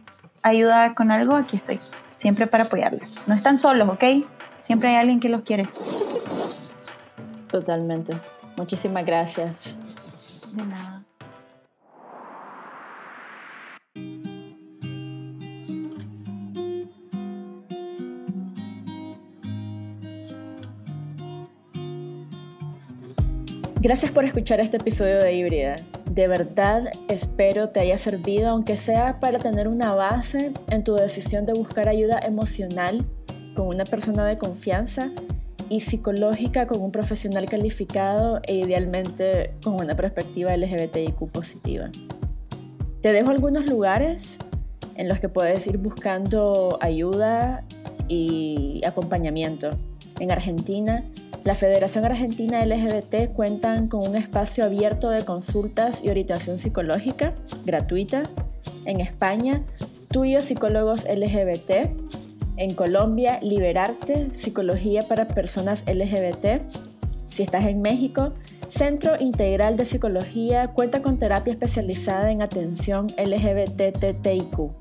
ayuda 0.41 0.95
con 0.95 1.11
algo, 1.11 1.35
aquí 1.35 1.57
estoy, 1.57 1.79
siempre 2.17 2.47
para 2.47 2.63
apoyarles. 2.63 3.21
No 3.27 3.35
están 3.35 3.59
solos, 3.59 3.89
¿ok? 3.89 4.25
Siempre 4.61 4.89
hay 4.89 4.95
alguien 4.95 5.19
que 5.19 5.29
los 5.29 5.41
quiere. 5.41 5.69
Totalmente. 7.51 8.15
Muchísimas 8.57 9.05
gracias. 9.05 9.75
De 10.53 10.65
nada. 10.65 11.03
Gracias 23.79 24.11
por 24.11 24.25
escuchar 24.25 24.59
este 24.59 24.77
episodio 24.77 25.19
de 25.19 25.33
Híbrida. 25.33 25.75
De 26.09 26.27
verdad 26.27 26.89
espero 27.09 27.69
te 27.69 27.79
haya 27.79 27.99
servido, 27.99 28.49
aunque 28.49 28.75
sea 28.75 29.19
para 29.19 29.37
tener 29.37 29.67
una 29.67 29.93
base 29.93 30.51
en 30.71 30.83
tu 30.83 30.95
decisión 30.95 31.45
de 31.45 31.53
buscar 31.53 31.87
ayuda 31.87 32.19
emocional 32.19 33.05
con 33.55 33.67
una 33.67 33.83
persona 33.83 34.25
de 34.25 34.39
confianza 34.39 35.11
y 35.69 35.81
psicológica 35.81 36.67
con 36.67 36.81
un 36.81 36.91
profesional 36.91 37.45
calificado 37.47 38.39
e 38.43 38.55
idealmente 38.55 39.53
con 39.63 39.75
una 39.75 39.95
perspectiva 39.95 40.55
LGBTIQ 40.55 41.29
positiva. 41.31 41.89
Te 43.01 43.13
dejo 43.13 43.31
algunos 43.31 43.69
lugares 43.69 44.37
en 44.95 45.07
los 45.07 45.19
que 45.19 45.29
puedes 45.29 45.65
ir 45.67 45.77
buscando 45.77 46.77
ayuda 46.81 47.63
y 48.07 48.81
acompañamiento. 48.85 49.69
En 50.19 50.31
Argentina, 50.31 51.03
la 51.43 51.55
Federación 51.55 52.03
Argentina 52.05 52.65
LGBT 52.65 53.33
cuentan 53.33 53.87
con 53.87 54.07
un 54.07 54.15
espacio 54.15 54.65
abierto 54.65 55.09
de 55.09 55.23
consultas 55.23 56.03
y 56.03 56.09
orientación 56.09 56.59
psicológica 56.59 57.33
gratuita. 57.65 58.23
En 58.85 58.99
España, 58.99 59.61
tuyos 60.11 60.43
psicólogos 60.43 61.05
LGBT 61.05 62.16
en 62.57 62.73
Colombia, 62.73 63.39
Liberarte, 63.41 64.29
Psicología 64.35 65.01
para 65.07 65.27
Personas 65.27 65.83
LGBT. 65.87 66.61
Si 67.27 67.43
estás 67.43 67.65
en 67.65 67.81
México, 67.81 68.31
Centro 68.67 69.13
Integral 69.19 69.77
de 69.77 69.85
Psicología 69.85 70.73
cuenta 70.73 71.01
con 71.01 71.19
terapia 71.19 71.53
especializada 71.53 72.31
en 72.31 72.41
atención 72.41 73.07
LGBTTIQ. 73.17 74.71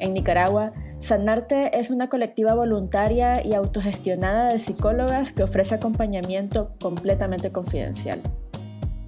En 0.00 0.12
Nicaragua, 0.12 0.72
Sanarte 0.98 1.78
es 1.78 1.90
una 1.90 2.08
colectiva 2.08 2.54
voluntaria 2.54 3.44
y 3.44 3.54
autogestionada 3.54 4.52
de 4.52 4.58
psicólogas 4.58 5.32
que 5.32 5.44
ofrece 5.44 5.76
acompañamiento 5.76 6.72
completamente 6.80 7.52
confidencial. 7.52 8.20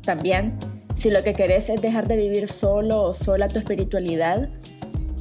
También, 0.02 0.56
si 0.94 1.10
lo 1.10 1.20
que 1.20 1.32
querés 1.32 1.68
es 1.68 1.82
dejar 1.82 2.06
de 2.06 2.16
vivir 2.16 2.48
solo 2.48 3.02
o 3.02 3.14
sola 3.14 3.48
tu 3.48 3.58
espiritualidad 3.58 4.48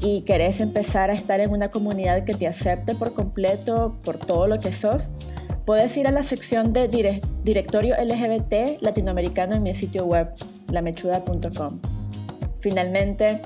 y 0.02 0.22
querés 0.22 0.62
empezar 0.62 1.10
a 1.10 1.14
estar 1.14 1.40
en 1.40 1.52
una 1.52 1.70
comunidad 1.70 2.24
que 2.24 2.34
te 2.34 2.48
acepte 2.48 2.96
por 2.96 3.14
completo 3.14 3.98
por 4.04 4.18
todo 4.18 4.48
lo 4.48 4.60
que 4.60 4.72
sos, 4.72 5.04
puedes 5.66 5.96
ir 5.98 6.08
a 6.08 6.12
la 6.12 6.24
sección 6.24 6.74
de 6.74 6.88
directorio 7.44 7.96
LGBT 7.96 8.82
latinoamericano 8.82 9.56
en 9.56 9.64
mi 9.64 9.74
sitio 9.74 10.06
web, 10.06 10.28
lamechuda.com. 10.72 11.80
Finalmente, 12.60 13.42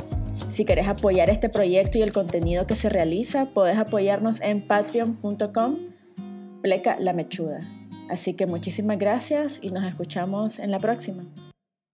si 0.52 0.66
querés 0.66 0.88
apoyar 0.88 1.30
este 1.30 1.50
proyecto 1.50 1.98
y 1.98 2.02
el 2.02 2.12
contenido 2.12 2.68
que 2.68 2.76
se 2.76 2.90
realiza, 2.90 3.46
podés 3.46 3.78
apoyarnos 3.78 4.42
en 4.42 4.62
patreon.com 4.68 5.78
pleca 6.62 6.98
la 7.00 7.14
mechuda. 7.14 7.62
Así 8.10 8.34
que 8.34 8.46
muchísimas 8.46 9.00
gracias 9.00 9.60
y 9.62 9.70
nos 9.70 9.84
escuchamos 9.84 10.60
en 10.60 10.72
la 10.72 10.80
próxima. 10.80 11.26